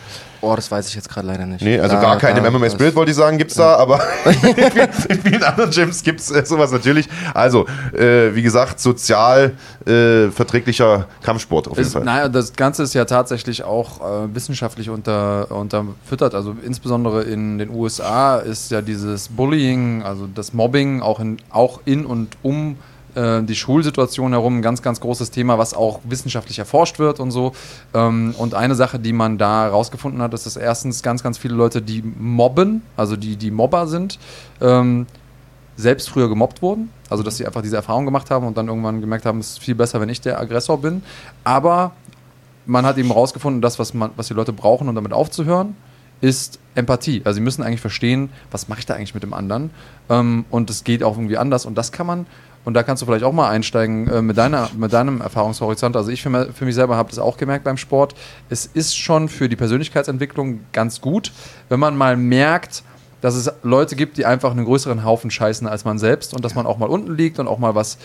[0.44, 1.62] Oh, das weiß ich jetzt gerade leider nicht.
[1.62, 4.00] Nee, also Da- gar keine da- im MMA Spirit wollte ich sagen, gibt's da, aber
[4.26, 4.32] in,
[4.72, 7.08] vielen, in vielen anderen Gyms gibt's äh, sowas natürlich.
[7.32, 9.52] Also, äh, wie gesagt, sozial
[9.86, 12.04] äh, verträglicher Kampfsport auf jeden Ist, Fall.
[12.04, 16.34] naja, das Ganze ist ja tatsächlich auch äh, wissenschaftlich unter, unterfüttert.
[16.34, 21.80] Also insbesondere in den USA ist ja dieses Bullying, also das Mobbing auch in, auch
[21.84, 22.76] in und um
[23.14, 27.30] äh, die Schulsituation herum ein ganz, ganz großes Thema, was auch wissenschaftlich erforscht wird und
[27.30, 27.52] so.
[27.94, 31.54] Ähm, und eine Sache, die man da rausgefunden hat, ist, dass erstens ganz, ganz viele
[31.54, 34.18] Leute, die mobben, also die, die Mobber sind,
[34.60, 35.06] ähm,
[35.76, 36.90] selbst früher gemobbt wurden.
[37.10, 39.60] Also, dass sie einfach diese Erfahrung gemacht haben und dann irgendwann gemerkt haben, es ist
[39.60, 41.02] viel besser, wenn ich der Aggressor bin.
[41.42, 41.92] Aber
[42.66, 45.76] man hat eben rausgefunden, das, was, man, was die Leute brauchen, um damit aufzuhören,
[46.20, 47.22] ist Empathie.
[47.24, 49.70] Also, sie müssen eigentlich verstehen, was mache ich da eigentlich mit dem anderen.
[50.08, 51.66] Ähm, und es geht auch irgendwie anders.
[51.66, 52.26] Und das kann man,
[52.64, 55.96] und da kannst du vielleicht auch mal einsteigen äh, mit, deiner, mit deinem Erfahrungshorizont.
[55.96, 58.14] Also, ich für, für mich selber habe das auch gemerkt beim Sport.
[58.48, 61.32] Es ist schon für die Persönlichkeitsentwicklung ganz gut,
[61.68, 62.82] wenn man mal merkt,
[63.20, 66.54] dass es Leute gibt, die einfach einen größeren Haufen scheißen als man selbst und dass
[66.54, 67.96] man auch mal unten liegt und auch mal was,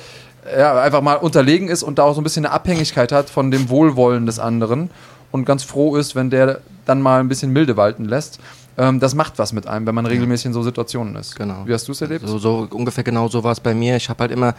[0.58, 3.52] ja, einfach mal unterlegen ist und da auch so ein bisschen eine Abhängigkeit hat von
[3.52, 4.90] dem Wohlwollen des anderen
[5.32, 8.40] und ganz froh ist, wenn der dann mal ein bisschen milde walten lässt.
[8.78, 11.36] Ähm, das macht was mit einem, wenn man regelmäßig in so Situationen ist.
[11.36, 11.64] Genau.
[11.66, 12.28] Wie hast du es erlebt?
[12.28, 13.96] So, so ungefähr genau so war es bei mir.
[13.98, 14.54] Ich habe halt immer,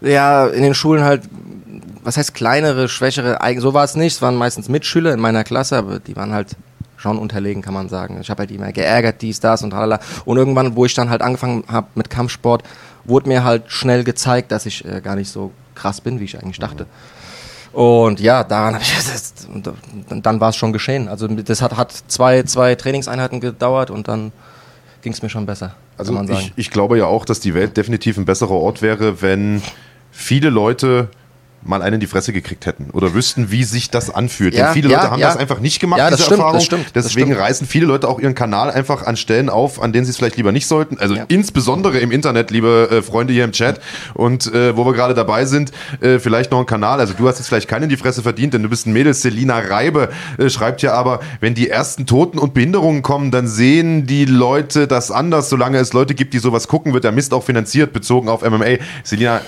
[0.00, 1.22] ja, in den Schulen halt,
[2.02, 4.14] was heißt kleinere, schwächere, Eigen- so war es nicht.
[4.14, 6.56] Es waren meistens Mitschüler in meiner Klasse, aber die waren halt
[6.96, 8.18] schon unterlegen, kann man sagen.
[8.20, 10.00] Ich habe halt immer geärgert, dies, das und tralala.
[10.26, 12.62] Und irgendwann, wo ich dann halt angefangen habe mit Kampfsport,
[13.04, 16.38] wurde mir halt schnell gezeigt, dass ich äh, gar nicht so krass bin, wie ich
[16.38, 16.84] eigentlich dachte.
[17.72, 21.08] Und ja, daran habe ich das, und dann, war es schon geschehen.
[21.08, 24.32] Also das hat, hat zwei, zwei Trainingseinheiten gedauert und dann
[25.02, 28.18] ging es mir schon besser, Also ich, ich glaube ja auch, dass die Welt definitiv
[28.18, 29.62] ein besserer Ort wäre, wenn
[30.10, 31.08] viele Leute
[31.62, 34.54] mal einen in die Fresse gekriegt hätten oder wüssten, wie sich das anfühlt.
[34.54, 35.28] Ja, Denn viele ja, Leute haben ja.
[35.28, 36.60] das einfach nicht gemacht, das diese stimmt, das Erfahrung.
[36.60, 37.40] stimmt, das Deswegen stimmt.
[37.40, 40.36] reißen viele Leute auch ihren Kanal einfach an Stellen auf, an denen sie es vielleicht
[40.36, 40.98] lieber nicht sollten.
[40.98, 43.80] Also insbesondere im Internet, liebe äh, Freunde hier im Chat.
[44.14, 46.98] Und äh, wo wir gerade dabei sind, äh, vielleicht noch ein Kanal.
[47.00, 49.12] Also du hast jetzt vielleicht keinen in die Fresse verdient, denn du bist ein Mädel.
[49.12, 54.06] Selina Reibe äh, schreibt ja aber, wenn die ersten Toten und Behinderungen kommen, dann sehen
[54.06, 55.50] die Leute das anders.
[55.50, 58.78] Solange es Leute gibt, die sowas gucken, wird der Mist auch finanziert, bezogen auf MMA.
[59.04, 59.40] Selina,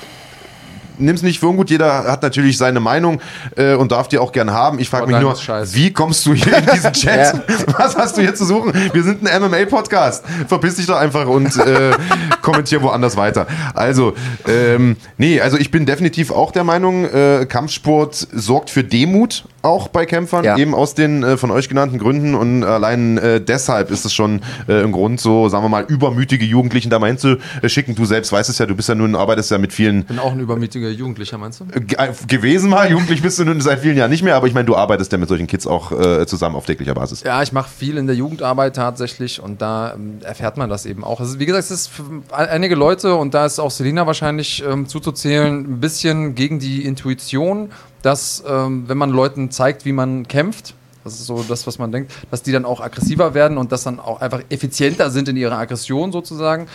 [1.03, 3.21] nimm's nicht für ungut, jeder hat natürlich seine Meinung
[3.57, 4.79] äh, und darf die auch gern haben.
[4.79, 5.35] Ich frage Oh, mich nur,
[5.73, 7.43] wie kommst du hier in diesen Chat?
[7.79, 8.73] Was hast du hier zu suchen?
[8.93, 10.25] Wir sind ein MMA-Podcast.
[10.49, 11.93] Verpiss dich doch einfach und äh,
[12.43, 13.47] kommentier woanders weiter.
[13.75, 14.15] Also,
[14.47, 19.89] ähm, nee, also ich bin definitiv auch der Meinung, äh, Kampfsport sorgt für Demut auch
[19.89, 20.57] bei Kämpfern, Ja.
[20.57, 24.41] eben aus den äh, von euch genannten Gründen und allein äh, deshalb ist es schon
[24.69, 27.95] äh, ein Grund, so, sagen wir mal, übermütige Jugendlichen da mal hinzuschicken.
[27.95, 30.33] Du selbst weißt es ja, du bist ja nun, arbeitest ja mit vielen bin auch
[30.33, 31.65] ein übermütiger Jugendlicher, meinst du?
[31.73, 32.91] Äh, gewesen mal.
[32.91, 35.19] Jugendlich bist du nun seit vielen Jahren nicht mehr, aber ich meine, du arbeitest ja
[35.19, 37.23] mit solchen Kids auch äh, zusammen auf täglicher Basis.
[37.23, 41.05] Ja, ich mache viel in der Jugendarbeit tatsächlich und da ähm, erfährt man das eben
[41.05, 41.21] auch.
[41.21, 42.03] Also, wie gesagt, es ist für
[42.33, 47.71] einige Leute und da ist auch Selina wahrscheinlich ähm, zuzuzählen, ein bisschen gegen die Intuition,
[48.03, 50.75] dass ähm, wenn man Leuten zeigt, wie man kämpft,
[51.05, 53.83] das ist so das, was man denkt, dass die dann auch aggressiver werden und dass
[53.83, 56.69] dann auch einfach effizienter sind in ihrer Aggression sozusagen.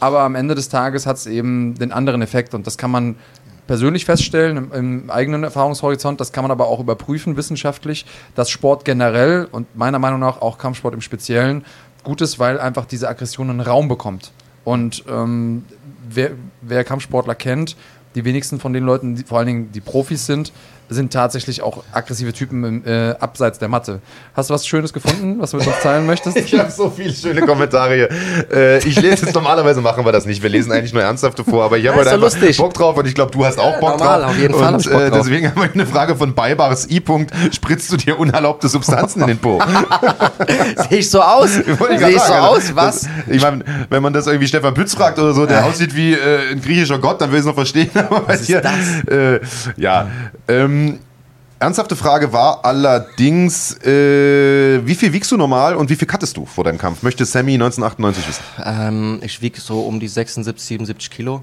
[0.00, 3.16] Aber am Ende des Tages hat es eben den anderen Effekt und das kann man
[3.66, 6.20] persönlich feststellen im, im eigenen Erfahrungshorizont.
[6.20, 10.58] Das kann man aber auch überprüfen wissenschaftlich, dass Sport generell und meiner Meinung nach auch
[10.58, 11.64] Kampfsport im Speziellen
[12.04, 14.32] gut ist, weil einfach diese Aggression einen Raum bekommt.
[14.64, 15.64] Und ähm,
[16.08, 17.76] wer, wer Kampfsportler kennt,
[18.16, 20.52] die wenigsten von den Leuten, die, vor allen Dingen die Profis sind,
[20.88, 24.00] sind tatsächlich auch aggressive Typen im, äh, abseits der Matte.
[24.34, 26.36] Hast du was Schönes gefunden, was du mit uns teilen möchtest?
[26.46, 28.08] Ich habe so viele schöne Kommentare hier.
[28.52, 30.42] Äh, ich lese jetzt normalerweise machen wir das nicht.
[30.42, 32.56] Wir lesen eigentlich nur ernsthafte vor, aber ich habe Ja, heute einfach lustig.
[32.56, 34.30] Bock drauf und ich glaube, du hast auch Bock normal, drauf.
[34.30, 37.00] auf jeden Fall Und äh, deswegen haben wir eine Frage von Beibares I.
[37.00, 37.30] -Punkt.
[37.52, 39.60] Spritzt du dir unerlaubte Substanzen in den Po?
[40.88, 41.54] Sehe ich so aus?
[41.54, 42.56] Sehe ich so aus?
[42.58, 43.00] also, Was?
[43.02, 46.12] Das, ich meine, wenn man das irgendwie Stefan Pütz fragt oder so, der aussieht wie
[46.12, 47.90] äh, ein griechischer Gott, dann will ich es noch verstehen.
[48.26, 49.04] Was ist das?
[49.10, 49.40] Äh,
[49.76, 50.06] ja.
[50.48, 50.75] Ähm,
[51.58, 56.44] Ernsthafte Frage war allerdings, äh, wie viel wiegst du normal und wie viel cuttest du
[56.44, 57.02] vor deinem Kampf?
[57.02, 58.42] Möchte Sammy 1998 wissen.
[58.62, 61.42] Ähm, ich wiege so um die 76, 77 Kilo.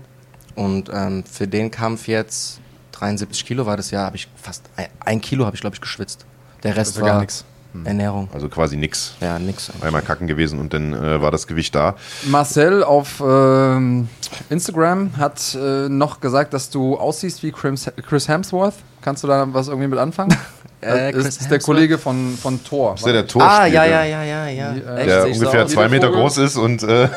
[0.56, 2.60] Und ähm, für den Kampf jetzt
[2.92, 5.82] 73 Kilo war das ja, habe ich fast ein, ein Kilo habe ich glaube ich
[5.82, 6.26] geschwitzt.
[6.62, 7.44] Der Rest war gar nichts.
[7.84, 8.30] Ernährung.
[8.34, 9.16] Also quasi nix.
[9.22, 9.70] Ja, nix.
[9.70, 9.84] eigentlich.
[9.86, 11.96] Einmal kacken gewesen und dann äh, war das Gewicht da.
[12.26, 14.08] Marcel auf ähm,
[14.50, 17.90] Instagram hat äh, noch gesagt, dass du aussiehst wie Chris,
[18.28, 18.76] Hemsworth.
[19.02, 20.36] Kannst du da was irgendwie mit anfangen?
[20.86, 21.64] Äh, ist, Chris ist der Hemsworth?
[21.64, 22.96] Kollege von, von Thor.
[22.96, 24.72] Ist der der Ah, Torspieler, ja, ja, ja, ja, ja.
[24.74, 26.22] Die, äh, der so ungefähr zwei Meter Vogel?
[26.24, 27.08] groß ist und äh,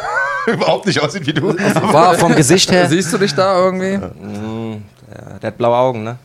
[0.47, 1.49] überhaupt nicht aussieht wie du.
[1.93, 2.89] War vom Gesicht her.
[2.89, 3.99] Siehst du dich da irgendwie?
[3.99, 6.17] Der, der hat blaue Augen, ne?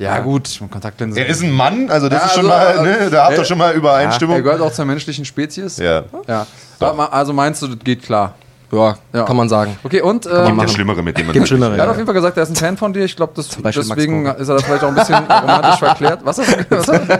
[0.00, 1.22] Ja, gut, Kontaktlinsen.
[1.22, 3.36] Er ist ein Mann, also das Ja, ist schon also, mal, äh, ne, da habt
[3.36, 4.36] ihr äh, schon mal Übereinstimmung.
[4.36, 5.76] Er gehört auch zur menschlichen Spezies.
[5.76, 6.04] ja.
[6.26, 6.46] Ja.
[7.10, 8.34] Also meinst du, das geht klar?
[8.72, 9.24] Ja, Ja.
[9.24, 9.76] kann man sagen.
[9.82, 12.06] Okay, und Gibt ähm, ja Schlimmere, mit denen man Gibt Schlimmere, er hat auf jeden
[12.06, 13.04] Fall gesagt, er ist ein Fan von dir.
[13.04, 16.20] Ich glaube, deswegen ist er da vielleicht auch ein bisschen romantisch verklärt.
[16.24, 17.10] Was hast du?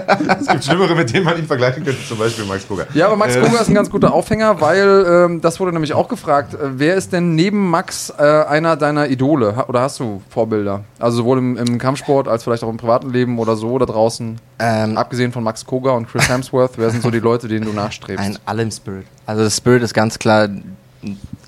[0.41, 2.85] Es gibt Schlimmere, mit denen man ihn vergleichen könnte, zum Beispiel Max Koga.
[2.95, 5.93] Ja, aber Max Äh, Koga ist ein ganz guter Aufhänger, weil ähm, das wurde nämlich
[5.95, 6.55] auch gefragt.
[6.55, 9.57] Äh, wer ist denn neben Max äh, einer deiner Idole?
[9.57, 10.85] Ha oder hast du Vorbilder?
[10.99, 14.39] Also sowohl im, im Kampfsport als vielleicht auch im privaten Leben oder so da draußen.
[14.59, 17.73] Ähm, Abgesehen von Max Koga und Chris Hemsworth, wer sind so die Leute, denen du
[17.73, 18.23] nachstrebst?
[18.25, 19.07] Ein allem Spirit.
[19.27, 20.49] Also das Spirit ist ganz klar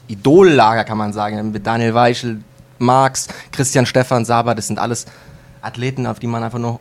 [0.08, 1.52] Idollager, kann man sagen.
[1.52, 2.40] Mit Daniel Weichel,
[2.78, 5.06] Marx, Christian Stefan, Saba, das sind alles
[5.60, 6.80] Athleten, auf die man einfach nur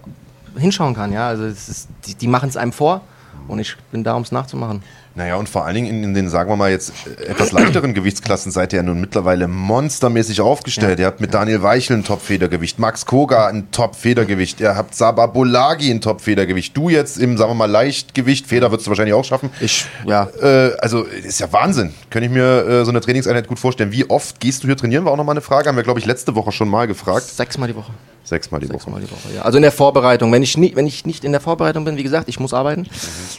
[0.58, 1.12] hinschauen kann.
[1.12, 1.28] Ja?
[1.28, 3.02] Also ist, die, die machen es einem vor
[3.48, 4.84] und ich bin da, um es nachzumachen.
[5.14, 8.52] Naja, und vor allen Dingen in, den, sagen wir mal jetzt, äh, etwas leichteren Gewichtsklassen
[8.52, 11.00] seid ihr ja nun mittlerweile monstermäßig aufgestellt.
[11.00, 15.92] ihr habt mit Daniel Weichel ein Top-Federgewicht, Max Koga ein Top-Federgewicht, ihr habt Sabah Bolagi
[15.92, 16.76] ein Top-Federgewicht.
[16.78, 19.50] Du jetzt im, sagen wir mal, Leichtgewicht, Feder würdest du wahrscheinlich auch schaffen.
[19.60, 21.94] Ich, ja, Äh, also ist ja Wahnsinn.
[22.10, 23.92] Könnte ich mir äh, so eine Trainingseinheit gut vorstellen.
[23.92, 25.06] Wie oft gehst du hier trainieren?
[25.06, 25.68] War auch nochmal eine Frage.
[25.68, 27.24] Haben wir, glaube ich, letzte Woche schon mal gefragt.
[27.24, 27.92] sechsmal die Woche.
[28.24, 28.78] Sechsmal die Woche.
[28.78, 29.42] Sechsmal die Woche, ja.
[29.42, 30.32] Also in der Vorbereitung.
[30.32, 32.88] Wenn ich, nie, wenn ich nicht in der Vorbereitung bin, wie gesagt, ich muss arbeiten,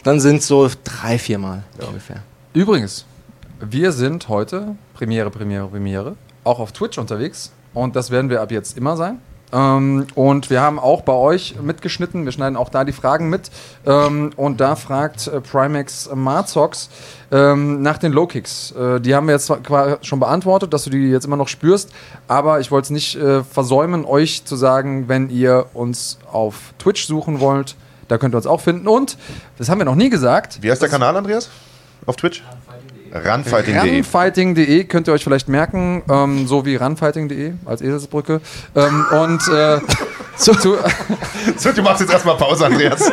[0.03, 2.23] dann sind es so drei, viermal ungefähr.
[2.53, 3.05] Übrigens,
[3.59, 8.51] wir sind heute, Premiere, Premiere, Premiere, auch auf Twitch unterwegs und das werden wir ab
[8.51, 9.19] jetzt immer sein.
[9.53, 13.51] Ähm, und wir haben auch bei euch mitgeschnitten, wir schneiden auch da die Fragen mit.
[13.85, 16.89] Ähm, und da fragt äh, Primax Marzox
[17.31, 18.71] ähm, nach den Low Kicks.
[18.71, 21.91] Äh, die haben wir jetzt zwar schon beantwortet, dass du die jetzt immer noch spürst,
[22.27, 27.05] aber ich wollte es nicht äh, versäumen, euch zu sagen, wenn ihr uns auf Twitch
[27.05, 27.75] suchen wollt,
[28.07, 28.87] da könnt ihr uns auch finden.
[28.87, 29.17] Und,
[29.57, 31.49] das haben wir noch nie gesagt, Wie heißt der Kanal, Andreas?
[32.05, 32.43] Auf Twitch?
[33.13, 33.97] Runfighting.de.
[33.97, 38.41] Runfighting.de könnt ihr euch vielleicht merken, ähm, so wie runfighting.de als Eselsbrücke.
[38.75, 39.79] Ähm, und äh,
[40.37, 40.75] zu, zu,
[41.57, 43.01] So, du machst jetzt erstmal Pause, Andreas.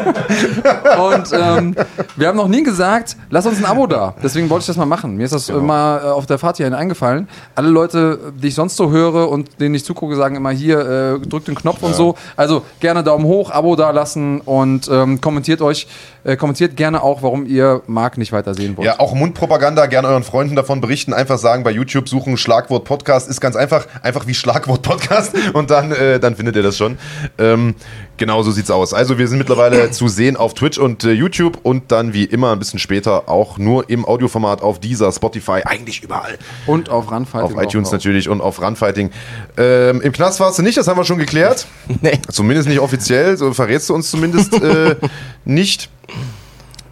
[0.98, 1.74] und ähm,
[2.16, 4.14] wir haben noch nie gesagt, lass uns ein Abo da.
[4.22, 5.16] Deswegen wollte ich das mal machen.
[5.16, 5.58] Mir ist das Genau.
[5.58, 7.28] immer äh, auf der Fahrt hierhin eingefallen.
[7.54, 11.26] Alle Leute, die ich sonst so höre und denen ich zugucke, sagen immer hier, äh,
[11.26, 12.14] drückt den Knopf und so.
[12.36, 15.86] Also gerne Daumen hoch, Abo da lassen und ähm, kommentiert euch,
[16.24, 18.86] äh, kommentiert gerne auch, warum ihr Marc nicht weiter sehen wollt.
[18.86, 21.12] Ja, auch Mundpropaganda, gerne euren Freunden davon berichten.
[21.12, 23.28] Einfach sagen, bei YouTube suchen Schlagwort Podcast.
[23.28, 26.98] Ist ganz einfach, einfach wie Schlagwort Podcast und dann, äh, dann findet ihr das schon.
[27.38, 27.74] Ähm,
[28.16, 28.94] genau so sieht's aus.
[28.94, 32.52] Also wir sind mittlerweile zu sehen auf Twitch und äh, YouTube und dann wie immer
[32.52, 36.38] ein bisschen später auch nur im Audioformat auf dieser Spotify, eigentlich überall.
[36.66, 37.56] Und auf Runfighting.
[37.56, 37.92] Auf iTunes auch.
[37.92, 39.10] natürlich und auf Runfighting.
[39.56, 41.66] Ähm, Im Knast warst du nicht, das haben wir schon geklärt.
[42.02, 42.18] Nee.
[42.30, 44.96] Zumindest nicht offiziell, so verrätst du uns zumindest äh,
[45.44, 45.90] nicht.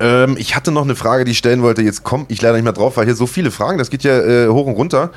[0.00, 1.82] Ähm, ich hatte noch eine Frage, die ich stellen wollte.
[1.82, 4.18] Jetzt komme ich leider nicht mehr drauf, weil hier so viele Fragen, das geht ja
[4.18, 5.10] äh, hoch und runter.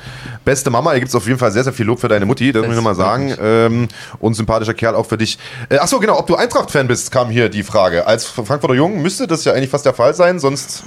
[0.44, 2.52] Beste Mama, hier gibt es auf jeden Fall sehr, sehr viel Lob für deine Mutti,
[2.52, 3.34] das, muss ich nochmal sagen.
[3.40, 3.88] Ähm,
[4.18, 5.38] und sympathischer Kerl auch für dich.
[5.68, 8.06] Äh, achso, genau, ob du Eintracht-Fan bist, kam hier die Frage.
[8.06, 10.82] Als Frankfurter Jungen müsste das ja eigentlich fast der Fall sein, sonst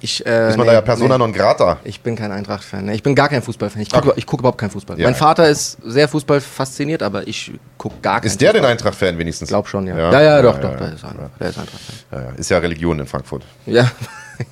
[0.00, 1.24] Ich, äh, ist man nee, da ja persona nee.
[1.24, 1.78] non grata.
[1.84, 2.88] Ich bin kein Eintracht-Fan.
[2.90, 3.82] Ich bin gar kein Fußballfan.
[3.82, 4.22] Ich gucke Okay.
[4.26, 4.98] guck überhaupt keinen Fußball.
[4.98, 5.06] Ja.
[5.06, 8.72] Mein Vater ist sehr Fußball fasziniert, aber ich gucke gar keinen Ist der denn Fußball.
[8.72, 9.48] Eintracht-Fan wenigstens?
[9.48, 9.96] Ich glaube schon, ja.
[9.96, 10.12] Ja.
[10.12, 10.70] Ja, ja, doch, ja, doch.
[10.72, 10.76] ja.
[10.76, 11.96] Der ist, ein, der ist Eintracht-Fan.
[12.12, 13.44] Ja, ja, ist ja Religion in Frankfurt.
[13.66, 13.90] Ja.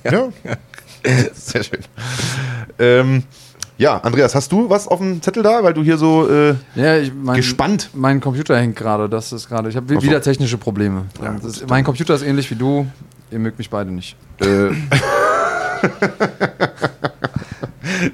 [0.03, 0.29] Ja.
[1.35, 1.79] Sehr schön.
[2.79, 3.23] Ähm,
[3.77, 6.97] ja, Andreas, hast du was auf dem Zettel da, weil du hier so äh, Ja,
[6.97, 7.89] ich, mein, gespannt?
[7.93, 9.69] Mein Computer hängt gerade, das ist gerade.
[9.69, 10.01] Ich habe so.
[10.01, 11.05] wieder technische Probleme.
[11.21, 12.87] Ja, gut, mein Computer ist ähnlich wie du.
[13.31, 14.15] Ihr mögt mich beide nicht.
[14.39, 14.69] Äh,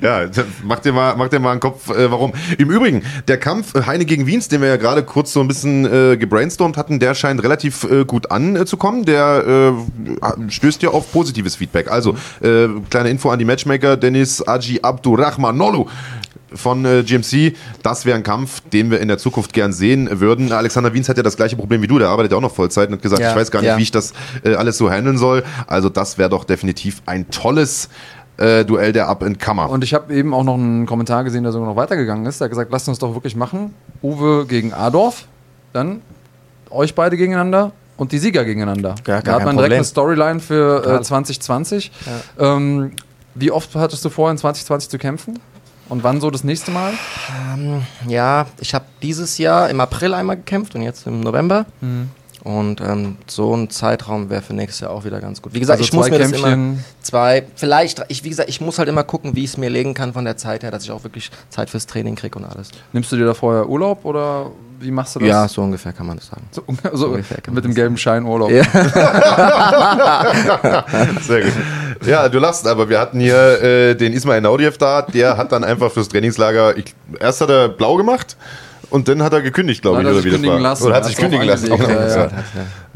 [0.02, 0.26] ja,
[0.64, 2.34] mach dir mal, mach dir mal einen Kopf, äh, warum.
[2.58, 5.48] Im Übrigen, der Kampf äh, Heine gegen Wiens, den wir ja gerade kurz so ein
[5.48, 9.06] bisschen äh, gebrainstormt hatten, der scheint relativ äh, gut anzukommen.
[9.06, 9.74] Der äh,
[10.50, 11.92] stößt ja auf positives Feedback.
[11.92, 15.88] Also, äh, kleine Info an die Matchmaker, Dennis Aji Abdurrahmanolu
[16.54, 17.56] von äh, GMC.
[17.84, 20.52] Das wäre ein Kampf, den wir in der Zukunft gern sehen würden.
[20.52, 22.90] Alexander Wiens hat ja das gleiche Problem wie du, der arbeitet ja auch noch Vollzeit
[22.90, 23.78] und hat gesagt, Ja, ich weiß gar nicht, ja.
[23.78, 24.14] wie ich das
[24.44, 25.44] äh, alles so handeln soll.
[25.68, 27.90] Also das wäre doch definitiv ein tolles
[28.38, 29.70] äh, Duell der Up-and-Comer.
[29.70, 32.40] Und ich habe eben auch noch einen Kommentar gesehen, der sogar noch weitergegangen ist.
[32.42, 33.74] Der hat gesagt, lasst uns doch wirklich machen.
[34.02, 35.26] Uwe gegen Adolf,
[35.74, 36.02] dann
[36.70, 38.96] euch beide gegeneinander und die Sieger gegeneinander.
[39.04, 39.78] Gar- gar da hat man direkt Problem.
[39.78, 41.04] eine Storyline für äh, Total.
[41.04, 41.92] 2020.
[42.40, 42.92] Ähm,
[43.36, 45.40] wie oft hattest du vor, in 2020 zu kämpfen?
[45.92, 46.94] Und wann so das nächste Mal?
[48.08, 51.66] Ja, ich habe dieses Jahr im April einmal gekämpft und jetzt im November.
[51.82, 52.10] Mhm.
[52.44, 55.54] Und ähm, so ein Zeitraum wäre für nächstes Jahr auch wieder ganz gut.
[55.54, 56.58] Wie gesagt, Also ich muss mir das immer
[57.02, 59.94] zwei, vielleicht, ich, wie gesagt, ich muss halt immer gucken, wie ich es mir legen
[59.94, 62.70] kann von der Zeit her, dass ich auch wirklich Zeit fürs Training kriege und alles.
[62.94, 64.50] Nimmst du dir da vorher Urlaub oder
[64.80, 65.30] wie machst du das?
[65.30, 66.42] Ja, so ungefähr kann man das sagen.
[66.50, 66.64] So,
[66.94, 68.50] so ungefähr kann mit dem gelben Schein Urlaub.
[68.50, 68.64] Ja.
[71.22, 71.54] Sehr gut.
[72.08, 75.64] Ja, du lachst, aber wir hatten hier äh, den Ismail Naudiev da, der hat dann
[75.64, 78.36] einfach fürs Trainingslager, ich, erst hat er blau gemacht
[78.92, 80.60] und dann hat er gekündigt, glaube ich, er oder wie das war.
[80.60, 80.84] lassen.
[80.86, 81.70] Oder hat sich kündigen auch lassen.
[81.70, 82.16] Genau, ja, ja.
[82.18, 82.24] ja.
[82.24, 82.32] Hat,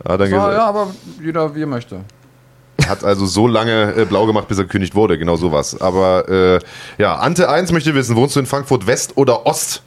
[0.05, 0.87] dann Ja, gesagt, ja, aber
[1.23, 1.97] jeder wie er möchte.
[2.87, 5.79] hat also so lange äh, blau gemacht, bis er gekündigt wurde, genau sowas.
[5.81, 6.59] Aber äh,
[7.01, 9.81] ja, Ante 1 möchte wissen, wohnst du in Frankfurt West oder Ost?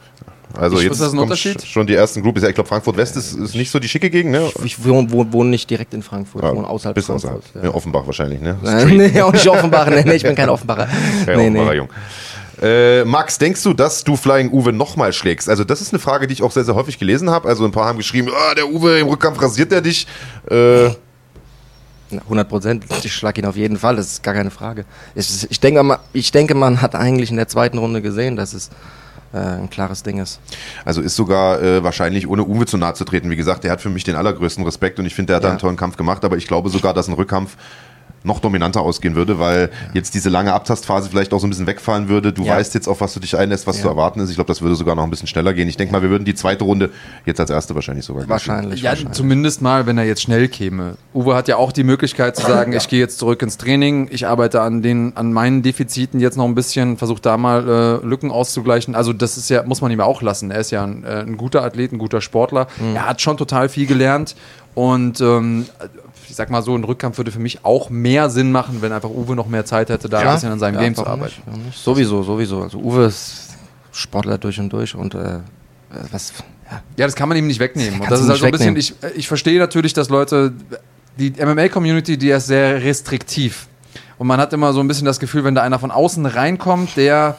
[0.58, 2.42] Also Ich- jetzt ist das ein kommt schon die ersten Groupies.
[2.42, 4.50] Ja, ich glaube, Frankfurt West ist, ist nicht so die schicke Gegend, ne?
[4.64, 7.30] Ich wohne, wohne, wohne nicht direkt in Frankfurt, ich wohne außerhalb bis Frankfurt.
[7.44, 7.64] außerhalb.
[7.64, 7.74] Ja.
[7.74, 8.56] Offenbach wahrscheinlich, ne?
[8.88, 9.88] Nee, auch nicht Offenbach.
[9.90, 10.88] Nee, nee, ich bin kein Offenbacher.
[11.26, 11.76] Ja, nee, Offenbacher nee.
[11.76, 11.88] Jung.
[12.60, 15.48] Äh, Max, denkst du, dass du Flying Uwe nochmal schlägst?
[15.48, 17.48] Also, das ist eine Frage, die ich auch sehr, sehr häufig gelesen habe.
[17.48, 20.06] Also, ein paar haben geschrieben, ah, der Uwe im Rückkampf rasiert er dich.
[20.50, 20.88] Äh,
[22.10, 22.84] Na, 100 Prozent.
[23.04, 24.84] Ich schlage ihn auf jeden Fall, das ist gar keine Frage.
[25.14, 28.54] Ich, ich, denke, mal- ich denke, man hat eigentlich in der zweiten Runde gesehen, dass
[28.54, 28.70] es
[29.34, 30.40] äh, ein klares Ding ist.
[30.86, 33.28] also ist sogar äh, wahrscheinlich, ohne Uwe zu nahe zu treten.
[33.30, 35.48] Wie gesagt, der hat für mich den allergrößten Respekt und ich finde, der hat da
[35.48, 35.52] Ja.
[35.52, 36.24] einen tollen Kampf gemacht.
[36.24, 37.56] Aber ich glaube sogar, dass ein Rückkampf
[38.24, 42.08] noch dominanter ausgehen würde, weil jetzt diese lange Abtastphase vielleicht auch so ein bisschen wegfallen
[42.08, 42.32] würde.
[42.32, 42.56] Du Ja.
[42.56, 43.82] weißt jetzt, auf was du dich einlässt, was Ja.
[43.84, 44.28] zu erwarten ist.
[44.30, 45.68] Ich glaube, das würde sogar noch ein bisschen schneller gehen.
[45.68, 46.90] Ich denke mal, wir würden die zweite Runde
[47.26, 48.28] jetzt als erste wahrscheinlich sogar.
[48.28, 48.82] Wahrscheinlich.
[48.82, 49.14] Ja, wahrscheinlich.
[49.16, 50.96] zumindest mal, wenn er jetzt schnell käme.
[51.14, 54.26] Uwe hat ja auch die Möglichkeit zu sagen, ich gehe jetzt zurück ins Training, ich
[54.26, 58.30] arbeite an den, an meinen Defiziten jetzt noch ein bisschen, versuche da mal äh, Lücken
[58.30, 58.94] auszugleichen.
[58.94, 60.50] Also das ist ja, muss man ihm ja auch lassen.
[60.50, 62.66] Er ist ja ein, äh, ein guter Athlet, ein guter Sportler.
[62.80, 62.96] Mhm.
[62.96, 64.34] Er hat schon total viel gelernt
[64.74, 65.66] und ähm,
[66.28, 69.10] ich sag mal so, ein Rückkampf würde für mich auch mehr Sinn machen, wenn einfach
[69.10, 71.34] Uwe noch mehr Zeit hätte, da ein bisschen an seinem Ja, Game zu arbeiten.
[71.46, 71.64] nicht?
[71.66, 71.78] Nicht?
[71.78, 72.62] Sowieso, sowieso.
[72.62, 73.48] Also Uwe ist
[73.92, 75.38] Sportler durch und durch und äh,
[76.12, 76.32] was,
[76.70, 78.00] ja, Ja, das kann man ihm nicht wegnehmen.
[78.00, 80.52] Und das ist halt so ein bisschen, ich, ich verstehe natürlich, dass Leute,
[81.18, 83.66] die MMA-Community, die ist sehr restriktiv.
[84.18, 86.96] Und man hat immer so ein bisschen das Gefühl, wenn da einer von außen reinkommt,
[86.96, 87.36] der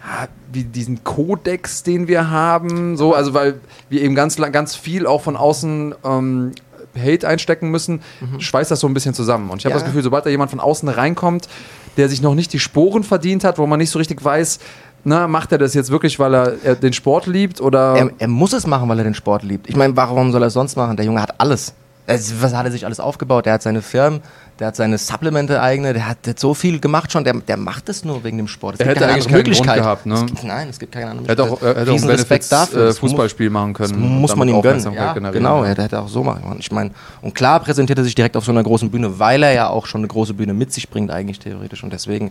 [0.00, 5.06] ja, wie diesen Kodex, den wir haben, so, also weil wir eben ganz, ganz viel
[5.06, 6.52] auch von außen ähm,
[6.96, 8.00] Hate einstecken müssen,
[8.38, 9.50] schweißt das so ein bisschen zusammen.
[9.50, 9.78] Und ich habe Ja.
[9.80, 11.48] das Gefühl, sobald da jemand von außen reinkommt,
[11.96, 14.58] der sich noch nicht die Sporen verdient hat, wo man nicht so richtig weiß,
[15.04, 18.28] na, macht er das jetzt wirklich, weil er, er den Sport liebt oder er, er
[18.28, 19.68] muss es machen, weil er den Sport liebt.
[19.68, 20.96] Ich meine, warum soll er es sonst machen?
[20.96, 21.72] Der Junge hat alles.
[22.06, 23.46] Also, was hat er sich alles aufgebaut?
[23.46, 24.20] Der hat seine Firmen,
[24.58, 27.22] der hat seine Supplemente eigene, der hat, der hat so viel gemacht schon.
[27.24, 28.74] Der, der macht es nur wegen dem Sport.
[28.74, 29.76] Es Er hätte keine eigentlich Grund Möglichkeit.
[29.78, 30.14] gehabt, ne?
[30.14, 31.62] Es gibt, nein, es gibt keine andere Er Möglichkeit.
[31.62, 32.82] er hätte auch Benefits, Respekt dafür.
[32.82, 33.92] äh, Das Fußballspiel machen können.
[33.92, 34.92] Das muss man ihm gönnen.
[34.94, 36.60] Ja, genau, er hätte auch so machen können.
[36.60, 36.90] Ich meine,
[37.22, 39.86] und klar präsentiert er sich direkt auf so einer großen Bühne, weil er ja auch
[39.86, 41.82] schon eine große Bühne mit sich bringt, eigentlich theoretisch.
[41.84, 42.30] Und deswegen, äh,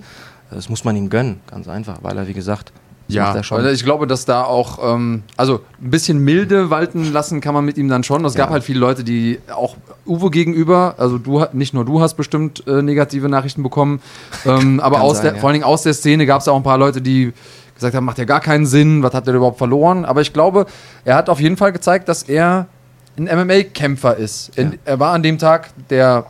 [0.56, 2.72] das muss man ihm gönnen, ganz einfach, weil er, wie gesagt,
[3.08, 3.66] das Ja, schon.
[3.68, 7.78] ich glaube, dass da auch, ähm, also ein bisschen milde walten lassen kann man mit
[7.78, 8.24] ihm dann schon.
[8.26, 8.54] Es gab Ja.
[8.54, 9.76] halt viele Leute, die auch
[10.06, 14.02] Uwe gegenüber, also du, nicht nur du hast bestimmt äh, negative Nachrichten bekommen,
[14.46, 15.40] ähm, aber aus sein, der, ja.
[15.40, 17.34] vor allen Dingen aus der Szene gab es auch ein paar Leute, die
[17.76, 20.04] gesagt haben, macht ja gar keinen Sinn, was hat er überhaupt verloren?
[20.06, 20.66] Aber ich glaube,
[21.06, 22.68] er hat auf jeden Fall gezeigt, dass er
[23.18, 24.58] ein MMA-Kämpfer ist.
[24.58, 26.26] In, Er war an dem Tag der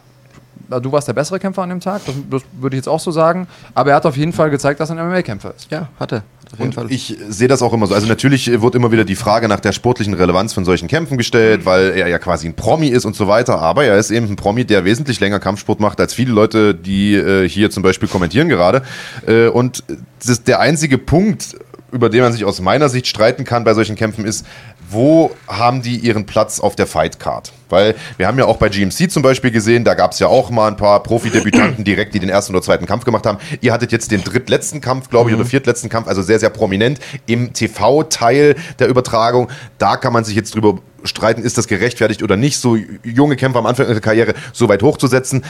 [0.69, 3.09] du warst der bessere Kämpfer an dem Tag, das, das würde ich jetzt auch so
[3.11, 3.47] sagen.
[3.73, 5.71] Aber er hat auf jeden Fall gezeigt, dass er ein MMA-Kämpfer ist.
[5.71, 6.11] ja, hat
[6.57, 7.93] Und ich sehe das auch immer so.
[7.93, 11.65] Also natürlich wird immer wieder die Frage nach der sportlichen Relevanz von solchen Kämpfen gestellt,
[11.65, 13.59] weil er ja quasi ein Promi ist und so weiter.
[13.59, 17.15] Aber er ist eben ein Promi, der wesentlich länger Kampfsport macht als viele Leute, die
[17.15, 18.83] äh, hier zum Beispiel kommentieren gerade.
[19.25, 19.83] Äh, und
[20.19, 21.55] das ist der einzige Punkt,
[21.91, 24.45] über den man sich aus meiner Sicht streiten kann bei solchen Kämpfen, ist,
[24.89, 27.51] wo haben die ihren Platz auf der Fight Card?
[27.69, 30.49] Weil wir haben ja auch bei GMC zum Beispiel gesehen, da gab es ja auch
[30.49, 33.37] mal ein paar Profidebütanten direkt, die den ersten oder zweiten Kampf gemacht haben.
[33.61, 36.99] Ihr hattet jetzt den drittletzten Kampf, glaube ich, oder viertletzten Kampf, also sehr, sehr prominent
[37.25, 39.49] im TV-Teil der Übertragung.
[39.77, 43.59] Da kann man sich jetzt drüber streiten, ist das gerechtfertigt oder nicht, so junge Kämpfer
[43.59, 45.43] am Anfang ihrer Karriere so weit hochzusetzen.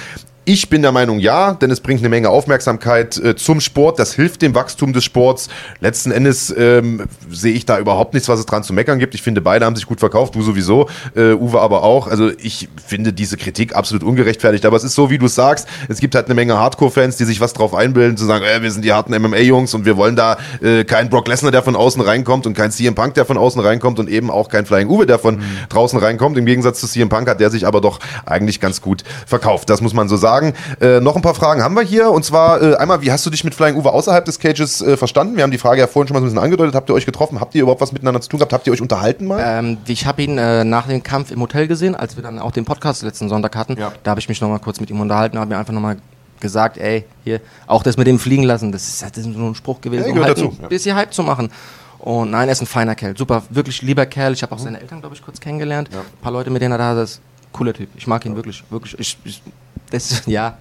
[0.50, 4.00] Ich bin der Meinung, ja, denn es bringt eine Menge Aufmerksamkeit äh, zum Sport.
[4.00, 5.50] Das hilft dem Wachstum des Sports.
[5.82, 9.14] Letzten Endes ähm, sehe ich da überhaupt nichts, was es dran zu meckern gibt.
[9.14, 10.36] Ich finde, beide haben sich gut verkauft.
[10.36, 10.88] Du sowieso,
[11.18, 12.07] äh, Uwe aber auch.
[12.08, 15.68] Auch, also ich finde diese Kritik absolut ungerechtfertigt, aber es ist so, wie du sagst,
[15.88, 18.72] es gibt halt eine Menge Hardcore-Fans, die sich was drauf einbilden, zu sagen, äh, wir
[18.72, 22.02] sind die harten MMA-Jungs und wir wollen da äh, keinen Brock Lesnar, der von außen
[22.02, 25.06] reinkommt und kein CM Punk, der von außen reinkommt und eben auch kein Flying Uwe,
[25.06, 25.44] der von mhm.
[25.70, 26.38] draußen reinkommt.
[26.38, 29.70] Im Gegensatz zu CM Punk hat der sich aber doch eigentlich ganz gut verkauft.
[29.70, 30.54] Das muss man so sagen.
[30.82, 33.30] Äh, noch ein paar Fragen haben wir hier und zwar äh, einmal, wie hast du
[33.30, 35.36] dich mit Flying Uwe außerhalb des Cages äh, verstanden?
[35.36, 36.76] Wir haben die Frage ja vorhin schon mal so ein bisschen angedeutet.
[36.76, 37.40] Habt ihr euch getroffen?
[37.40, 38.54] Habt ihr überhaupt was miteinander zu tun gehabt?
[38.54, 39.44] Habt ihr euch unterhalten mal?
[39.46, 42.52] Ähm, ich habe ihn äh, nach dem Kampf im Hotel gesehen, als wir dann auch
[42.52, 43.78] den Podcast letzten Sonntag hatten.
[43.78, 43.92] Ja.
[44.04, 45.98] Da habe ich mich noch mal kurz mit ihm unterhalten, habe mir einfach noch mal
[46.40, 49.56] gesagt, ey, hier, auch das mit dem Fliegen lassen, das ist, das ist nur ein
[49.56, 50.56] Spruch gewesen, ja, um halt dazu.
[50.62, 51.52] ein bisschen Hype zu machen.
[52.00, 54.34] Und nein, er ist ein feiner Kerl, super, wirklich lieber Kerl.
[54.34, 54.66] Ich habe auch mhm.
[54.66, 55.90] seine Eltern, glaube ich, kurz kennengelernt.
[55.92, 56.02] Ja.
[56.02, 57.22] Ein paar Leute, mit denen er da ist.
[57.52, 57.90] Cooler Typ.
[57.96, 59.00] Ich mag ihn wirklich, wirklich.
[59.00, 59.42] Ich, ich,
[59.90, 60.58] das, ja,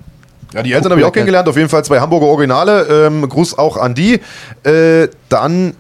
[0.53, 3.07] ja, die Eltern habe ich auch kennengelernt, auf jeden Fall zwei Hamburger Originale.
[3.07, 4.21] Ähm, Gruß auch an die.
[4.63, 5.75] Äh, dann.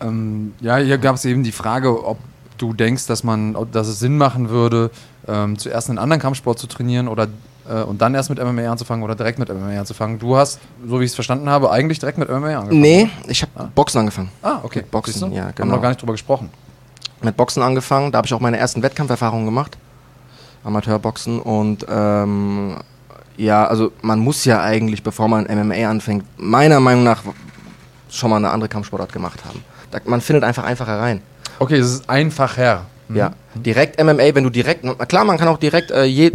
[0.00, 2.18] Ähm, ja, hier gab es eben die Frage, ob
[2.62, 4.90] du denkst, dass man, dass es Sinn machen würde,
[5.26, 7.28] ähm, zuerst einen anderen Kampfsport zu trainieren oder
[7.68, 10.18] äh, und dann erst mit MMA anzufangen oder direkt mit MMA anzufangen.
[10.18, 12.80] Du hast, so wie ich es verstanden habe, eigentlich direkt mit MMA angefangen.
[12.80, 13.68] Nee, ich habe ah.
[13.74, 14.30] Boxen angefangen.
[14.42, 14.80] Ah, okay.
[14.80, 15.58] Mit Boxen, ja, genau.
[15.58, 16.50] Haben wir noch gar nicht drüber gesprochen.
[17.20, 19.76] Mit Boxen angefangen, da habe ich auch meine ersten Wettkampferfahrungen gemacht.
[20.64, 22.76] Amateurboxen und ähm,
[23.36, 27.22] ja, also man muss ja eigentlich, bevor man MMA anfängt, meiner Meinung nach
[28.08, 29.64] schon mal eine andere Kampfsportart gemacht haben.
[29.90, 31.20] Da, man findet einfach einfacher rein.
[31.58, 32.86] Okay, es ist einfacher.
[33.08, 33.16] Mhm.
[33.16, 36.32] Ja, direkt MMA, wenn du direkt, klar, man kann auch direkt äh, je,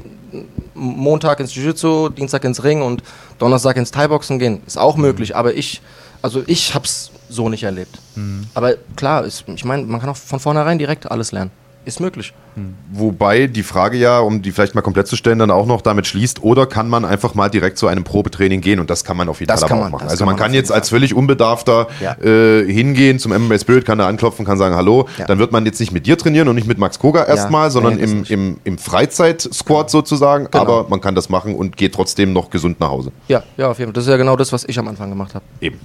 [0.73, 3.01] Montag ins Jiu-Jitsu, Dienstag ins Ring und
[3.39, 4.61] Donnerstag ins Thai-Boxen gehen.
[4.67, 5.03] Ist auch mhm.
[5.03, 5.81] möglich, aber ich,
[6.21, 7.99] also ich hab's so nicht erlebt.
[8.15, 8.47] Mhm.
[8.53, 11.51] Aber klar, ist, ich meine, man kann auch von vornherein direkt alles lernen.
[11.87, 12.33] Ist möglich.
[12.55, 12.75] Hm.
[12.91, 16.05] Wobei die Frage ja, um die vielleicht mal komplett zu stellen, dann auch noch damit
[16.05, 19.29] schließt, oder kann man einfach mal direkt zu einem Probetraining gehen und das kann man
[19.29, 20.09] auf jeden das Fall auch man, machen.
[20.09, 22.17] Also man, kann, kann jetzt als völlig Unbedarfter ja.
[22.21, 25.07] äh, hingehen zum MMA Spirit, kann da anklopfen, kann sagen Hallo.
[25.17, 25.27] Ja.
[25.27, 27.69] Dann wird man jetzt nicht mit dir trainieren und nicht mit Max Koga erstmal, ja.
[27.69, 30.49] sondern im, im, im Freizeit-Squad sozusagen.
[30.51, 30.61] Genau.
[30.61, 33.13] Aber man kann das machen und geht trotzdem noch gesund nach Hause.
[33.29, 33.93] Ja, ja, auf jeden Fall.
[33.93, 35.45] Das ist ja genau das, was ich am Anfang gemacht habe.
[35.61, 35.79] Eben.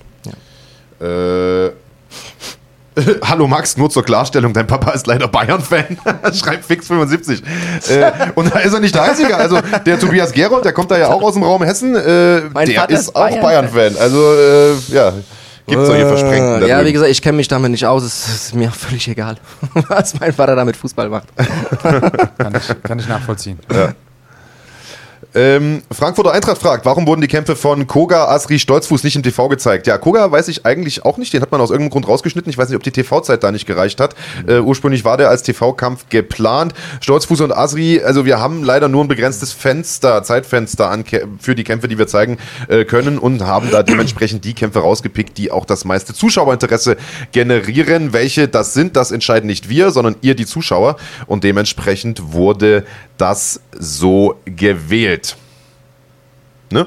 [1.00, 1.70] Äh,
[3.24, 5.96] Hallo Max, nur zur Klarstellung, dein Papa ist leider Bayern-Fan.
[6.34, 7.42] Schreibt Fix75.
[7.88, 9.36] Äh, und da ist er nicht der Einzige.
[9.36, 11.94] Also der Tobias Gerold, der kommt da ja auch aus dem Raum Hessen.
[11.94, 13.96] Äh, der Vater ist auch Bayern-Fan.
[13.98, 15.12] also äh, ja,
[15.66, 16.66] gibt solche Versprengten.
[16.66, 18.02] Ja, wie gesagt, ich kenne mich damit nicht aus.
[18.02, 19.36] Es ist mir völlig egal,
[19.88, 21.28] was mein Vater damit Fußball macht.
[22.38, 23.58] kann, ich, kann ich nachvollziehen.
[23.72, 23.94] Ja.
[25.34, 29.48] Ähm, Frankfurter Eintracht fragt, warum wurden die Kämpfe von Koga, Asri, Stolzfuß nicht im TV
[29.48, 29.86] gezeigt?
[29.86, 31.32] Ja, Koga weiß ich eigentlich auch nicht.
[31.32, 32.50] Den hat man aus irgendeinem Grund rausgeschnitten.
[32.50, 34.14] Ich weiß nicht, ob die TV-Zeit da nicht gereicht hat.
[34.46, 36.74] Äh, ursprünglich war der als TV-Kampf geplant.
[37.00, 41.04] Stolzfuß und Asri, also wir haben leider nur ein begrenztes Fenster, Zeitfenster an,
[41.40, 42.36] für die Kämpfe, die wir zeigen
[42.68, 46.98] äh, können und haben da dementsprechend die Kämpfe rausgepickt, die auch das meiste Zuschauerinteresse
[47.32, 48.12] generieren.
[48.12, 50.96] Welche das sind, das entscheiden nicht wir, sondern ihr, die Zuschauer.
[51.26, 52.84] Und dementsprechend wurde
[53.16, 55.21] das so gewählt.
[56.72, 56.86] Ne?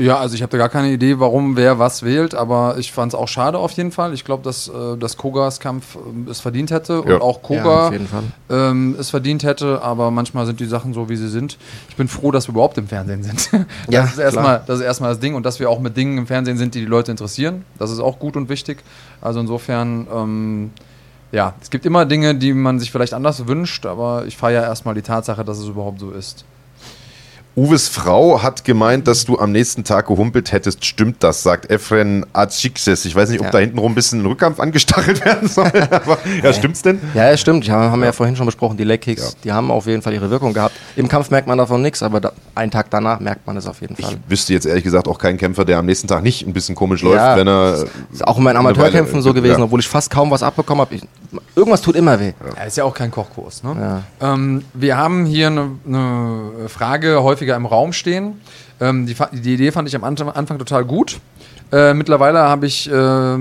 [0.00, 3.12] Ja, also ich habe da gar keine Idee, warum wer was wählt, aber ich fand
[3.12, 4.14] es auch schade auf jeden Fall.
[4.14, 7.14] Ich glaube, dass, äh, dass Kogas Kampf äh, es verdient hätte ja.
[7.16, 8.00] und auch Koga ja,
[8.70, 11.58] ähm, es verdient hätte, aber manchmal sind die Sachen so, wie sie sind.
[11.90, 13.50] Ich bin froh, dass wir überhaupt im Fernsehen sind.
[13.52, 16.16] das, ja, ist erstmal, das ist erstmal das Ding und dass wir auch mit Dingen
[16.16, 17.66] im Fernsehen sind, die die Leute interessieren.
[17.78, 18.78] Das ist auch gut und wichtig.
[19.20, 20.06] Also insofern.
[20.12, 20.70] Ähm,
[21.32, 24.96] ja, es gibt immer Dinge, die man sich vielleicht anders wünscht, aber ich feiere erstmal
[24.96, 26.44] die Tatsache, dass es überhaupt so ist.
[27.56, 30.84] Uwes Frau hat gemeint, dass du am nächsten Tag gehumpelt hättest.
[30.84, 33.04] Stimmt das, sagt Efren Azixes.
[33.04, 33.50] Ich weiß nicht, ob ja.
[33.50, 35.70] da hinten rum ein bisschen ein Rückkampf angestachelt werden soll.
[35.90, 37.00] Aber, ja, stimmt's denn?
[37.12, 37.66] Ja, ja stimmt.
[37.66, 38.76] Ja, haben wir ja vorhin schon besprochen.
[38.76, 39.38] Die Leg-Kicks, ja.
[39.44, 40.76] die haben auf jeden Fall ihre Wirkung gehabt.
[40.94, 43.80] Im Kampf merkt man davon nichts, aber da, einen Tag danach merkt man es auf
[43.80, 44.12] jeden Fall.
[44.12, 46.76] Ich wüsste jetzt ehrlich gesagt auch keinen Kämpfer, der am nächsten Tag nicht ein bisschen
[46.76, 47.86] komisch läuft, wenn er.
[48.12, 50.96] Ist auch in meinen Amateurkämpfen so gewesen, obwohl ich fast kaum was abbekommen habe.
[51.56, 52.32] Irgendwas tut immer weh.
[52.56, 53.62] Ja, ist ja auch kein Kochkurs.
[53.62, 54.02] Ne?
[54.20, 58.40] Ähm, wir haben hier eine, eine Frage häufiger im Raum stehen.
[58.80, 61.20] Ähm, die, die, Idee fand ich am Anfang total gut.
[61.72, 63.38] Äh, mittlerweile habe ich äh,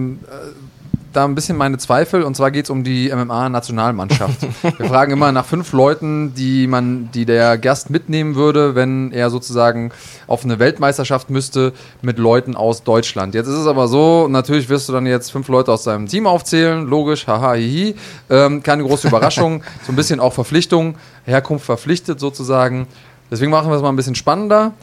[1.13, 4.41] da ein bisschen meine Zweifel und zwar geht es um die MMA-Nationalmannschaft.
[4.77, 9.29] Wir fragen immer nach fünf Leuten, die man, die der Gast mitnehmen würde, wenn er
[9.29, 9.91] sozusagen
[10.27, 13.33] auf eine Weltmeisterschaft müsste mit Leuten aus Deutschland.
[13.33, 16.27] Jetzt ist es aber so, natürlich wirst du dann jetzt fünf Leute aus seinem Team
[16.27, 17.95] aufzählen, logisch, haha, hihi.
[18.29, 20.95] Ähm, keine große Überraschung, so ein bisschen auch Verpflichtung,
[21.25, 22.87] Herkunft verpflichtet sozusagen.
[23.31, 24.73] Deswegen machen wir es mal ein bisschen spannender.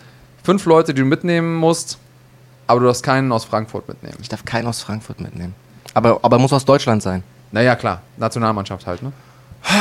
[0.43, 1.99] Fünf Leute, die du mitnehmen musst,
[2.67, 4.17] aber du darfst keinen aus Frankfurt mitnehmen.
[4.21, 5.55] Ich darf keinen aus Frankfurt mitnehmen.
[5.95, 7.23] Aber, aber muss aus Deutschland sein.
[7.53, 8.03] Naja, klar.
[8.17, 9.13] Nationalmannschaft halt, ne?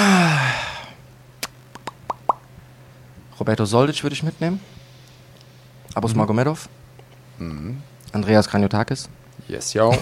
[3.40, 4.60] Roberto Soldic würde ich mitnehmen.
[5.94, 6.20] Abus mhm.
[6.20, 6.70] Magomedov.
[7.38, 7.82] Mhm.
[8.12, 9.10] Andreas Kranjotakis.
[9.48, 9.96] Yes, yo.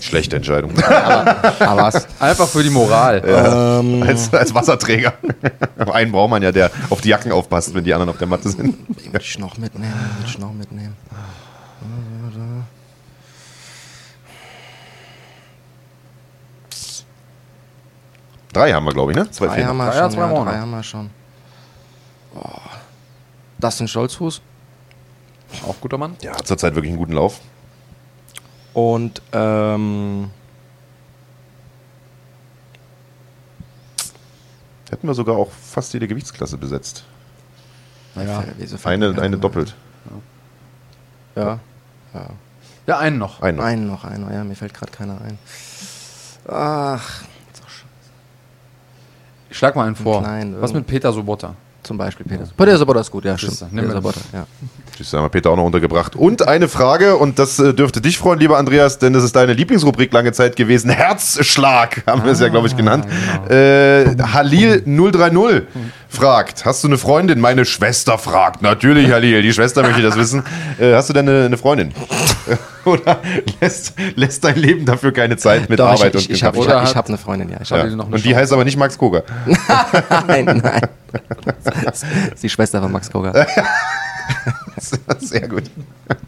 [0.00, 0.72] Schlechte Entscheidung.
[0.80, 2.06] Aber was?
[2.20, 3.20] Einfach für die Moral.
[3.26, 5.14] Ähm, als, als Wasserträger.
[5.92, 8.48] Einen braucht man ja, der auf die Jacken aufpasst, wenn die anderen auf der Matte
[8.48, 8.76] sind.
[8.88, 10.96] Würde ich noch mitnehmen, würde ich noch mitnehmen.
[18.52, 19.30] Drei haben wir, glaube ich, ne?
[19.30, 20.70] Zwei Drei fehlen haben wir Drei, ja, schon, zwei ja, haben wir auch drei haben
[20.70, 21.10] wir schon.
[23.58, 24.42] Das sind Stolzfuß.
[25.66, 26.16] Auch guter Mann.
[26.22, 27.40] Ja, hat zurzeit wirklich einen guten Lauf.
[28.74, 30.30] Und ähm,
[34.90, 37.04] Hätten wir sogar auch fast jede Gewichtsklasse besetzt.
[38.14, 38.44] Naja.
[38.84, 39.74] Eine, eine doppelt.
[40.04, 40.22] ein?
[41.42, 41.58] Ja,
[42.86, 43.40] Ja, einen noch.
[43.40, 43.64] Einen noch.
[43.64, 44.30] einen noch, einen noch.
[44.30, 45.38] Ja, mir fällt gerade keiner ein.
[46.46, 47.22] Ach,
[49.48, 50.20] Ich schlag mal einen vor.
[50.22, 51.54] kleinen, Was mit Peter Sobotta?
[51.82, 52.44] Zum Beispiel Peter.
[52.56, 53.60] Peter Sobotta ist gut, ja, stimmt.
[53.70, 53.92] Nimm Peter mit.
[53.94, 54.46] Sobotta, ja.
[54.98, 56.14] Du, haben wir Peter auch noch untergebracht.
[56.16, 59.52] Und eine Frage, und das äh, dürfte dich freuen, lieber Andreas, denn das ist deine
[59.52, 60.90] Lieblingsrubrik lange Zeit gewesen.
[60.90, 63.06] Herzschlag, haben wir es ja, glaube ich, genannt.
[63.48, 65.62] Äh, Halil 030
[66.12, 67.40] fragt, hast du eine Freundin?
[67.40, 68.62] Meine Schwester fragt.
[68.62, 70.44] Natürlich, Halil, die Schwester möchte das wissen.
[70.78, 71.92] Äh, hast du denn eine, eine Freundin?
[72.84, 73.20] Oder
[73.60, 76.58] lässt, lässt dein Leben dafür keine Zeit mit Doch, Arbeit ich, ich, und ich habe
[76.58, 77.58] Oder ich hab eine Freundin, ja.
[77.62, 77.78] Ich ja.
[77.78, 79.22] hab, noch eine Und die heißt aber nicht Max Koga.
[80.26, 80.80] nein, nein.
[81.84, 82.02] Das
[82.34, 83.46] ist die Schwester von Max Koga.
[85.20, 85.64] Sehr gut.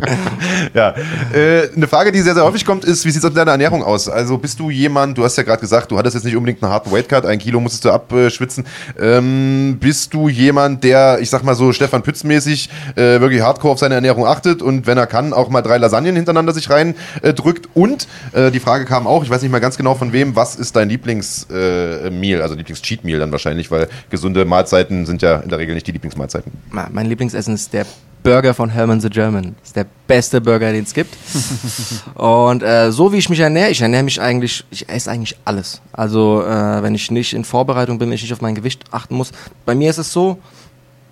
[0.74, 0.94] ja,
[1.32, 3.82] äh, eine Frage, die sehr, sehr häufig kommt, ist, wie sieht es mit deiner Ernährung
[3.82, 4.08] aus?
[4.08, 6.72] Also bist du jemand, du hast ja gerade gesagt, du hattest jetzt nicht unbedingt einen
[6.72, 8.64] harten Weightcut, ein Kilo musstest du abschwitzen.
[9.00, 13.78] Ähm, bist du jemand, der, ich sag mal so, Stefan Pütz-mäßig äh, wirklich hardcore auf
[13.78, 17.34] seine Ernährung achtet und wenn er kann, auch mal drei Lasagnen hintereinander sich rein äh,
[17.34, 17.68] drückt?
[17.74, 20.56] Und äh, die Frage kam auch, ich weiß nicht mal ganz genau von wem, was
[20.56, 25.58] ist dein Lieblingsmeal, äh, also Lieblings-Cheat-Meal dann wahrscheinlich, weil gesunde Mahlzeiten sind ja in der
[25.58, 26.52] Regel nicht die Lieblingsmahlzeiten.
[26.70, 27.86] Ma- Mein Lieblingsessen ist der
[28.22, 29.54] Burger von Herman the German.
[29.60, 31.16] Das ist der beste Burger, den es gibt.
[32.14, 35.80] Und äh, so wie ich mich ernähre, ich ernähre mich eigentlich, ich esse eigentlich alles.
[35.92, 39.14] Also äh, wenn ich nicht in Vorbereitung bin, wenn ich nicht auf mein Gewicht achten
[39.14, 39.30] muss.
[39.64, 40.38] Bei mir ist es so,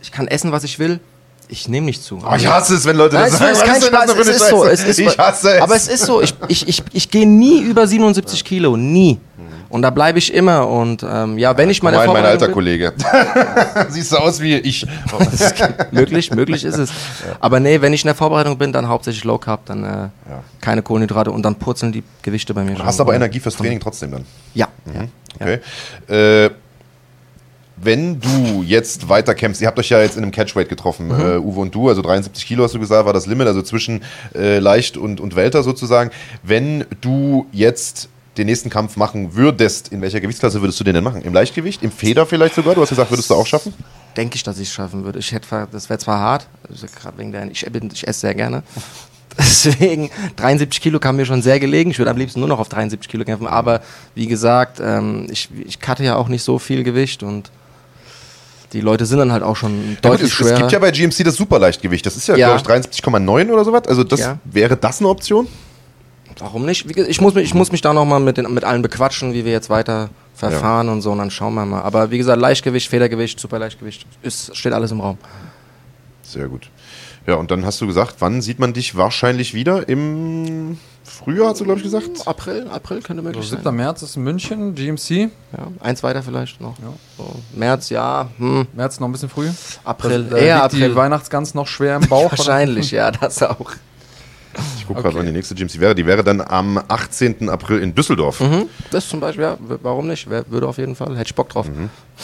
[0.03, 1.01] ich kann essen, was ich will.
[1.49, 2.19] Ich nehme nicht zu.
[2.19, 3.71] Oh, ich hasse es, wenn Leute Nein, das es sagen.
[3.71, 5.63] kein ist Spaß, es ist so, es ist ich hasse es.
[5.63, 9.19] Aber es ist so, ich, ich, ich, ich gehe nie über 77 Kilo, nie.
[9.73, 10.69] Und da bleibe ich immer.
[10.69, 12.93] Und ähm, ja, wenn ich mal Mein, in mein alter Vorbereitung Kollege.
[13.89, 14.87] Siehst du aus wie ich.
[14.87, 16.91] bin, möglich, möglich ist es.
[17.41, 20.09] Aber nee, wenn ich in der Vorbereitung bin, dann hauptsächlich Low Carb, dann äh,
[20.61, 22.85] keine Kohlenhydrate und dann purzeln die Gewichte bei mir schon.
[22.85, 24.27] Hast aber Energie fürs Training trotzdem dann.
[24.53, 24.69] Ja.
[24.95, 25.09] ja.
[25.41, 26.45] Okay.
[26.47, 26.51] Äh,
[27.79, 31.21] wenn du jetzt weiter kämpfst, ihr habt euch ja jetzt in einem Catchweight getroffen, Mhm.
[31.21, 34.03] äh, Uwe und du, also 73 Kilo hast du gesagt, war das Limit, also zwischen
[34.35, 36.11] äh, leicht und, und Welter sozusagen.
[36.43, 41.05] Wenn du jetzt den nächsten Kampf machen würdest, in welcher Gewichtsklasse würdest du den denn
[41.05, 41.23] machen?
[41.23, 41.83] Im Leichtgewicht?
[41.83, 42.75] Im Feder vielleicht sogar?
[42.75, 43.75] Du hast gesagt, würdest du auch schaffen?
[44.17, 45.19] Denke ich, dass ich es schaffen würde.
[45.19, 48.35] Ich hätte, das wäre zwar hart, also gerade wegen der, ich, bin- ich esse sehr
[48.35, 48.63] gerne.
[49.39, 51.91] Deswegen 73 Kilo kam mir schon sehr gelegen.
[51.91, 53.47] Ich würde am liebsten nur noch auf 73 Kilo kämpfen.
[53.47, 53.81] Aber
[54.15, 57.51] wie gesagt, ähm, ich, ich cutte ja auch nicht so viel Gewicht und
[58.75, 60.59] die Leute sind dann halt auch schon Ja, gut, deutlich es, es schwerer.
[60.59, 62.05] gibt ja bei GMC das Superleichtgewicht.
[62.05, 62.57] Das ist ja, Ja.
[62.57, 63.83] glaube ich, 73,9 oder sowas.
[63.89, 64.39] Also das Ja.
[64.45, 65.47] wäre das eine Option?
[66.43, 66.91] Warum nicht?
[66.99, 69.53] Ich muss mich, ich muss mich da nochmal mit, den- mit allen bequatschen, wie wir
[69.53, 71.83] jetzt weiter verfahren und so, und dann schauen wir mal.
[71.83, 75.19] Aber wie gesagt, Leichtgewicht, Federgewicht, Superleichtgewicht, ist, steht alles im Raum.
[76.23, 76.69] Sehr gut.
[77.27, 79.89] Ja, und dann hast du gesagt, wann sieht man dich wahrscheinlich wieder?
[79.89, 82.27] Im Frühjahr, hast du, glaube ich, gesagt?
[82.27, 83.63] April, April könnte möglich So, 7.
[83.63, 83.77] sein.
[83.77, 85.11] März ist in München, GMC.
[85.57, 86.75] Ja, eins weiter vielleicht noch.
[87.17, 89.49] So, März, ja, hm, März noch ein bisschen früh.
[89.85, 90.97] April, Da eher liegt die April.
[90.97, 92.31] Weihnachtsgans noch schwer im Bauch.
[92.37, 93.71] Wahrscheinlich, ja, das auch.
[94.77, 95.95] Ich gucke gerade, wann die nächste GMC wäre.
[95.95, 97.49] Die wäre dann am 18.
[97.49, 98.41] April in Düsseldorf.
[98.41, 100.29] Mhm, das zum Beispiel, ja, warum nicht?
[100.29, 101.67] Wer, würde auf jeden Fall, hätte ich Bock drauf.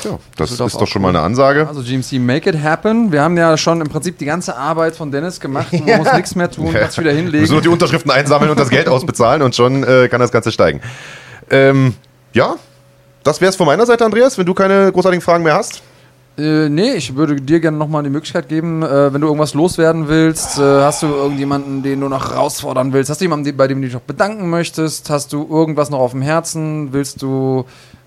[0.04, 1.66] Ja, das Düsseldorf ist doch schon mal eine Ansage.
[1.66, 3.12] Also GMC Make It Happen.
[3.12, 5.72] Wir haben ja schon im Prinzip die ganze Arbeit von Dennis gemacht.
[5.72, 7.54] Man muss nichts mehr tun, kann sich wieder Wir müssen hinlegen.
[7.54, 10.80] noch die Unterschriften einsammeln und das Geld ausbezahlen und schon äh, kann das Ganze steigen.
[11.50, 11.94] Ähm,
[12.34, 12.56] ja,
[13.24, 15.82] das wäre es von meiner Seite, Andreas, wenn du keine großartigen Fragen mehr hast.
[16.38, 20.06] Äh, nee, ich würde dir gerne nochmal die Möglichkeit geben, äh, wenn du irgendwas loswerden
[20.06, 20.58] willst.
[20.58, 23.10] Äh, hast du irgendjemanden, den du noch herausfordern willst?
[23.10, 25.10] Hast du jemanden, bei dem du dich noch bedanken möchtest?
[25.10, 26.92] Hast du irgendwas noch auf dem Herzen?
[26.92, 27.64] Willst du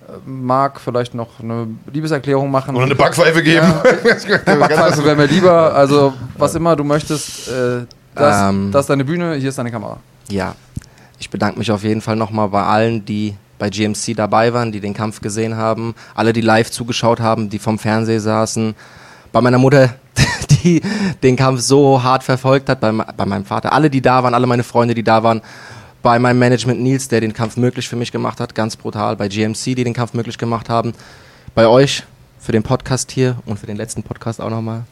[0.08, 2.74] äh, Marc vielleicht noch eine Liebeserklärung machen?
[2.76, 3.68] Oder eine Backpfeife geben.
[4.46, 5.74] Backpfeife wäre mir lieber.
[5.76, 7.50] Also, was immer du möchtest.
[7.50, 7.86] Äh,
[8.16, 8.72] das, Ähm.
[8.72, 9.98] das ist deine Bühne, hier ist deine Kamera.
[10.30, 10.56] Ja,
[11.20, 14.80] ich bedanke mich auf jeden Fall nochmal bei allen, die bei GMC dabei waren, die
[14.80, 18.74] den Kampf gesehen haben, alle, die live zugeschaut haben, die vom Fernseher saßen,
[19.32, 19.94] bei meiner Mutter,
[20.64, 20.82] die
[21.22, 24.48] den Kampf so hart verfolgt hat, bei, bei meinem Vater, alle, die da waren, alle
[24.48, 25.42] meine Freunde, die da waren,
[26.02, 29.28] bei meinem Management Nils, der den Kampf möglich für mich gemacht hat, ganz brutal, bei
[29.28, 30.94] GMC, die den Kampf möglich gemacht haben,
[31.54, 32.04] bei euch
[32.40, 34.86] für den Podcast hier und für den letzten Podcast auch nochmal.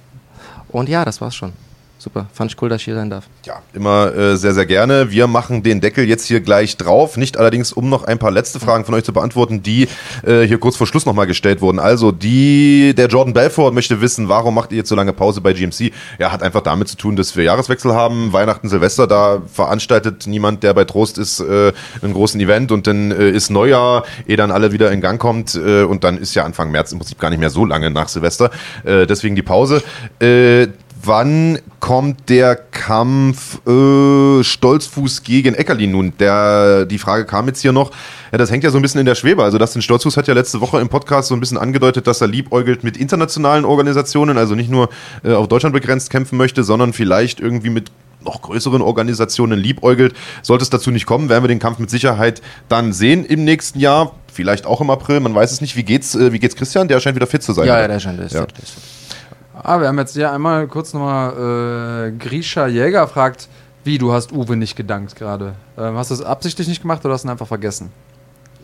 [0.67, 1.53] Und ja, das war's schon.
[1.99, 2.27] Super.
[2.33, 3.25] Fand ich cool, dass ich hier sein darf.
[3.45, 5.11] Ja, immer äh, sehr, sehr gerne.
[5.11, 7.17] Wir machen den Deckel jetzt hier gleich drauf.
[7.17, 9.87] Nicht allerdings, um noch ein paar letzte Fragen von euch zu beantworten, die
[10.25, 11.79] äh, hier kurz vor Schluss nochmal gestellt wurden.
[11.79, 15.53] Also, die, der Jordan Belfort möchte wissen, warum macht ihr jetzt so lange Pause bei
[15.53, 15.91] GMC?
[16.17, 20.63] Ja, hat einfach damit zu tun, dass wir Jahreswechsel haben, Weihnachten, Silvester, da veranstaltet niemand,
[20.63, 24.51] der bei Trost ist, äh, einen großen Event und dann äh, ist Neujahr, ehe dann
[24.51, 27.29] alle wieder in Gang kommt äh, und dann ist ja Anfang März im Prinzip gar
[27.29, 28.51] nicht mehr so lange nach Silvester.
[28.85, 29.83] Äh, deswegen die Pause.
[30.19, 30.67] Äh,
[31.09, 36.13] wann kommt der Kampf äh, Stolzfuß gegen Eckerlin nun?
[36.19, 37.89] Der, die Frage kam jetzt hier noch.
[38.31, 39.43] Ja, das hängt ja so ein bisschen in der Schwebe.
[39.43, 42.27] Also Dustin Stolzfuß hat ja letzte Woche im Podcast so ein bisschen angedeutet, dass er
[42.27, 44.89] liebäugelt mit internationalen Organisationen, also nicht nur
[45.23, 47.91] äh, auf Deutschland begrenzt kämpfen möchte, sondern vielleicht irgendwie mit
[48.21, 50.13] noch größeren Organisationen liebäugelt.
[50.43, 53.79] Sollte es dazu nicht kommen, werden wir den Kampf mit Sicherheit dann sehen im nächsten
[53.79, 54.13] Jahr.
[54.31, 55.75] Vielleicht auch im April, man weiß es nicht.
[55.75, 56.87] Wie geht's, äh, wie geht's Christian?
[56.87, 57.65] Der scheint wieder fit zu sein.
[57.65, 58.41] Ja, ja, der scheint, Ja.
[58.41, 58.98] fit, ist fit.
[59.63, 63.47] Ah, wir haben jetzt ja einmal kurz nochmal äh, Grisha Jäger fragt,
[63.83, 65.55] wie, du hast Uwe nicht gedankt gerade.
[65.77, 67.91] Ähm, hast du das absichtlich nicht gemacht oder hast du ihn einfach vergessen?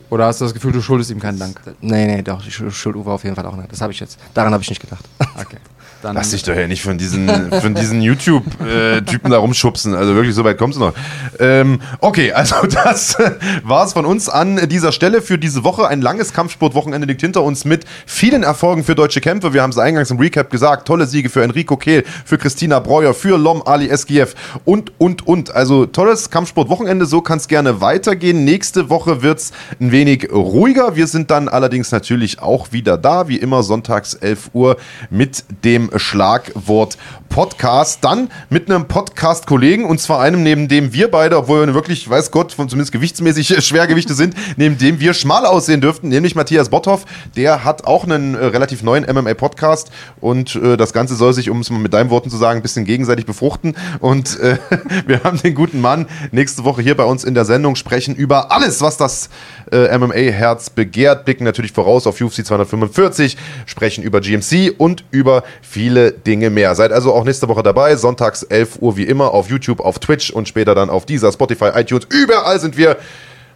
[0.10, 1.60] Oder hast du das Gefühl, du schuldest ihm keinen Dank?
[1.82, 3.72] Nee, nee, doch, ich schuld Uwe auf jeden Fall auch nicht.
[3.72, 4.20] Das habe ich jetzt.
[4.34, 5.04] Daran habe ich nicht gedacht.
[5.40, 5.58] Okay.
[6.06, 9.96] Dann, Lass dich doch ja nicht von diesen, von diesen YouTube-Typen da rumschubsen.
[9.96, 10.94] Also wirklich, so weit kommst du noch.
[11.40, 13.18] Ähm, okay, also das
[13.64, 15.88] war es von uns an dieser Stelle für diese Woche.
[15.88, 19.56] Ein langes Kampfsportwochenende liegt hinter uns mit vielen Erfolgen für deutsche Kämpfe.
[19.56, 20.88] Wir haben es eingangs im Recap gesagt.
[20.88, 25.56] Tolle Siege für Enrico Kehl, für Christina Breuer, für Lom Ali Eskiev und, und, und.
[25.56, 27.08] Also tolles Kampfsportwochenende.
[27.08, 28.46] So kann es gerne weitergehen.
[28.46, 30.96] Nächste Woche wird es ein wenig ruhiger.
[30.96, 33.28] Wir sind dann allerdings natürlich auch wieder da.
[33.28, 34.78] Wie immer sonntags 11 Uhr
[35.10, 36.98] mit dem Schlagwort
[37.36, 38.02] Podcast.
[38.02, 42.32] Dann mit einem Podcast-Kollegen und zwar einem, neben dem wir beide, obwohl wir wirklich, weiß
[42.32, 47.04] Gott, von zumindest gewichtsmäßig Schwergewichte sind, neben dem wir schmal aussehen dürften, nämlich Matthias Botthoff.
[47.36, 49.92] Der hat auch einen äh, relativ neuen MMA-Podcast
[50.22, 52.62] und äh, das Ganze soll sich, um es mal mit deinen Worten zu sagen, ein
[52.62, 53.76] bisschen gegenseitig befruchten.
[54.00, 54.58] Und äh,
[55.06, 58.54] wir haben den guten Mann nächste Woche hier bei uns in der Sendung sprechen über
[58.54, 59.30] alles, was das
[59.74, 63.36] äh, MMA-Herz begehrt, blicken natürlich voraus auf UFC 245,
[63.66, 66.76] sprechen über GMC und über viele Dinge mehr.
[66.76, 70.32] Seid also auch nächste Woche dabei, sonntags 11 Uhr wie immer auf YouTube, auf Twitch
[70.32, 72.98] und später dann auf dieser Spotify, iTunes, überall sind wir.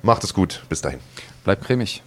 [0.02, 1.00] Macht es gut, bis dahin.
[1.44, 2.02] Bleib cremig.